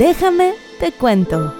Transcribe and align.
Déjame 0.00 0.54
te 0.78 0.92
cuento. 0.92 1.52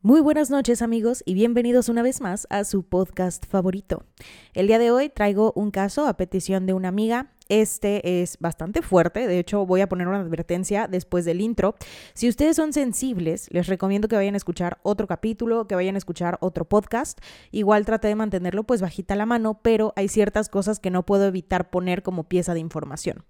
Muy 0.00 0.22
buenas 0.22 0.48
noches 0.48 0.80
amigos 0.80 1.22
y 1.26 1.34
bienvenidos 1.34 1.90
una 1.90 2.00
vez 2.00 2.22
más 2.22 2.46
a 2.48 2.64
su 2.64 2.84
podcast 2.84 3.44
favorito. 3.44 4.06
El 4.54 4.66
día 4.66 4.78
de 4.78 4.90
hoy 4.90 5.10
traigo 5.10 5.52
un 5.56 5.70
caso 5.70 6.06
a 6.06 6.16
petición 6.16 6.64
de 6.64 6.72
una 6.72 6.88
amiga. 6.88 7.34
Este 7.50 8.22
es 8.22 8.38
bastante 8.38 8.80
fuerte, 8.80 9.26
de 9.26 9.40
hecho 9.40 9.66
voy 9.66 9.80
a 9.80 9.88
poner 9.88 10.06
una 10.06 10.20
advertencia 10.20 10.86
después 10.86 11.24
del 11.24 11.40
intro. 11.40 11.74
Si 12.14 12.28
ustedes 12.28 12.54
son 12.54 12.72
sensibles, 12.72 13.48
les 13.50 13.66
recomiendo 13.66 14.06
que 14.06 14.14
vayan 14.14 14.34
a 14.34 14.36
escuchar 14.36 14.78
otro 14.84 15.08
capítulo, 15.08 15.66
que 15.66 15.74
vayan 15.74 15.96
a 15.96 15.98
escuchar 15.98 16.38
otro 16.40 16.64
podcast. 16.64 17.18
Igual 17.50 17.84
trate 17.84 18.06
de 18.06 18.14
mantenerlo 18.14 18.62
pues 18.62 18.80
bajita 18.80 19.16
la 19.16 19.26
mano, 19.26 19.58
pero 19.62 19.92
hay 19.96 20.06
ciertas 20.06 20.48
cosas 20.48 20.78
que 20.78 20.90
no 20.90 21.04
puedo 21.04 21.26
evitar 21.26 21.70
poner 21.70 22.04
como 22.04 22.22
pieza 22.22 22.54
de 22.54 22.60
información. 22.60 23.24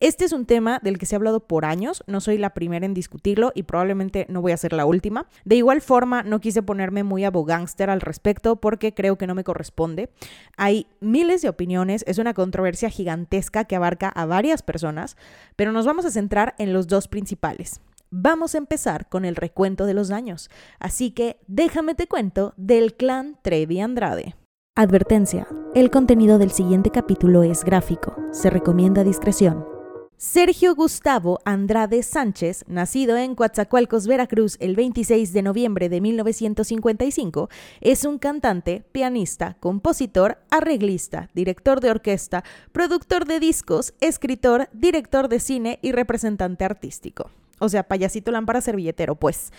Este 0.00 0.24
es 0.24 0.32
un 0.32 0.46
tema 0.46 0.78
del 0.80 0.96
que 0.96 1.06
se 1.06 1.16
ha 1.16 1.18
hablado 1.18 1.40
por 1.40 1.64
años, 1.64 2.04
no 2.06 2.20
soy 2.20 2.38
la 2.38 2.54
primera 2.54 2.86
en 2.86 2.94
discutirlo 2.94 3.50
y 3.56 3.64
probablemente 3.64 4.26
no 4.28 4.40
voy 4.40 4.52
a 4.52 4.56
ser 4.56 4.72
la 4.72 4.86
última. 4.86 5.26
De 5.44 5.56
igual 5.56 5.80
forma, 5.80 6.22
no 6.22 6.40
quise 6.40 6.62
ponerme 6.62 7.02
muy 7.02 7.24
abogánster 7.24 7.90
al 7.90 8.00
respecto 8.00 8.56
porque 8.56 8.94
creo 8.94 9.18
que 9.18 9.26
no 9.26 9.34
me 9.34 9.42
corresponde. 9.42 10.10
Hay 10.56 10.86
miles 11.00 11.42
de 11.42 11.48
opiniones, 11.48 12.04
es 12.06 12.18
una 12.18 12.32
controversia 12.32 12.90
gigantesca 12.90 13.64
que 13.64 13.74
abarca 13.74 14.08
a 14.08 14.24
varias 14.24 14.62
personas, 14.62 15.16
pero 15.56 15.72
nos 15.72 15.84
vamos 15.84 16.04
a 16.04 16.12
centrar 16.12 16.54
en 16.58 16.72
los 16.72 16.86
dos 16.86 17.08
principales. 17.08 17.80
Vamos 18.12 18.54
a 18.54 18.58
empezar 18.58 19.08
con 19.08 19.24
el 19.24 19.34
recuento 19.34 19.84
de 19.84 19.94
los 19.94 20.06
daños, 20.06 20.48
así 20.78 21.10
que 21.10 21.40
déjame 21.48 21.96
te 21.96 22.06
cuento 22.06 22.54
del 22.56 22.94
clan 22.94 23.36
Trevi 23.42 23.80
Andrade. 23.80 24.36
Advertencia, 24.76 25.48
el 25.74 25.90
contenido 25.90 26.38
del 26.38 26.52
siguiente 26.52 26.90
capítulo 26.90 27.42
es 27.42 27.64
gráfico, 27.64 28.14
se 28.30 28.48
recomienda 28.48 29.02
discreción. 29.02 29.77
Sergio 30.20 30.74
Gustavo 30.74 31.38
Andrade 31.44 32.02
Sánchez, 32.02 32.64
nacido 32.66 33.16
en 33.16 33.36
Coatzacoalcos, 33.36 34.08
Veracruz, 34.08 34.56
el 34.58 34.74
26 34.74 35.32
de 35.32 35.42
noviembre 35.42 35.88
de 35.88 36.00
1955, 36.00 37.48
es 37.80 38.04
un 38.04 38.18
cantante, 38.18 38.82
pianista, 38.90 39.56
compositor, 39.60 40.38
arreglista, 40.50 41.30
director 41.34 41.80
de 41.80 41.90
orquesta, 41.90 42.42
productor 42.72 43.26
de 43.26 43.38
discos, 43.38 43.94
escritor, 44.00 44.68
director 44.72 45.28
de 45.28 45.38
cine 45.38 45.78
y 45.82 45.92
representante 45.92 46.64
artístico. 46.64 47.30
O 47.60 47.68
sea, 47.68 47.84
payasito 47.84 48.32
lámpara 48.32 48.60
servilletero, 48.60 49.14
pues. 49.14 49.52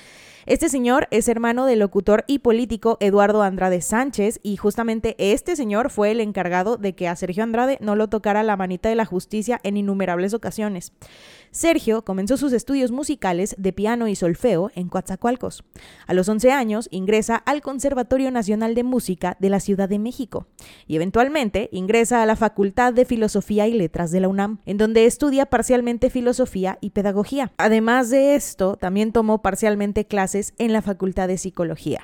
Este 0.46 0.70
señor 0.70 1.08
es 1.12 1.28
hermano 1.28 1.66
del 1.66 1.80
locutor 1.80 2.24
y 2.26 2.40
político 2.40 2.98
Eduardo 3.02 3.42
Andrade 3.42 3.82
Sánchez 3.82 4.40
y 4.42 4.56
justamente 4.56 5.16
este 5.18 5.56
señor 5.56 5.90
fue 5.90 6.12
el 6.12 6.22
encargado 6.22 6.78
de 6.78 6.94
que 6.94 7.08
a 7.08 7.16
Sergio 7.16 7.44
Andrade 7.44 7.78
no 7.82 7.96
lo 7.96 8.08
tocara 8.08 8.44
la 8.44 8.56
manita 8.56 8.90
de 8.90 8.96
la 8.96 9.06
justicia 9.06 9.60
en 9.64 9.76
innumerables 9.76 10.34
ocasiones. 10.34 10.94
Sergio 11.52 12.06
comenzó 12.06 12.38
sus 12.38 12.54
estudios 12.54 12.92
musicales 12.92 13.56
de 13.58 13.74
piano 13.74 14.08
y 14.08 14.16
solfeo 14.16 14.72
en 14.76 14.88
Coatzacoalcos. 14.88 15.64
A 16.06 16.14
los 16.14 16.30
11 16.30 16.52
años 16.52 16.88
ingresa 16.92 17.36
al 17.36 17.62
Conservatorio 17.62 18.32
Nacional 18.32 18.76
de 18.76 18.84
Música 18.84 19.36
de 19.40 19.50
la 19.50 19.60
Ciudad 19.60 19.90
de 19.90 20.00
México 20.00 20.46
y 20.88 20.96
eventualmente 20.96 21.70
ingresa 21.72 22.22
a 22.22 22.26
la 22.26 22.36
Facultad 22.36 22.94
de 22.94 23.06
Filosofía 23.06 23.68
y 23.68 23.74
Letras 23.74 24.12
de 24.12 24.20
la 24.20 24.28
UNAM, 24.28 24.60
en 24.66 24.78
donde 24.78 25.06
estudia 25.06 25.48
parcialmente 25.48 26.10
filosofía 26.10 26.78
y 26.82 26.92
pedagogía. 26.92 27.52
Además 27.58 28.10
de 28.10 28.36
esto, 28.36 28.76
también 28.76 29.12
tomó 29.12 29.42
parcialmente 29.42 30.06
clases 30.06 30.30
en 30.58 30.74
la 30.74 30.82
Facultad 30.82 31.28
de 31.28 31.38
Psicología. 31.38 32.02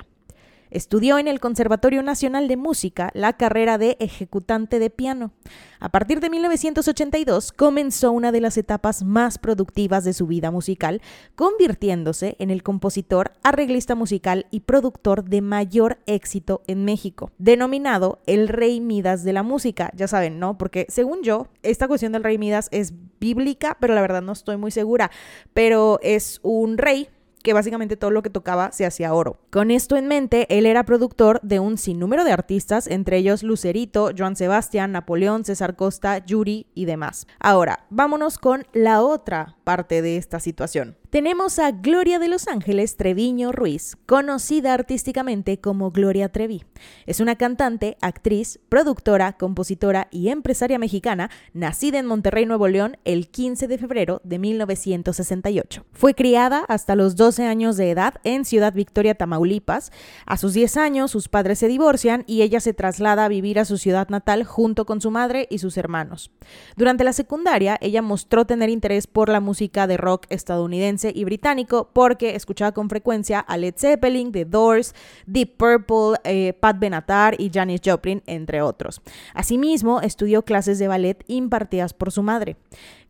Estudió 0.70 1.18
en 1.18 1.28
el 1.28 1.40
Conservatorio 1.40 2.02
Nacional 2.02 2.48
de 2.48 2.56
Música 2.56 3.10
la 3.14 3.34
carrera 3.34 3.78
de 3.78 3.96
ejecutante 4.00 4.78
de 4.78 4.90
piano. 4.90 5.30
A 5.78 5.90
partir 5.90 6.20
de 6.20 6.28
1982 6.28 7.52
comenzó 7.52 8.10
una 8.10 8.32
de 8.32 8.40
las 8.40 8.56
etapas 8.56 9.04
más 9.04 9.38
productivas 9.38 10.04
de 10.04 10.12
su 10.12 10.26
vida 10.26 10.50
musical, 10.50 11.02
convirtiéndose 11.34 12.34
en 12.40 12.50
el 12.50 12.62
compositor, 12.62 13.32
arreglista 13.42 13.94
musical 13.94 14.46
y 14.50 14.60
productor 14.60 15.24
de 15.24 15.40
mayor 15.40 15.98
éxito 16.06 16.62
en 16.66 16.84
México, 16.84 17.30
denominado 17.38 18.20
el 18.26 18.48
Rey 18.48 18.80
Midas 18.80 19.22
de 19.22 19.32
la 19.32 19.42
música. 19.42 19.92
Ya 19.94 20.08
saben, 20.08 20.40
¿no? 20.40 20.58
Porque 20.58 20.86
según 20.88 21.22
yo, 21.22 21.48
esta 21.62 21.88
cuestión 21.88 22.12
del 22.12 22.24
Rey 22.24 22.38
Midas 22.38 22.68
es 22.72 22.92
bíblica, 23.20 23.76
pero 23.80 23.94
la 23.94 24.00
verdad 24.00 24.22
no 24.22 24.32
estoy 24.32 24.56
muy 24.56 24.70
segura. 24.70 25.10
Pero 25.54 26.00
es 26.02 26.40
un 26.42 26.76
rey 26.78 27.08
que 27.46 27.52
básicamente 27.52 27.96
todo 27.96 28.10
lo 28.10 28.24
que 28.24 28.28
tocaba 28.28 28.72
se 28.72 28.86
hacía 28.86 29.14
oro. 29.14 29.38
Con 29.52 29.70
esto 29.70 29.96
en 29.96 30.08
mente, 30.08 30.48
él 30.58 30.66
era 30.66 30.82
productor 30.82 31.38
de 31.44 31.60
un 31.60 31.78
sinnúmero 31.78 32.24
de 32.24 32.32
artistas, 32.32 32.88
entre 32.88 33.18
ellos 33.18 33.44
Lucerito, 33.44 34.10
Joan 34.18 34.34
Sebastián, 34.34 34.90
Napoleón, 34.90 35.44
César 35.44 35.76
Costa, 35.76 36.18
Yuri 36.18 36.66
y 36.74 36.86
demás. 36.86 37.28
Ahora, 37.38 37.86
vámonos 37.88 38.38
con 38.38 38.66
la 38.72 39.00
otra 39.00 39.54
parte 39.62 40.02
de 40.02 40.16
esta 40.16 40.40
situación. 40.40 40.96
Tenemos 41.16 41.58
a 41.58 41.70
Gloria 41.70 42.18
de 42.18 42.28
Los 42.28 42.46
Ángeles 42.46 42.98
Treviño 42.98 43.50
Ruiz, 43.50 43.96
conocida 44.04 44.74
artísticamente 44.74 45.58
como 45.58 45.90
Gloria 45.90 46.28
Trevi. 46.28 46.62
Es 47.06 47.20
una 47.20 47.36
cantante, 47.36 47.96
actriz, 48.02 48.60
productora, 48.68 49.32
compositora 49.32 50.08
y 50.10 50.28
empresaria 50.28 50.78
mexicana, 50.78 51.30
nacida 51.54 51.98
en 51.98 52.04
Monterrey, 52.04 52.44
Nuevo 52.44 52.68
León, 52.68 52.98
el 53.06 53.28
15 53.28 53.66
de 53.66 53.78
febrero 53.78 54.20
de 54.24 54.38
1968. 54.38 55.86
Fue 55.90 56.12
criada 56.12 56.66
hasta 56.68 56.94
los 56.94 57.16
12 57.16 57.46
años 57.46 57.78
de 57.78 57.92
edad 57.92 58.16
en 58.22 58.44
Ciudad 58.44 58.74
Victoria, 58.74 59.14
Tamaulipas. 59.14 59.92
A 60.26 60.36
sus 60.36 60.52
10 60.52 60.76
años, 60.76 61.12
sus 61.12 61.28
padres 61.28 61.58
se 61.58 61.68
divorcian 61.68 62.24
y 62.26 62.42
ella 62.42 62.60
se 62.60 62.74
traslada 62.74 63.24
a 63.24 63.28
vivir 63.28 63.58
a 63.58 63.64
su 63.64 63.78
ciudad 63.78 64.10
natal 64.10 64.44
junto 64.44 64.84
con 64.84 65.00
su 65.00 65.10
madre 65.10 65.46
y 65.48 65.60
sus 65.60 65.78
hermanos. 65.78 66.30
Durante 66.76 67.04
la 67.04 67.14
secundaria, 67.14 67.78
ella 67.80 68.02
mostró 68.02 68.44
tener 68.44 68.68
interés 68.68 69.06
por 69.06 69.30
la 69.30 69.40
música 69.40 69.86
de 69.86 69.96
rock 69.96 70.26
estadounidense 70.28 71.05
y 71.14 71.24
británico 71.24 71.90
porque 71.92 72.34
escuchaba 72.34 72.72
con 72.72 72.88
frecuencia 72.88 73.40
a 73.40 73.56
Led 73.56 73.74
Zeppelin, 73.76 74.32
The 74.32 74.44
Doors, 74.44 74.94
Deep 75.26 75.56
Purple, 75.56 76.18
eh, 76.24 76.52
Pat 76.54 76.78
Benatar 76.78 77.40
y 77.40 77.50
Janis 77.52 77.80
Joplin, 77.84 78.22
entre 78.26 78.62
otros. 78.62 79.00
Asimismo, 79.34 80.00
estudió 80.00 80.44
clases 80.44 80.78
de 80.78 80.88
ballet 80.88 81.24
impartidas 81.26 81.92
por 81.94 82.12
su 82.12 82.22
madre. 82.22 82.56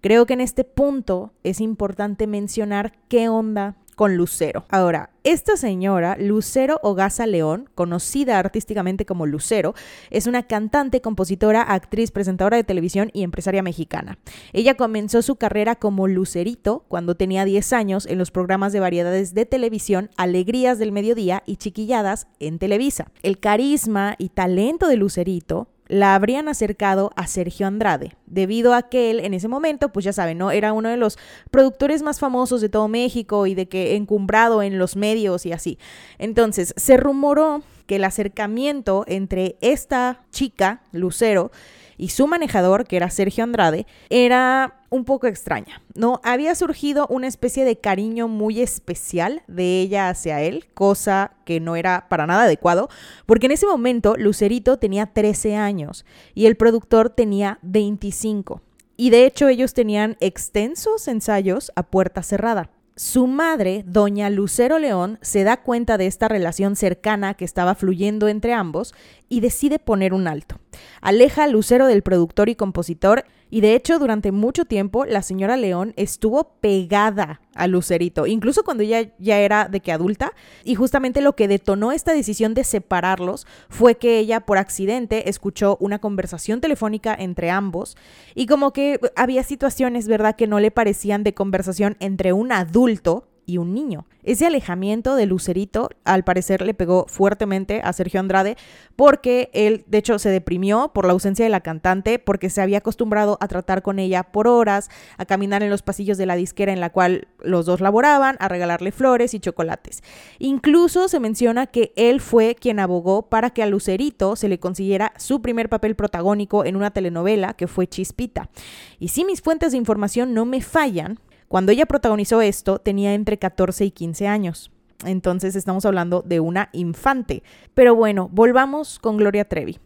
Creo 0.00 0.26
que 0.26 0.34
en 0.34 0.40
este 0.40 0.64
punto 0.64 1.32
es 1.42 1.60
importante 1.60 2.26
mencionar 2.26 2.92
qué 3.08 3.28
onda 3.28 3.76
con 3.96 4.16
Lucero. 4.16 4.64
Ahora, 4.68 5.10
esta 5.24 5.56
señora, 5.56 6.16
Lucero 6.20 6.78
Ogaza 6.82 7.26
León, 7.26 7.68
conocida 7.74 8.38
artísticamente 8.38 9.06
como 9.06 9.26
Lucero, 9.26 9.74
es 10.10 10.28
una 10.28 10.44
cantante, 10.44 11.00
compositora, 11.00 11.62
actriz, 11.62 12.12
presentadora 12.12 12.58
de 12.58 12.62
televisión 12.62 13.10
y 13.12 13.24
empresaria 13.24 13.62
mexicana. 13.62 14.18
Ella 14.52 14.76
comenzó 14.76 15.22
su 15.22 15.36
carrera 15.36 15.74
como 15.74 16.06
Lucerito 16.06 16.84
cuando 16.86 17.16
tenía 17.16 17.44
10 17.44 17.72
años 17.72 18.06
en 18.06 18.18
los 18.18 18.30
programas 18.30 18.72
de 18.72 18.80
variedades 18.80 19.34
de 19.34 19.46
televisión 19.46 20.10
Alegrías 20.16 20.78
del 20.78 20.92
Mediodía 20.92 21.42
y 21.46 21.56
Chiquilladas 21.56 22.28
en 22.38 22.58
Televisa. 22.58 23.10
El 23.22 23.40
carisma 23.40 24.14
y 24.18 24.28
talento 24.28 24.86
de 24.86 24.96
Lucerito 24.96 25.68
la 25.88 26.14
habrían 26.14 26.48
acercado 26.48 27.10
a 27.16 27.26
Sergio 27.26 27.66
Andrade, 27.66 28.16
debido 28.26 28.74
a 28.74 28.82
que 28.82 29.10
él 29.10 29.20
en 29.20 29.34
ese 29.34 29.48
momento, 29.48 29.92
pues 29.92 30.04
ya 30.04 30.12
saben, 30.12 30.38
¿no? 30.38 30.50
Era 30.50 30.72
uno 30.72 30.88
de 30.88 30.96
los 30.96 31.18
productores 31.50 32.02
más 32.02 32.18
famosos 32.18 32.60
de 32.60 32.68
todo 32.68 32.88
México 32.88 33.46
y 33.46 33.54
de 33.54 33.68
que 33.68 33.96
encumbrado 33.96 34.62
en 34.62 34.78
los 34.78 34.96
medios 34.96 35.46
y 35.46 35.52
así. 35.52 35.78
Entonces, 36.18 36.74
se 36.76 36.96
rumoró 36.96 37.62
que 37.86 37.96
el 37.96 38.04
acercamiento 38.04 39.04
entre 39.06 39.56
esta 39.60 40.24
chica, 40.30 40.82
Lucero, 40.92 41.52
y 41.98 42.08
su 42.08 42.26
manejador, 42.26 42.86
que 42.86 42.96
era 42.96 43.10
Sergio 43.10 43.44
Andrade, 43.44 43.86
era 44.10 44.80
un 44.90 45.04
poco 45.04 45.26
extraña, 45.26 45.82
¿no? 45.94 46.20
Había 46.22 46.54
surgido 46.54 47.06
una 47.08 47.26
especie 47.26 47.64
de 47.64 47.78
cariño 47.78 48.28
muy 48.28 48.60
especial 48.60 49.42
de 49.46 49.80
ella 49.80 50.08
hacia 50.08 50.42
él, 50.42 50.66
cosa 50.74 51.32
que 51.44 51.60
no 51.60 51.76
era 51.76 52.08
para 52.08 52.26
nada 52.26 52.44
adecuado, 52.44 52.88
porque 53.26 53.46
en 53.46 53.52
ese 53.52 53.66
momento 53.66 54.14
Lucerito 54.16 54.78
tenía 54.78 55.06
13 55.06 55.56
años 55.56 56.04
y 56.34 56.46
el 56.46 56.56
productor 56.56 57.10
tenía 57.10 57.58
25. 57.62 58.62
Y 58.96 59.10
de 59.10 59.26
hecho 59.26 59.48
ellos 59.48 59.74
tenían 59.74 60.16
extensos 60.20 61.06
ensayos 61.08 61.70
a 61.76 61.82
puerta 61.82 62.22
cerrada. 62.22 62.70
Su 62.98 63.26
madre, 63.26 63.84
doña 63.86 64.30
Lucero 64.30 64.78
León, 64.78 65.18
se 65.20 65.44
da 65.44 65.58
cuenta 65.58 65.98
de 65.98 66.06
esta 66.06 66.28
relación 66.28 66.76
cercana 66.76 67.34
que 67.34 67.44
estaba 67.44 67.74
fluyendo 67.74 68.26
entre 68.26 68.54
ambos 68.54 68.94
y 69.28 69.40
decide 69.40 69.78
poner 69.78 70.14
un 70.14 70.26
alto. 70.26 70.58
Aleja 71.02 71.44
a 71.44 71.46
Lucero 71.46 71.88
del 71.88 72.00
productor 72.00 72.48
y 72.48 72.54
compositor 72.54 73.26
y 73.50 73.60
de 73.60 73.74
hecho 73.74 73.98
durante 73.98 74.32
mucho 74.32 74.64
tiempo 74.64 75.04
la 75.04 75.22
señora 75.22 75.56
León 75.56 75.92
estuvo 75.96 76.54
pegada 76.60 77.40
a 77.54 77.66
Lucerito, 77.66 78.26
incluso 78.26 78.64
cuando 78.64 78.82
ella 78.82 79.12
ya 79.18 79.38
era 79.38 79.68
de 79.68 79.80
que 79.80 79.92
adulta 79.92 80.32
y 80.64 80.74
justamente 80.74 81.20
lo 81.20 81.34
que 81.34 81.48
detonó 81.48 81.92
esta 81.92 82.12
decisión 82.12 82.54
de 82.54 82.64
separarlos 82.64 83.46
fue 83.68 83.96
que 83.96 84.18
ella 84.18 84.40
por 84.40 84.58
accidente 84.58 85.28
escuchó 85.28 85.76
una 85.80 85.98
conversación 85.98 86.60
telefónica 86.60 87.14
entre 87.18 87.50
ambos 87.50 87.96
y 88.34 88.46
como 88.46 88.72
que 88.72 89.00
había 89.16 89.42
situaciones, 89.42 90.08
¿verdad?, 90.08 90.36
que 90.36 90.46
no 90.46 90.60
le 90.60 90.70
parecían 90.70 91.24
de 91.24 91.34
conversación 91.34 91.96
entre 92.00 92.32
un 92.32 92.52
adulto 92.52 93.28
y 93.46 93.58
un 93.58 93.72
niño. 93.72 94.06
Ese 94.24 94.44
alejamiento 94.44 95.14
de 95.14 95.24
Lucerito 95.24 95.88
al 96.04 96.24
parecer 96.24 96.62
le 96.62 96.74
pegó 96.74 97.06
fuertemente 97.08 97.80
a 97.84 97.92
Sergio 97.92 98.18
Andrade 98.18 98.56
porque 98.96 99.50
él 99.52 99.84
de 99.86 99.98
hecho 99.98 100.18
se 100.18 100.30
deprimió 100.30 100.90
por 100.92 101.06
la 101.06 101.12
ausencia 101.12 101.44
de 101.44 101.50
la 101.50 101.60
cantante 101.60 102.18
porque 102.18 102.50
se 102.50 102.60
había 102.60 102.78
acostumbrado 102.78 103.38
a 103.40 103.46
tratar 103.46 103.82
con 103.82 104.00
ella 104.00 104.24
por 104.24 104.48
horas, 104.48 104.90
a 105.16 105.26
caminar 105.26 105.62
en 105.62 105.70
los 105.70 105.82
pasillos 105.82 106.18
de 106.18 106.26
la 106.26 106.34
disquera 106.34 106.72
en 106.72 106.80
la 106.80 106.90
cual 106.90 107.28
los 107.40 107.66
dos 107.66 107.80
laboraban, 107.80 108.36
a 108.40 108.48
regalarle 108.48 108.90
flores 108.90 109.32
y 109.32 109.38
chocolates. 109.38 110.02
Incluso 110.40 111.08
se 111.08 111.20
menciona 111.20 111.68
que 111.68 111.92
él 111.94 112.20
fue 112.20 112.56
quien 112.56 112.80
abogó 112.80 113.28
para 113.28 113.50
que 113.50 113.62
a 113.62 113.66
Lucerito 113.66 114.34
se 114.34 114.48
le 114.48 114.58
consiguiera 114.58 115.12
su 115.18 115.40
primer 115.40 115.68
papel 115.68 115.94
protagónico 115.94 116.64
en 116.64 116.74
una 116.74 116.90
telenovela 116.90 117.54
que 117.54 117.68
fue 117.68 117.86
Chispita. 117.86 118.50
Y 118.98 119.08
si 119.08 119.24
mis 119.24 119.40
fuentes 119.40 119.70
de 119.70 119.78
información 119.78 120.34
no 120.34 120.44
me 120.44 120.60
fallan, 120.60 121.20
cuando 121.48 121.72
ella 121.72 121.86
protagonizó 121.86 122.40
esto 122.42 122.78
tenía 122.78 123.14
entre 123.14 123.38
14 123.38 123.84
y 123.84 123.90
15 123.90 124.26
años. 124.26 124.70
Entonces 125.04 125.56
estamos 125.56 125.84
hablando 125.84 126.22
de 126.22 126.40
una 126.40 126.70
infante. 126.72 127.42
Pero 127.74 127.94
bueno, 127.94 128.28
volvamos 128.32 128.98
con 128.98 129.16
Gloria 129.16 129.44
Trevi. 129.44 129.78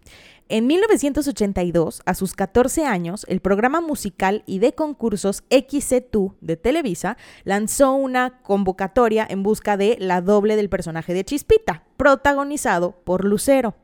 En 0.53 0.67
1982, 0.67 2.03
a 2.05 2.15
sus 2.15 2.35
14 2.35 2.85
años, 2.85 3.25
el 3.29 3.39
programa 3.39 3.81
musical 3.81 4.43
y 4.47 4.59
de 4.59 4.73
concursos 4.73 5.45
XC2 5.49 6.35
de 6.41 6.57
Televisa 6.57 7.17
lanzó 7.45 7.93
una 7.93 8.43
convocatoria 8.43 9.25
en 9.31 9.45
busca 9.45 9.77
de 9.77 9.97
la 10.01 10.21
doble 10.23 10.57
del 10.57 10.69
personaje 10.69 11.15
de 11.15 11.25
Chispita, 11.25 11.85
protagonizado 11.97 12.97
por 13.05 13.25
Lucero. 13.25 13.77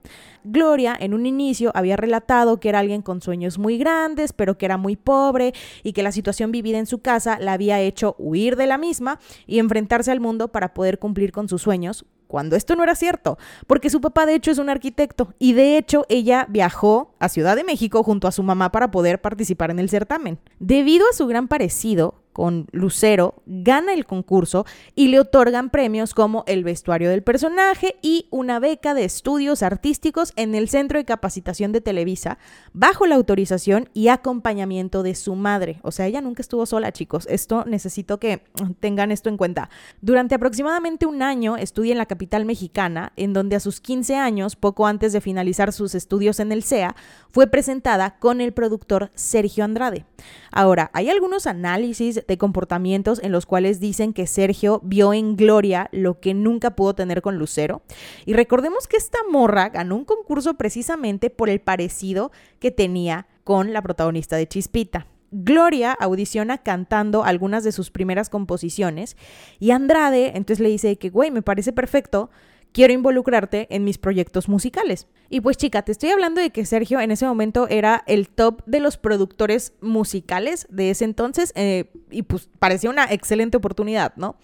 Gloria 0.42 0.96
en 0.98 1.14
un 1.14 1.26
inicio 1.26 1.70
había 1.72 1.96
relatado 1.96 2.58
que 2.58 2.68
era 2.68 2.80
alguien 2.80 3.02
con 3.02 3.20
sueños 3.20 3.58
muy 3.58 3.78
grandes, 3.78 4.32
pero 4.32 4.58
que 4.58 4.66
era 4.66 4.76
muy 4.76 4.96
pobre 4.96 5.52
y 5.84 5.92
que 5.92 6.02
la 6.02 6.10
situación 6.10 6.50
vivida 6.50 6.78
en 6.78 6.86
su 6.86 6.98
casa 6.98 7.38
la 7.38 7.52
había 7.52 7.78
hecho 7.78 8.16
huir 8.18 8.56
de 8.56 8.66
la 8.66 8.76
misma 8.76 9.20
y 9.46 9.60
enfrentarse 9.60 10.10
al 10.10 10.18
mundo 10.18 10.48
para 10.48 10.74
poder 10.74 10.98
cumplir 10.98 11.30
con 11.30 11.48
sus 11.48 11.62
sueños, 11.62 12.06
cuando 12.26 12.56
esto 12.56 12.76
no 12.76 12.82
era 12.82 12.94
cierto, 12.94 13.38
porque 13.66 13.90
su 13.90 14.00
papá 14.00 14.26
de 14.26 14.34
hecho 14.34 14.50
es 14.50 14.58
un 14.58 14.70
arquitecto 14.70 15.34
y 15.38 15.52
de 15.52 15.76
hecho 15.78 16.04
ella 16.08 16.46
viajó 16.48 17.14
a 17.18 17.28
Ciudad 17.28 17.56
de 17.56 17.64
México 17.64 18.02
junto 18.02 18.28
a 18.28 18.32
su 18.32 18.42
mamá 18.42 18.72
para 18.72 18.90
poder 18.90 19.20
participar 19.20 19.70
en 19.70 19.78
el 19.78 19.88
certamen. 19.88 20.38
Debido 20.58 21.06
a 21.10 21.14
su 21.14 21.26
gran 21.26 21.48
parecido, 21.48 22.14
con 22.36 22.66
Lucero, 22.70 23.42
gana 23.46 23.94
el 23.94 24.04
concurso 24.04 24.66
y 24.94 25.08
le 25.08 25.20
otorgan 25.20 25.70
premios 25.70 26.12
como 26.12 26.44
el 26.46 26.64
vestuario 26.64 27.08
del 27.08 27.22
personaje 27.22 27.96
y 28.02 28.28
una 28.30 28.58
beca 28.58 28.92
de 28.92 29.04
estudios 29.04 29.62
artísticos 29.62 30.34
en 30.36 30.54
el 30.54 30.68
Centro 30.68 30.98
de 30.98 31.06
Capacitación 31.06 31.72
de 31.72 31.80
Televisa, 31.80 32.36
bajo 32.74 33.06
la 33.06 33.14
autorización 33.14 33.88
y 33.94 34.08
acompañamiento 34.08 35.02
de 35.02 35.14
su 35.14 35.34
madre. 35.34 35.80
O 35.80 35.92
sea, 35.92 36.08
ella 36.08 36.20
nunca 36.20 36.42
estuvo 36.42 36.66
sola, 36.66 36.92
chicos. 36.92 37.26
Esto 37.30 37.64
necesito 37.64 38.20
que 38.20 38.42
tengan 38.80 39.12
esto 39.12 39.30
en 39.30 39.38
cuenta. 39.38 39.70
Durante 40.02 40.34
aproximadamente 40.34 41.06
un 41.06 41.22
año 41.22 41.56
estudia 41.56 41.92
en 41.92 41.98
la 41.98 42.04
capital 42.04 42.44
mexicana, 42.44 43.14
en 43.16 43.32
donde 43.32 43.56
a 43.56 43.60
sus 43.60 43.80
15 43.80 44.14
años, 44.16 44.56
poco 44.56 44.86
antes 44.86 45.14
de 45.14 45.22
finalizar 45.22 45.72
sus 45.72 45.94
estudios 45.94 46.38
en 46.38 46.52
el 46.52 46.64
CEA, 46.64 46.96
fue 47.30 47.46
presentada 47.46 48.18
con 48.18 48.42
el 48.42 48.52
productor 48.52 49.10
Sergio 49.14 49.64
Andrade. 49.64 50.04
Ahora, 50.50 50.90
hay 50.92 51.08
algunos 51.08 51.46
análisis 51.46 52.25
de 52.26 52.38
comportamientos 52.38 53.20
en 53.22 53.32
los 53.32 53.46
cuales 53.46 53.80
dicen 53.80 54.12
que 54.12 54.26
Sergio 54.26 54.80
vio 54.84 55.12
en 55.12 55.36
Gloria 55.36 55.88
lo 55.92 56.20
que 56.20 56.34
nunca 56.34 56.76
pudo 56.76 56.94
tener 56.94 57.22
con 57.22 57.38
Lucero. 57.38 57.82
Y 58.24 58.32
recordemos 58.32 58.86
que 58.86 58.96
esta 58.96 59.18
morra 59.30 59.68
ganó 59.68 59.96
un 59.96 60.04
concurso 60.04 60.54
precisamente 60.54 61.30
por 61.30 61.48
el 61.48 61.60
parecido 61.60 62.32
que 62.58 62.70
tenía 62.70 63.26
con 63.44 63.72
la 63.72 63.82
protagonista 63.82 64.36
de 64.36 64.48
Chispita. 64.48 65.06
Gloria 65.30 65.92
audiciona 65.92 66.58
cantando 66.58 67.24
algunas 67.24 67.64
de 67.64 67.72
sus 67.72 67.90
primeras 67.90 68.30
composiciones 68.30 69.16
y 69.58 69.72
Andrade 69.72 70.36
entonces 70.36 70.60
le 70.60 70.68
dice 70.68 70.96
que, 70.96 71.10
güey, 71.10 71.30
me 71.30 71.42
parece 71.42 71.72
perfecto, 71.72 72.30
quiero 72.76 72.92
involucrarte 72.92 73.74
en 73.74 73.84
mis 73.84 73.96
proyectos 73.96 74.50
musicales. 74.50 75.06
Y 75.30 75.40
pues 75.40 75.56
chica, 75.56 75.80
te 75.80 75.92
estoy 75.92 76.10
hablando 76.10 76.42
de 76.42 76.50
que 76.50 76.66
Sergio 76.66 77.00
en 77.00 77.10
ese 77.10 77.24
momento 77.24 77.68
era 77.68 78.04
el 78.06 78.28
top 78.28 78.62
de 78.66 78.80
los 78.80 78.98
productores 78.98 79.72
musicales 79.80 80.66
de 80.68 80.90
ese 80.90 81.06
entonces 81.06 81.54
eh, 81.56 81.90
y 82.10 82.20
pues 82.20 82.50
parecía 82.58 82.90
una 82.90 83.10
excelente 83.10 83.56
oportunidad, 83.56 84.12
¿no? 84.16 84.36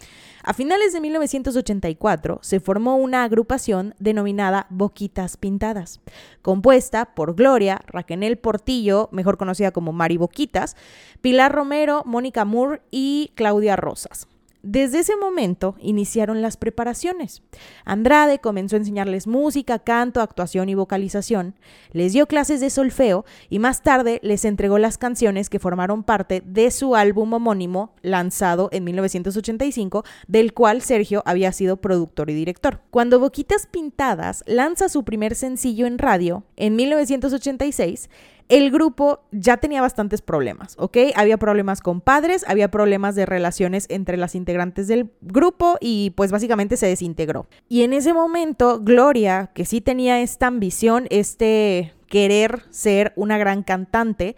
A 0.45 0.55
finales 0.55 0.95
de 0.95 1.03
1984 1.03 2.39
se 2.41 2.59
formó 2.59 2.97
una 2.97 3.23
agrupación 3.23 3.95
denominada 3.99 4.67
Boquitas 4.71 5.37
Pintadas, 5.37 6.01
compuesta 6.41 7.15
por 7.15 7.35
Gloria, 7.35 7.83
Raquel 7.87 8.39
Portillo, 8.39 9.11
mejor 9.13 9.37
conocida 9.37 9.73
como 9.73 9.93
Mari 9.93 10.17
Boquitas, 10.17 10.75
Pilar 11.21 11.53
Romero, 11.53 12.03
Mónica 12.07 12.47
Moore 12.47 12.81
y 12.91 13.33
Claudia 13.35 13.77
Rosas. 13.77 14.27
Desde 14.63 15.01
ese 15.01 15.17
momento 15.17 15.75
iniciaron 15.81 16.41
las 16.41 16.57
preparaciones. 16.57 17.43
Andrade 17.85 18.39
comenzó 18.39 18.77
a 18.77 18.79
enseñarles 18.79 19.27
música, 19.27 19.81
canto, 19.81 20.21
actuación 20.21 20.69
y 20.69 20.77
vocalización, 20.77 21.57
les 21.91 22.13
dio 22.13 22.29
clases 22.29 22.61
de 22.61 22.71
solfeo 22.71 23.25
y 23.51 23.59
más 23.59 23.83
tarde 23.83 24.21
les 24.23 24.45
entregó 24.45 24.79
las 24.79 24.99
canciones 24.99 25.51
que 25.51 25.59
formaron 25.59 26.05
parte 26.05 26.45
de 26.47 26.71
su 26.71 26.95
álbum 26.95 27.33
homónimo 27.33 27.95
lanzado 28.03 28.69
en 28.71 28.85
1985, 28.85 30.05
del 30.29 30.55
cual 30.55 30.81
Sergio 30.81 31.23
había 31.27 31.51
sido 31.51 31.79
productor 31.79 32.31
y 32.31 32.35
director. 32.35 32.81
Cuando 32.91 33.19
Boquitas 33.19 33.67
Pintadas 33.67 34.45
lanza 34.47 34.89
su 34.89 35.03
primer 35.05 35.35
sencillo 35.35 35.87
en 35.87 35.99
radio 35.99 36.45
en 36.57 36.77
1986, 36.77 38.09
el 38.53 38.71
grupo 38.71 39.25
ya 39.31 39.57
tenía 39.57 39.81
bastantes 39.81 40.21
problemas, 40.21 40.75
¿ok? 40.79 40.99
Había 41.17 41.39
problemas 41.39 41.81
con 41.81 42.03
padres, 42.03 42.45
había 42.47 42.71
problemas 42.71 43.15
de 43.15 43.25
relaciones 43.25 43.87
entre 43.89 44.19
las 44.19 44.35
integrantes 44.35 44.89
del 44.89 45.11
grupo 45.23 45.79
y 45.81 46.11
pues 46.17 46.31
básicamente 46.31 46.77
se 46.77 46.87
desintegró. 46.87 47.47
Y 47.71 47.81
en 47.83 47.95
ese 47.95 48.13
momento, 48.13 48.81
Gloria, 48.83 49.53
que 49.55 49.65
sí 49.65 49.81
tenía 49.81 50.21
esta 50.21 50.49
ambición, 50.49 51.07
este 51.09 51.95
querer 52.09 52.65
ser 52.69 53.15
una 53.17 53.39
gran 53.39 53.63
cantante, 53.63 54.37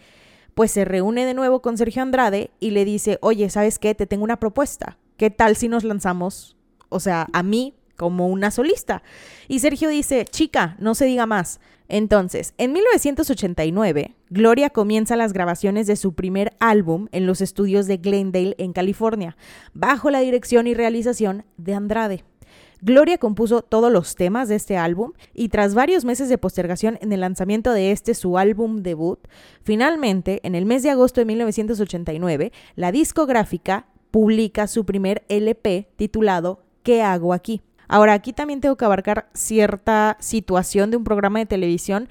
pues 0.55 0.71
se 0.71 0.85
reúne 0.85 1.27
de 1.27 1.35
nuevo 1.35 1.61
con 1.61 1.77
Sergio 1.77 2.01
Andrade 2.01 2.53
y 2.61 2.71
le 2.71 2.85
dice, 2.85 3.19
oye, 3.21 3.51
¿sabes 3.51 3.81
qué? 3.81 3.97
Te 3.97 4.07
tengo 4.07 4.23
una 4.23 4.39
propuesta. 4.39 4.97
¿Qué 5.17 5.31
tal 5.31 5.57
si 5.57 5.67
nos 5.67 5.83
lanzamos, 5.83 6.57
o 6.89 7.01
sea, 7.01 7.27
a 7.33 7.43
mí 7.43 7.75
como 7.97 8.29
una 8.29 8.51
solista? 8.51 9.03
Y 9.49 9.61
Sergio 9.61 9.89
dice, 9.89 10.25
chica, 10.25 10.77
no 10.79 10.95
se 10.95 11.05
diga 11.05 11.27
más. 11.27 11.61
Entonces, 11.89 12.55
en 12.57 12.73
1989, 12.73 14.15
Gloria 14.31 14.71
comienza 14.71 15.17
las 15.17 15.33
grabaciones 15.33 15.87
de 15.87 15.97
su 15.97 16.15
primer 16.15 16.55
álbum 16.59 17.09
en 17.13 17.27
los 17.27 17.41
estudios 17.41 17.87
de 17.87 17.99
Glendale, 17.99 18.55
en 18.59 18.73
California, 18.73 19.37
bajo 19.75 20.11
la 20.11 20.21
dirección 20.21 20.67
y 20.67 20.75
realización 20.75 21.45
de 21.57 21.75
Andrade. 21.75 22.25
Gloria 22.81 23.17
compuso 23.17 23.63
todos 23.63 23.91
los 23.91 24.15
temas 24.15 24.49
de 24.49 24.57
este 24.57 24.77
álbum 24.77 25.13
y 25.33 25.49
tras 25.49 25.75
varios 25.75 26.05
meses 26.05 26.29
de 26.29 26.37
postergación 26.37 26.99
en 27.01 27.13
el 27.13 27.21
lanzamiento 27.21 27.73
de 27.73 27.93
este 27.93 28.13
su 28.13 28.37
álbum 28.37 28.83
debut, 28.83 29.21
finalmente, 29.63 30.41
en 30.43 30.55
el 30.55 30.67
mes 30.67 30.83
de 30.83 30.91
agosto 30.91 31.21
de 31.21 31.25
1989, 31.25 32.53
la 32.77 32.93
discográfica 32.93 33.87
publica 34.11 34.67
su 34.67 34.85
primer 34.85 35.25
LP 35.29 35.89
titulado 35.97 36.61
¿Qué 36.83 37.03
hago 37.03 37.33
aquí? 37.33 37.63
Ahora, 37.95 38.15
aquí 38.15 38.33
también 38.33 38.61
tengo 38.61 38.75
que 38.75 38.85
abarcar 38.85 39.29
cierta 39.35 40.17
situación 40.19 40.91
de 40.91 40.97
un 40.97 41.05
programa 41.05 41.39
de 41.39 41.47
televisión 41.47 42.09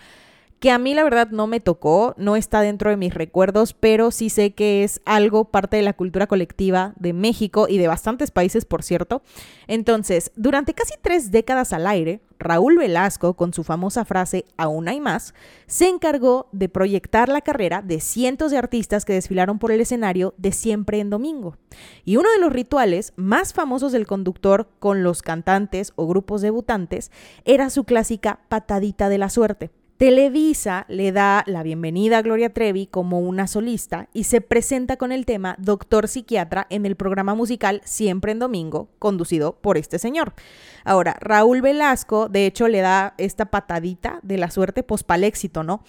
que 0.64 0.72
a 0.72 0.78
mí 0.78 0.94
la 0.94 1.04
verdad 1.04 1.28
no 1.30 1.46
me 1.46 1.60
tocó, 1.60 2.16
no 2.16 2.38
está 2.38 2.62
dentro 2.62 2.90
de 2.90 2.96
mis 2.96 3.14
recuerdos, 3.14 3.74
pero 3.74 4.12
sí 4.12 4.30
sé 4.30 4.52
que 4.52 4.86
es 4.86 5.02
algo 5.04 5.44
parte 5.44 5.76
de 5.76 5.84
la 5.84 5.92
cultura 5.92 6.26
colectiva 6.26 6.94
de 6.96 7.12
México 7.12 7.68
y 7.68 7.78
de 7.80 7.90
bastantes 7.90 8.32
países, 8.32 8.64
por 8.64 8.82
cierto. 8.82 9.24
Entonces, 9.68 10.32
durante 10.38 10.74
casi 10.74 10.94
tres 11.02 11.32
décadas 11.32 11.74
al 11.74 11.86
aire, 11.86 12.22
Raúl 12.40 12.78
Velasco, 12.78 13.34
con 13.34 13.54
su 13.54 13.66
famosa 13.66 14.06
frase 14.06 14.46
Aún 14.56 14.88
hay 14.88 15.02
más, 15.02 15.34
se 15.68 15.90
encargó 15.90 16.48
de 16.54 16.70
proyectar 16.70 17.28
la 17.28 17.42
carrera 17.42 17.82
de 17.82 18.00
cientos 18.00 18.50
de 18.50 18.58
artistas 18.58 19.04
que 19.04 19.12
desfilaron 19.12 19.60
por 19.60 19.74
el 19.74 19.82
escenario 19.82 20.34
de 20.38 20.54
siempre 20.54 21.02
en 21.02 21.10
domingo. 21.10 21.58
Y 22.06 22.16
uno 22.16 22.32
de 22.32 22.40
los 22.40 22.54
rituales 22.54 23.12
más 23.18 23.52
famosos 23.52 23.92
del 23.92 24.08
conductor 24.08 24.70
con 24.80 25.04
los 25.04 25.24
cantantes 25.24 25.92
o 25.98 26.08
grupos 26.08 26.42
debutantes 26.42 27.12
era 27.44 27.70
su 27.70 27.84
clásica 27.84 28.40
patadita 28.48 29.10
de 29.10 29.18
la 29.18 29.30
suerte 29.30 29.83
Televisa 30.04 30.84
le 30.90 31.14
da 31.14 31.46
la 31.48 31.64
bienvenida 31.64 32.18
a 32.18 32.22
Gloria 32.22 32.52
Trevi 32.52 32.88
como 32.88 33.22
una 33.22 33.48
solista 33.48 34.10
y 34.12 34.26
se 34.26 34.42
presenta 34.42 34.98
con 34.98 35.14
el 35.14 35.26
tema 35.26 35.56
Doctor 35.60 36.10
Psiquiatra 36.10 36.68
en 36.70 36.86
el 36.86 36.98
programa 36.98 37.36
musical 37.36 37.80
Siempre 37.86 38.34
en 38.34 38.40
Domingo, 38.40 38.90
conducido 39.00 39.56
por 39.62 39.78
este 39.78 40.00
señor. 40.00 40.34
Ahora, 40.84 41.16
Raúl 41.22 41.62
Velasco, 41.62 42.28
de 42.28 42.46
hecho, 42.46 42.68
le 42.68 42.82
da 42.82 43.14
esta 43.18 43.46
patadita 43.46 44.20
de 44.24 44.38
la 44.38 44.52
suerte 44.52 44.84
pospal 44.84 45.24
éxito, 45.24 45.64
¿no? 45.64 45.86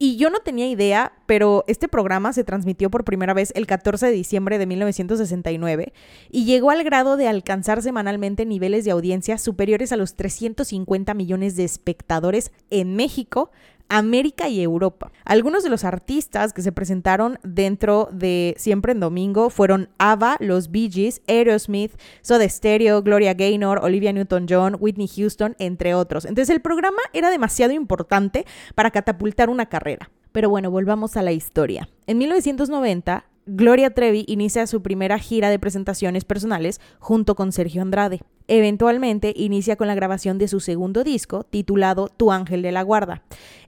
Y 0.00 0.16
yo 0.16 0.30
no 0.30 0.38
tenía 0.38 0.68
idea, 0.68 1.12
pero 1.26 1.64
este 1.66 1.88
programa 1.88 2.32
se 2.32 2.44
transmitió 2.44 2.88
por 2.88 3.04
primera 3.04 3.34
vez 3.34 3.52
el 3.56 3.66
14 3.66 4.06
de 4.06 4.12
diciembre 4.12 4.56
de 4.58 4.66
1969 4.66 5.92
y 6.30 6.44
llegó 6.44 6.70
al 6.70 6.84
grado 6.84 7.16
de 7.16 7.26
alcanzar 7.26 7.82
semanalmente 7.82 8.46
niveles 8.46 8.84
de 8.84 8.92
audiencia 8.92 9.38
superiores 9.38 9.90
a 9.90 9.96
los 9.96 10.14
350 10.14 11.14
millones 11.14 11.56
de 11.56 11.64
espectadores 11.64 12.52
en 12.70 12.94
México 12.94 13.50
América 13.88 14.48
y 14.48 14.60
Europa. 14.62 15.12
Algunos 15.24 15.62
de 15.62 15.70
los 15.70 15.84
artistas 15.84 16.52
que 16.52 16.62
se 16.62 16.72
presentaron 16.72 17.38
dentro 17.42 18.08
de 18.12 18.54
Siempre 18.58 18.92
en 18.92 19.00
Domingo 19.00 19.50
fueron 19.50 19.88
ABBA, 19.98 20.36
los 20.40 20.70
Bee 20.70 20.90
Gees, 20.90 21.22
Aerosmith, 21.26 21.92
Soda 22.22 22.48
Stereo, 22.48 23.02
Gloria 23.02 23.34
Gaynor, 23.34 23.80
Olivia 23.82 24.12
Newton-John, 24.12 24.76
Whitney 24.78 25.08
Houston, 25.08 25.56
entre 25.58 25.94
otros. 25.94 26.24
Entonces 26.24 26.54
el 26.54 26.60
programa 26.60 27.00
era 27.12 27.30
demasiado 27.30 27.72
importante 27.72 28.46
para 28.74 28.90
catapultar 28.90 29.50
una 29.50 29.66
carrera. 29.66 30.10
Pero 30.32 30.50
bueno, 30.50 30.70
volvamos 30.70 31.16
a 31.16 31.22
la 31.22 31.32
historia. 31.32 31.88
En 32.06 32.18
1990, 32.18 33.24
Gloria 33.50 33.88
Trevi 33.88 34.26
inicia 34.28 34.66
su 34.66 34.82
primera 34.82 35.18
gira 35.18 35.48
de 35.48 35.58
presentaciones 35.58 36.26
personales 36.26 36.82
junto 36.98 37.34
con 37.34 37.50
Sergio 37.50 37.80
Andrade. 37.80 38.20
Eventualmente 38.46 39.32
inicia 39.34 39.76
con 39.76 39.86
la 39.86 39.94
grabación 39.94 40.36
de 40.36 40.48
su 40.48 40.60
segundo 40.60 41.02
disco, 41.02 41.44
titulado 41.44 42.08
Tu 42.08 42.30
Ángel 42.30 42.60
de 42.60 42.72
la 42.72 42.82
Guarda. 42.82 43.22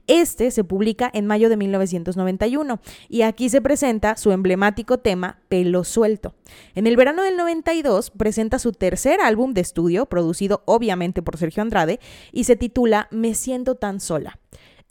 Este 0.05 0.51
se 0.51 0.63
publica 0.63 1.09
en 1.11 1.25
mayo 1.25 1.49
de 1.49 1.57
1991 1.57 2.79
y 3.09 3.23
aquí 3.23 3.49
se 3.49 3.59
presenta 3.59 4.17
su 4.17 4.31
emblemático 4.31 4.99
tema 4.99 5.39
Pelo 5.49 5.83
Suelto. 5.83 6.35
En 6.75 6.85
el 6.85 6.95
verano 6.95 7.23
del 7.23 7.35
92 7.35 8.11
presenta 8.11 8.59
su 8.59 8.73
tercer 8.73 9.19
álbum 9.19 9.55
de 9.55 9.61
estudio, 9.61 10.05
producido 10.05 10.61
obviamente 10.65 11.23
por 11.23 11.37
Sergio 11.37 11.63
Andrade, 11.63 11.99
y 12.31 12.43
se 12.43 12.55
titula 12.55 13.07
Me 13.09 13.33
siento 13.33 13.73
tan 13.73 13.99
sola. 13.99 14.37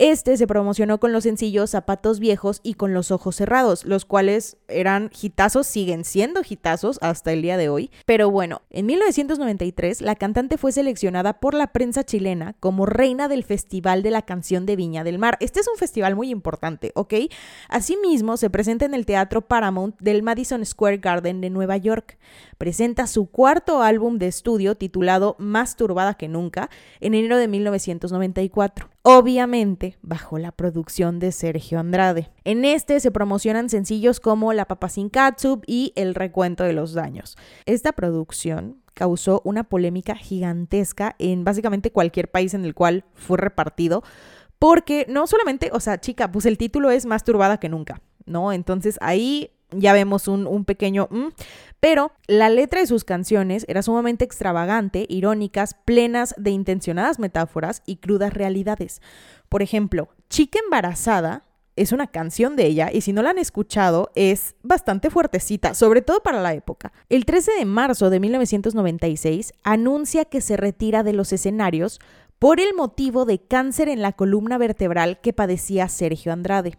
Este 0.01 0.39
se 0.39 0.47
promocionó 0.47 0.99
con 0.99 1.13
los 1.13 1.25
sencillos 1.25 1.69
Zapatos 1.69 2.21
Viejos 2.21 2.61
y 2.63 2.73
Con 2.73 2.95
los 2.95 3.11
Ojos 3.11 3.37
Cerrados, 3.37 3.85
los 3.85 4.07
cuales 4.07 4.57
eran 4.67 5.11
hitazos, 5.21 5.67
siguen 5.67 6.07
siendo 6.07 6.41
hitazos 6.41 6.99
hasta 7.03 7.35
el 7.35 7.43
día 7.43 7.59
de 7.59 7.69
hoy. 7.69 7.91
Pero 8.07 8.31
bueno, 8.31 8.63
en 8.71 8.87
1993 8.87 10.01
la 10.01 10.15
cantante 10.15 10.57
fue 10.57 10.73
seleccionada 10.73 11.39
por 11.39 11.53
la 11.53 11.67
prensa 11.67 12.03
chilena 12.03 12.55
como 12.61 12.87
reina 12.87 13.29
del 13.29 13.45
Festival 13.45 14.03
de 14.03 14.11
la 14.11 14.23
Canción 14.23 14.65
de 14.65 14.77
Viña 14.77 15.05
del 15.05 15.19
Mar. 15.19 15.37
Este 15.39 15.61
es 15.61 15.69
un 15.69 15.77
festival 15.77 16.17
muy 16.17 16.31
importante, 16.31 16.93
¿ok? 16.95 17.13
Asimismo, 17.69 18.39
se 18.39 18.49
presenta 18.49 18.87
en 18.87 18.95
el 18.95 19.05
Teatro 19.05 19.43
Paramount 19.43 20.01
del 20.01 20.23
Madison 20.23 20.65
Square 20.65 20.97
Garden 20.97 21.43
de 21.43 21.51
Nueva 21.51 21.77
York. 21.77 22.17
Presenta 22.57 23.07
su 23.07 23.27
cuarto 23.27 23.83
álbum 23.83 24.17
de 24.17 24.29
estudio 24.29 24.77
titulado 24.77 25.37
Más 25.39 25.77
turbada 25.77 26.15
que 26.15 26.29
nunca 26.29 26.71
en 27.01 27.13
enero 27.13 27.37
de 27.37 27.49
1994 27.49 28.89
obviamente 29.03 29.97
bajo 30.03 30.39
la 30.39 30.53
producción 30.53 31.19
de 31.19 31.33
Sergio 31.33 31.79
Andrade. 31.79 32.31
En 32.45 32.65
este 32.65 33.01
se 33.01 33.11
promocionan 33.11 33.71
sencillos 33.71 34.21
como 34.21 34.53
La 34.53 34.67
Papa 34.67 34.89
Sin 34.89 35.09
Katsup 35.09 35.65
y 35.67 35.93
El 35.97 36.15
Recuento 36.15 36.65
de 36.65 36.73
los 36.73 36.93
Daños. 36.93 37.37
Esta 37.67 37.93
producción 37.93 38.83
causó 38.95 39.41
una 39.45 39.65
polémica 39.65 40.15
gigantesca 40.15 41.17
en 41.19 41.45
básicamente 41.45 41.93
cualquier 41.93 42.31
país 42.31 42.55
en 42.55 42.65
el 42.65 42.75
cual 42.75 43.05
fue 43.15 43.39
repartido, 43.39 44.03
porque 44.59 45.07
no 45.09 45.27
solamente, 45.27 45.71
o 45.73 45.81
sea, 45.81 46.01
chica, 46.01 46.31
pues 46.31 46.45
el 46.45 46.59
título 46.59 46.91
es 46.91 47.07
más 47.07 47.25
turbada 47.25 47.59
que 47.59 47.71
nunca, 47.71 48.03
¿no? 48.27 48.53
Entonces 48.53 48.99
ahí 49.01 49.53
ya 49.73 49.93
vemos 49.93 50.29
un, 50.29 50.65
pequeño... 50.65 51.09
Mm, 51.11 51.29
pero 51.81 52.13
la 52.27 52.51
letra 52.51 52.81
de 52.81 52.87
sus 52.87 53.05
canciones 53.05 53.65
era 53.67 53.83
sumamente 53.83 54.25
extravagante, 54.25 55.07
irónicas, 55.09 55.75
plenas 55.87 56.35
de 56.37 56.51
intencionadas 56.51 57.19
metáforas 57.19 57.83
y 57.87 57.97
crudas 57.97 58.35
realidades. 58.35 59.01
Por 59.49 59.63
ejemplo, 59.63 60.11
Chica 60.29 60.59
embarazada 60.63 61.45
es 61.77 61.93
una 61.93 62.07
canción 62.09 62.57
de 62.57 62.67
ella 62.67 62.91
y 62.93 63.01
si 63.01 63.15
no 63.15 63.23
la 63.23 63.31
han 63.31 63.39
escuchado 63.39 64.11
es 64.15 64.55
bastante 64.63 65.09
fuertecita, 65.09 65.73
sobre 65.73 66.03
todo 66.03 66.21
para 66.21 66.43
la 66.43 66.53
época. 66.53 66.93
El 67.09 67.25
13 67.25 67.53
de 67.53 67.65
marzo 67.65 68.11
de 68.11 68.21
1996 68.21 69.55
anuncia 69.63 70.27
que 70.27 70.43
se 70.43 70.59
retira 70.59 71.03
de 71.03 71.15
los 71.15 71.33
escenarios 71.33 71.99
por 72.39 72.61
el 72.61 72.75
motivo 72.75 73.25
de 73.25 73.39
cáncer 73.39 73.89
en 73.89 74.03
la 74.03 74.13
columna 74.13 74.59
vertebral 74.59 75.21
que 75.21 75.33
padecía 75.33 75.89
Sergio 75.89 76.33
Andrade. 76.33 76.79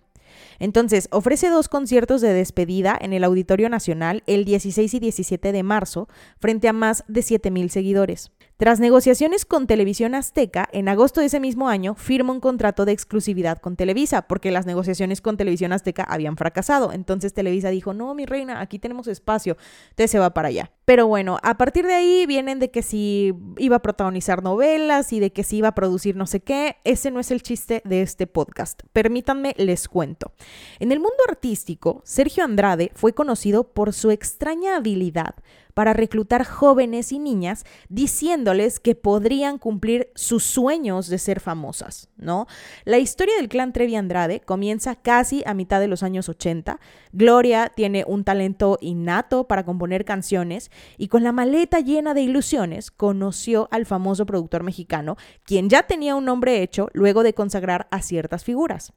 Entonces, 0.60 1.08
ofrece 1.12 1.50
dos 1.50 1.70
conciertos 1.70 2.22
de 2.22 2.34
despedida 2.34 2.98
en 3.00 3.14
el 3.14 3.24
Auditorio 3.24 3.70
Nacional 3.70 4.24
el 4.28 4.46
16 4.46 4.94
y 4.94 5.00
17 5.00 5.52
de 5.52 5.64
marzo, 5.64 6.08
frente 6.40 6.68
a 6.68 6.74
más 6.74 7.04
de 7.08 7.22
7.000 7.22 7.70
seguidores. 7.70 8.32
Tras 8.58 8.80
negociaciones 8.80 9.46
con 9.46 9.66
Televisión 9.66 10.14
Azteca, 10.14 10.70
en 10.72 10.88
agosto 10.88 11.20
de 11.20 11.26
ese 11.26 11.40
mismo 11.40 11.68
año 11.68 11.96
firma 11.96 12.32
un 12.32 12.40
contrato 12.40 12.86
de 12.86 12.92
exclusividad 12.92 13.58
con 13.58 13.76
Televisa, 13.76 14.24
porque 14.24 14.52
las 14.52 14.68
negociaciones 14.68 15.20
con 15.20 15.36
Televisión 15.36 15.74
Azteca 15.74 16.04
habían 16.04 16.38
fracasado. 16.38 16.92
Entonces 16.92 17.34
Televisa 17.34 17.70
dijo, 17.70 17.94
no, 17.96 18.14
mi 18.14 18.28
reina, 18.28 18.62
aquí 18.62 18.78
tenemos 18.78 19.08
espacio. 19.08 19.58
Entonces 19.90 20.12
se 20.12 20.20
va 20.20 20.36
para 20.36 20.50
allá. 20.50 20.72
Pero 20.86 21.08
bueno, 21.08 21.40
a 21.42 21.58
partir 21.58 21.88
de 21.88 21.94
ahí 21.94 22.26
vienen 22.28 22.60
de 22.60 22.70
que 22.70 22.84
si 22.84 23.34
iba 23.58 23.78
a 23.78 23.82
protagonizar 23.82 24.44
novelas 24.44 25.12
y 25.14 25.20
de 25.20 25.32
que 25.32 25.44
si 25.44 25.58
iba 25.58 25.70
a 25.70 25.76
producir 25.76 26.16
no 26.16 26.28
sé 26.28 26.42
qué. 26.42 26.78
Ese 26.84 27.10
no 27.10 27.20
es 27.20 27.32
el 27.32 27.42
chiste 27.42 27.82
de 27.86 28.02
este 28.02 28.28
podcast. 28.28 28.82
Permítanme, 28.94 29.56
les 29.58 29.88
cuento. 29.88 30.34
En 30.80 30.92
el 30.92 31.00
mundo 31.00 31.18
artístico, 31.28 32.02
Sergio 32.04 32.44
Andrade 32.44 32.92
fue 32.94 33.14
conocido 33.14 33.64
por 33.64 33.94
su 33.94 34.12
extraña 34.12 34.76
habilidad 34.76 35.36
para 35.82 35.94
reclutar 35.94 36.46
jóvenes 36.46 37.12
y 37.12 37.18
niñas 37.18 37.66
diciéndoles 37.90 38.80
que 38.80 38.94
podrían 38.94 39.58
cumplir 39.58 40.12
sus 40.14 40.44
sueños 40.44 41.08
de 41.08 41.18
ser 41.18 41.40
famosas, 41.40 42.08
¿no? 42.18 42.46
La 42.86 43.00
historia 43.00 43.36
del 43.38 43.50
clan 43.50 43.74
Trevi 43.74 43.96
Andrade 43.96 44.42
comienza 44.42 44.94
casi 44.96 45.42
a 45.44 45.56
mitad 45.56 45.80
de 45.80 45.88
los 45.88 46.04
años 46.04 46.30
80. 46.30 46.80
Gloria 47.14 47.72
tiene 47.76 48.04
un 48.06 48.24
talento 48.24 48.78
innato 48.80 49.48
para 49.48 49.66
componer 49.66 50.06
canciones 50.06 50.70
y 51.00 51.08
con 51.08 51.24
la 51.24 51.32
maleta 51.32 51.80
llena 51.80 52.14
de 52.14 52.22
ilusiones 52.22 52.92
conoció 52.92 53.68
al 53.72 53.88
famoso 53.88 54.28
productor 54.28 54.62
mexicano, 54.62 55.18
quien 55.46 55.68
ya 55.68 55.82
tenía 55.82 56.16
un 56.16 56.26
nombre 56.26 56.62
hecho 56.62 56.90
luego 56.94 57.24
de 57.24 57.34
consagrar 57.34 57.88
a 57.90 58.04
ciertas 58.04 58.44
figuras. 58.44 58.94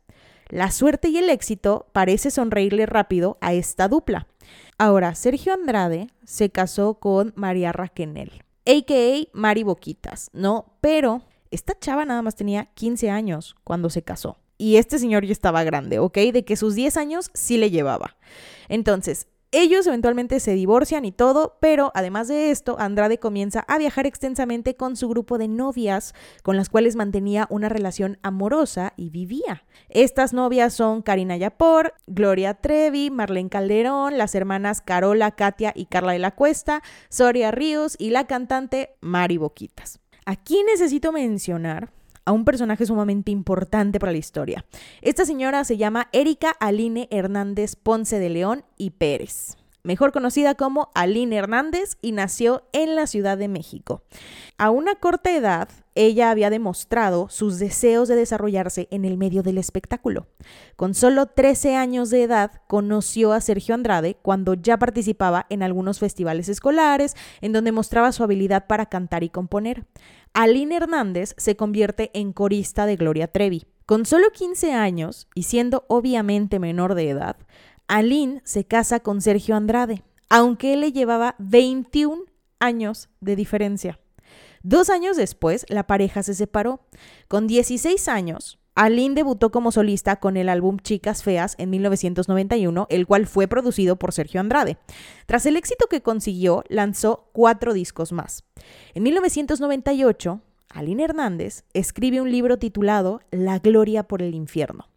La 0.51 0.71
suerte 0.71 1.09
y 1.09 1.17
el 1.17 1.31
éxito 1.31 1.87
parece 1.93 2.31
sonreírle 2.31 2.85
rápido 2.85 3.39
a 3.41 3.55
esta 3.55 3.89
dupla. 3.89 4.29
Ahora, 4.85 5.15
Sergio 5.15 5.55
Andrade 5.55 6.09
se 6.27 6.51
casó 6.51 6.97
con 6.97 7.33
María 7.37 7.73
Raquenel, 7.73 8.45
a.k.a. 8.67 9.31
Mari 9.33 9.63
Boquitas, 9.63 10.29
¿no? 10.35 10.77
Pero 10.83 11.23
esta 11.51 11.73
chava 11.79 12.05
nada 12.05 12.21
más 12.21 12.37
tenía 12.37 12.67
15 12.75 13.09
años 13.09 13.57
cuando 13.65 13.89
se 13.89 14.03
casó. 14.03 14.37
Y 14.59 14.77
este 14.77 14.99
señor 14.99 15.25
ya 15.25 15.33
estaba 15.33 15.65
grande, 15.65 16.01
¿ok? 16.01 16.19
De 16.35 16.45
que 16.45 16.57
sus 16.57 16.75
10 16.75 16.99
años 16.99 17.31
sí 17.33 17.57
le 17.57 17.71
llevaba. 17.71 18.19
Entonces, 18.69 19.27
ellos 19.55 19.87
eventualmente 19.87 20.41
se 20.41 20.55
divorcian 20.55 21.05
y 21.05 21.13
todo, 21.13 21.57
pero 21.61 21.93
además 21.95 22.29
de 22.29 22.51
esto, 22.51 22.77
Andrade 22.79 23.19
comienza 23.19 23.61
a 23.69 23.79
viajar 23.79 24.07
extensamente 24.07 24.77
con 24.77 24.97
su 24.97 25.09
grupo 25.09 25.39
de 25.39 25.49
novias, 25.49 26.15
con 26.43 26.57
las 26.57 26.69
cuales 26.69 26.97
mantenía 26.97 27.47
una 27.51 27.69
relación 27.69 28.19
amorosa 28.23 28.93
y 28.97 29.11
vivía. 29.11 29.65
Estas 29.89 30.33
novias 30.33 30.75
son 30.75 31.03
Karina 31.03 31.37
Yapor, 31.37 31.95
Gloria 32.07 32.55
Trevi, 32.55 33.11
Marlene 33.11 33.49
Calderón, 33.49 34.19
las 34.19 34.35
hermanas 34.35 34.81
Carola, 34.81 35.31
Katia 35.33 35.73
y 35.75 35.87
Carla 35.87 36.13
de 36.13 36.19
la 36.19 36.33
Cuesta, 36.33 36.83
Soria 37.09 37.51
Ríos 37.51 37.97
y 37.99 38.11
la 38.11 38.27
cantante 38.27 38.97
Mari 39.01 39.37
Boquitas. 39.37 40.01
Aquí 40.27 40.63
necesito 40.65 41.13
mencionar 41.13 41.93
a 42.25 42.33
un 42.33 42.45
personaje 42.45 42.87
sumamente 42.87 43.31
importante 43.31 43.99
para 44.01 44.13
la 44.13 44.19
historia. 44.19 44.65
Esta 45.03 45.25
señora 45.25 45.65
se 45.65 45.77
llama 45.77 46.09
Erika 46.13 46.51
Aline 46.51 47.09
Hernández 47.11 47.77
Ponce 47.77 48.19
de 48.19 48.31
León 48.31 48.65
y 48.77 48.91
Pérez 48.91 49.57
mejor 49.85 50.13
conocida 50.13 50.55
como 50.55 50.91
Aline 50.95 51.37
Hernández, 51.37 51.99
y 52.03 52.13
nació 52.13 52.65
en 52.73 52.97
la 52.97 53.07
Ciudad 53.07 53.39
de 53.39 53.49
México. 53.49 54.03
A 54.57 54.71
una 54.71 54.95
corta 54.97 55.37
edad, 55.37 55.69
ella 55.95 56.31
había 56.31 56.51
demostrado 56.51 57.29
sus 57.29 57.59
deseos 57.59 58.09
de 58.09 58.17
desarrollarse 58.17 58.89
en 58.91 59.05
el 59.05 59.17
medio 59.17 59.43
del 59.43 59.59
espectáculo. 59.59 60.27
Con 60.75 60.95
solo 60.95 61.27
13 61.27 61.77
años 61.77 62.11
de 62.11 62.23
edad, 62.23 62.63
conoció 62.67 63.33
a 63.33 63.41
Sergio 63.41 63.75
Andrade 63.75 64.17
cuando 64.23 64.55
ya 64.55 64.79
participaba 64.79 65.47
en 65.51 65.63
algunos 65.63 65.99
festivales 66.01 66.49
escolares, 66.49 67.15
en 67.43 67.53
donde 67.53 67.71
mostraba 67.71 68.11
su 68.11 68.25
habilidad 68.25 68.67
para 68.67 68.87
cantar 68.87 69.23
y 69.23 69.29
componer. 69.29 69.85
Aline 70.35 70.75
Hernández 70.75 71.37
se 71.39 71.55
convierte 71.55 72.11
en 72.13 72.33
corista 72.33 72.87
de 72.87 72.97
Gloria 72.97 73.29
Trevi. 73.29 73.67
Con 73.87 74.05
solo 74.05 74.31
15 74.33 74.73
años, 74.73 75.29
y 75.37 75.45
siendo 75.45 75.85
obviamente 75.89 76.59
menor 76.59 76.97
de 76.97 77.09
edad, 77.09 77.37
Aline 77.87 78.43
se 78.45 78.65
casa 78.65 78.99
con 78.99 79.21
Sergio 79.21 79.55
Andrade, 79.55 80.03
aunque 80.29 80.73
él 80.75 80.81
le 80.81 80.91
llevaba 80.91 81.37
21 81.39 82.25
años 82.59 83.11
de 83.21 83.37
diferencia. 83.37 84.01
Dos 84.65 84.91
años 84.91 85.17
después, 85.17 85.67
la 85.69 85.87
pareja 85.87 86.25
se 86.25 86.35
separó. 86.35 86.81
Con 87.29 87.47
16 87.47 88.09
años, 88.09 88.59
Aline 88.75 89.15
debutó 89.15 89.51
como 89.51 89.71
solista 89.71 90.17
con 90.17 90.37
el 90.37 90.49
álbum 90.49 90.79
Chicas 90.79 91.23
Feas 91.23 91.55
en 91.59 91.71
1991, 91.71 92.87
el 92.91 93.07
cual 93.07 93.27
fue 93.27 93.47
producido 93.47 93.97
por 93.97 94.13
Sergio 94.13 94.41
Andrade. 94.41 94.79
Tras 95.27 95.47
el 95.47 95.57
éxito 95.57 95.87
que 95.87 96.03
consiguió, 96.03 96.65
lanzó 96.69 97.29
cuatro 97.33 97.73
discos 97.73 98.13
más. 98.13 98.43
En 98.95 99.05
1998, 99.05 100.41
Aline 100.71 101.05
Hernández 101.05 101.65
escribe 101.73 102.21
un 102.21 102.33
libro 102.33 102.59
titulado 102.59 103.21
La 103.31 103.61
Gloria 103.61 104.03
por 104.03 104.23
el 104.23 104.35
Infierno. 104.35 104.89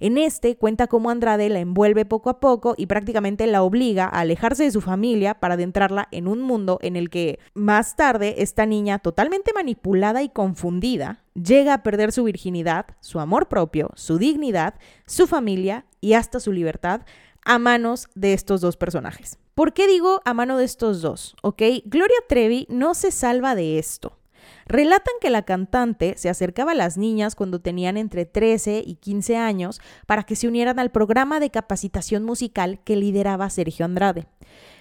En 0.00 0.18
este 0.18 0.56
cuenta 0.56 0.86
cómo 0.86 1.10
Andrade 1.10 1.48
la 1.48 1.60
envuelve 1.60 2.04
poco 2.04 2.30
a 2.30 2.40
poco 2.40 2.74
y 2.76 2.86
prácticamente 2.86 3.46
la 3.46 3.62
obliga 3.62 4.04
a 4.04 4.20
alejarse 4.20 4.64
de 4.64 4.70
su 4.70 4.80
familia 4.80 5.34
para 5.34 5.54
adentrarla 5.54 6.08
en 6.10 6.28
un 6.28 6.42
mundo 6.42 6.78
en 6.82 6.96
el 6.96 7.10
que 7.10 7.38
más 7.54 7.96
tarde 7.96 8.36
esta 8.38 8.66
niña 8.66 8.98
totalmente 8.98 9.52
manipulada 9.54 10.22
y 10.22 10.28
confundida 10.28 11.24
llega 11.34 11.74
a 11.74 11.82
perder 11.82 12.12
su 12.12 12.24
virginidad, 12.24 12.86
su 13.00 13.20
amor 13.20 13.48
propio, 13.48 13.90
su 13.94 14.18
dignidad, 14.18 14.74
su 15.06 15.26
familia 15.26 15.86
y 16.00 16.14
hasta 16.14 16.40
su 16.40 16.52
libertad 16.52 17.02
a 17.44 17.58
manos 17.58 18.08
de 18.14 18.32
estos 18.32 18.60
dos 18.60 18.76
personajes. 18.76 19.38
¿Por 19.54 19.72
qué 19.72 19.86
digo 19.86 20.20
a 20.24 20.34
mano 20.34 20.56
de 20.58 20.64
estos 20.64 21.00
dos? 21.00 21.36
¿Ok? 21.42 21.62
Gloria 21.84 22.16
Trevi 22.28 22.66
no 22.68 22.94
se 22.94 23.10
salva 23.10 23.54
de 23.54 23.78
esto. 23.78 24.18
Relatan 24.66 25.14
que 25.20 25.30
la 25.30 25.42
cantante 25.42 26.14
se 26.16 26.28
acercaba 26.28 26.72
a 26.72 26.74
las 26.74 26.96
niñas 26.96 27.34
cuando 27.34 27.60
tenían 27.60 27.96
entre 27.96 28.24
13 28.24 28.82
y 28.84 28.94
15 28.96 29.36
años 29.36 29.80
para 30.06 30.22
que 30.22 30.36
se 30.36 30.48
unieran 30.48 30.78
al 30.78 30.90
programa 30.90 31.40
de 31.40 31.50
capacitación 31.50 32.24
musical 32.24 32.80
que 32.84 32.96
lideraba 32.96 33.50
Sergio 33.50 33.84
Andrade. 33.84 34.26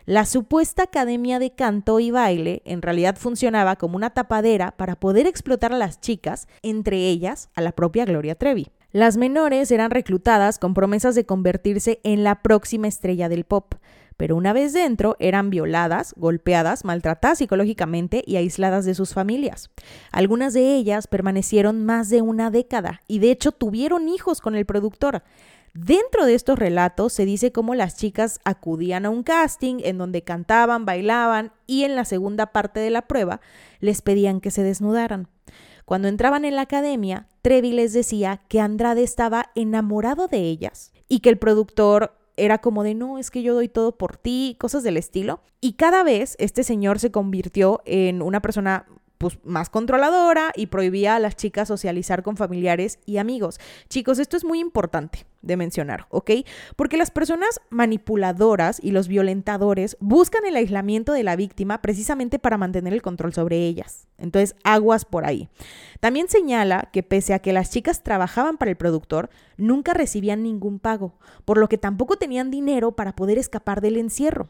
La 0.06 0.25
supuesta 0.25 0.84
academia 0.84 1.40
de 1.40 1.52
canto 1.52 2.00
y 2.00 2.12
baile 2.12 2.62
en 2.66 2.82
realidad 2.82 3.16
funcionaba 3.18 3.78
como 3.78 3.96
una 3.96 4.10
tapadera 4.10 4.72
para 4.72 4.96
poder 4.96 5.28
explotar 5.28 5.72
a 5.74 5.78
las 5.78 6.02
chicas, 6.02 6.48
entre 6.62 7.08
ellas 7.08 7.50
a 7.56 7.62
la 7.62 7.72
propia 7.72 8.04
Gloria 8.04 8.36
Trevi. 8.36 8.68
Las 8.92 9.18
menores 9.18 9.72
eran 9.72 9.92
reclutadas 9.92 10.60
con 10.60 10.74
promesas 10.74 11.16
de 11.16 11.25
convertirse 11.25 12.00
en 12.04 12.24
la 12.24 12.42
próxima 12.42 12.88
estrella 12.88 13.30
del 13.30 13.44
pop 13.44 13.75
pero 14.24 14.38
una 14.38 14.53
vez 14.53 14.72
dentro 14.72 15.18
eran 15.20 15.50
violadas, 15.50 16.13
golpeadas, 16.15 16.86
maltratadas 16.86 17.39
psicológicamente 17.39 18.24
y 18.25 18.38
aisladas 18.38 18.86
de 18.86 18.96
sus 18.96 19.13
familias. 19.13 19.70
Algunas 20.13 20.53
de 20.53 20.77
ellas 20.77 21.08
permanecieron 21.08 21.86
más 21.86 22.10
de 22.10 22.22
una 22.22 22.50
década 22.50 23.01
y 23.06 23.20
de 23.20 23.32
hecho 23.32 23.51
tuvieron 23.51 24.08
hijos 24.08 24.39
con 24.39 24.56
el 24.56 24.65
productor. 24.65 25.24
Dentro 25.74 26.25
de 26.25 26.36
estos 26.36 26.58
relatos 26.58 27.12
se 27.12 27.25
dice 27.25 27.51
cómo 27.51 27.75
las 27.75 27.98
chicas 27.98 28.39
acudían 28.46 29.06
a 29.06 29.10
un 29.10 29.24
casting 29.24 29.82
en 29.84 29.98
donde 29.98 30.22
cantaban, 30.22 30.86
bailaban 30.86 31.51
y 31.68 31.84
en 31.84 31.98
la 31.98 32.06
segunda 32.06 32.53
parte 32.53 32.80
de 32.80 32.92
la 32.92 33.01
prueba 33.01 33.42
les 33.82 34.01
pedían 34.01 34.39
que 34.39 34.51
se 34.51 34.63
desnudaran. 34.63 35.27
Cuando 35.84 36.08
entraban 36.08 36.46
en 36.46 36.56
la 36.56 36.62
academia, 36.62 37.27
Trevi 37.42 37.74
les 37.74 37.92
decía 37.92 38.39
que 38.48 38.62
Andrade 38.62 39.03
estaba 39.03 39.51
enamorado 39.53 40.30
de 40.30 40.44
ellas 40.44 40.94
y 41.10 41.20
que 41.20 41.27
el 41.30 41.38
productor 41.38 42.23
era 42.38 42.60
como 42.60 42.84
de, 42.84 42.96
no, 42.96 43.18
es 43.18 43.32
que 43.32 43.44
yo 43.44 43.54
doy 43.54 43.70
todo 43.70 43.98
por 43.98 44.18
ti, 44.18 44.56
cosas 44.60 44.84
del 44.84 44.98
estilo. 44.98 45.42
Y 45.62 45.74
cada 45.74 46.04
vez 46.04 46.36
este 46.40 46.63
señor 46.63 47.00
se 47.00 47.12
convirtió 47.12 47.82
en 47.86 48.22
una 48.22 48.42
persona 48.42 48.86
pues, 49.18 49.40
más 49.44 49.70
controladora 49.70 50.52
y 50.56 50.68
prohibía 50.68 51.16
a 51.16 51.20
las 51.20 51.36
chicas 51.36 51.68
socializar 51.68 52.24
con 52.24 52.38
familiares 52.38 53.00
y 53.06 53.18
amigos. 53.18 53.60
Chicos, 53.90 54.20
esto 54.20 54.38
es 54.38 54.44
muy 54.44 54.60
importante 54.60 55.25
de 55.44 55.58
mencionar, 55.58 56.08
¿ok? 56.10 56.32
Porque 56.76 56.98
las 56.98 57.12
personas 57.12 57.62
manipuladoras 57.70 58.80
y 58.82 58.92
los 58.92 59.08
violentadores 59.08 59.96
buscan 60.00 60.46
el 60.46 60.56
aislamiento 60.56 61.14
de 61.14 61.24
la 61.24 61.36
víctima 61.36 61.82
precisamente 61.82 62.40
para 62.40 62.58
mantener 62.58 62.94
el 62.94 63.04
control 63.04 63.34
sobre 63.34 63.58
ellas. 63.68 64.08
Entonces, 64.18 64.56
aguas 64.64 65.06
por 65.06 65.26
ahí. 65.26 65.50
También 66.00 66.30
señala 66.30 66.90
que 66.92 67.04
pese 67.04 67.34
a 67.34 67.40
que 67.40 67.54
las 67.54 67.70
chicas 67.70 68.04
trabajaban 68.04 68.58
para 68.58 68.72
el 68.72 68.78
productor, 68.78 69.30
nunca 69.58 69.94
recibían 69.94 70.42
ningún 70.42 70.80
pago, 70.80 71.20
por 71.46 71.58
lo 71.58 71.70
que 71.70 71.78
tampoco 71.78 72.16
tenían 72.16 72.50
dinero 72.50 72.94
para 72.94 73.16
poder 73.16 73.38
escapar 73.38 73.82
del 73.82 73.98
encierro. 73.98 74.50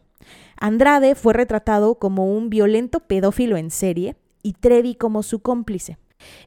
Andrade 0.58 1.16
fue 1.16 1.34
retratado 1.34 1.96
como 1.96 2.26
un 2.26 2.50
violento 2.50 3.02
pedófilo 3.02 3.58
en 3.58 3.72
serie 3.72 4.16
y 4.44 4.54
Trevi 4.54 4.96
como 4.96 5.24
su 5.24 5.42
cómplice. 5.42 5.98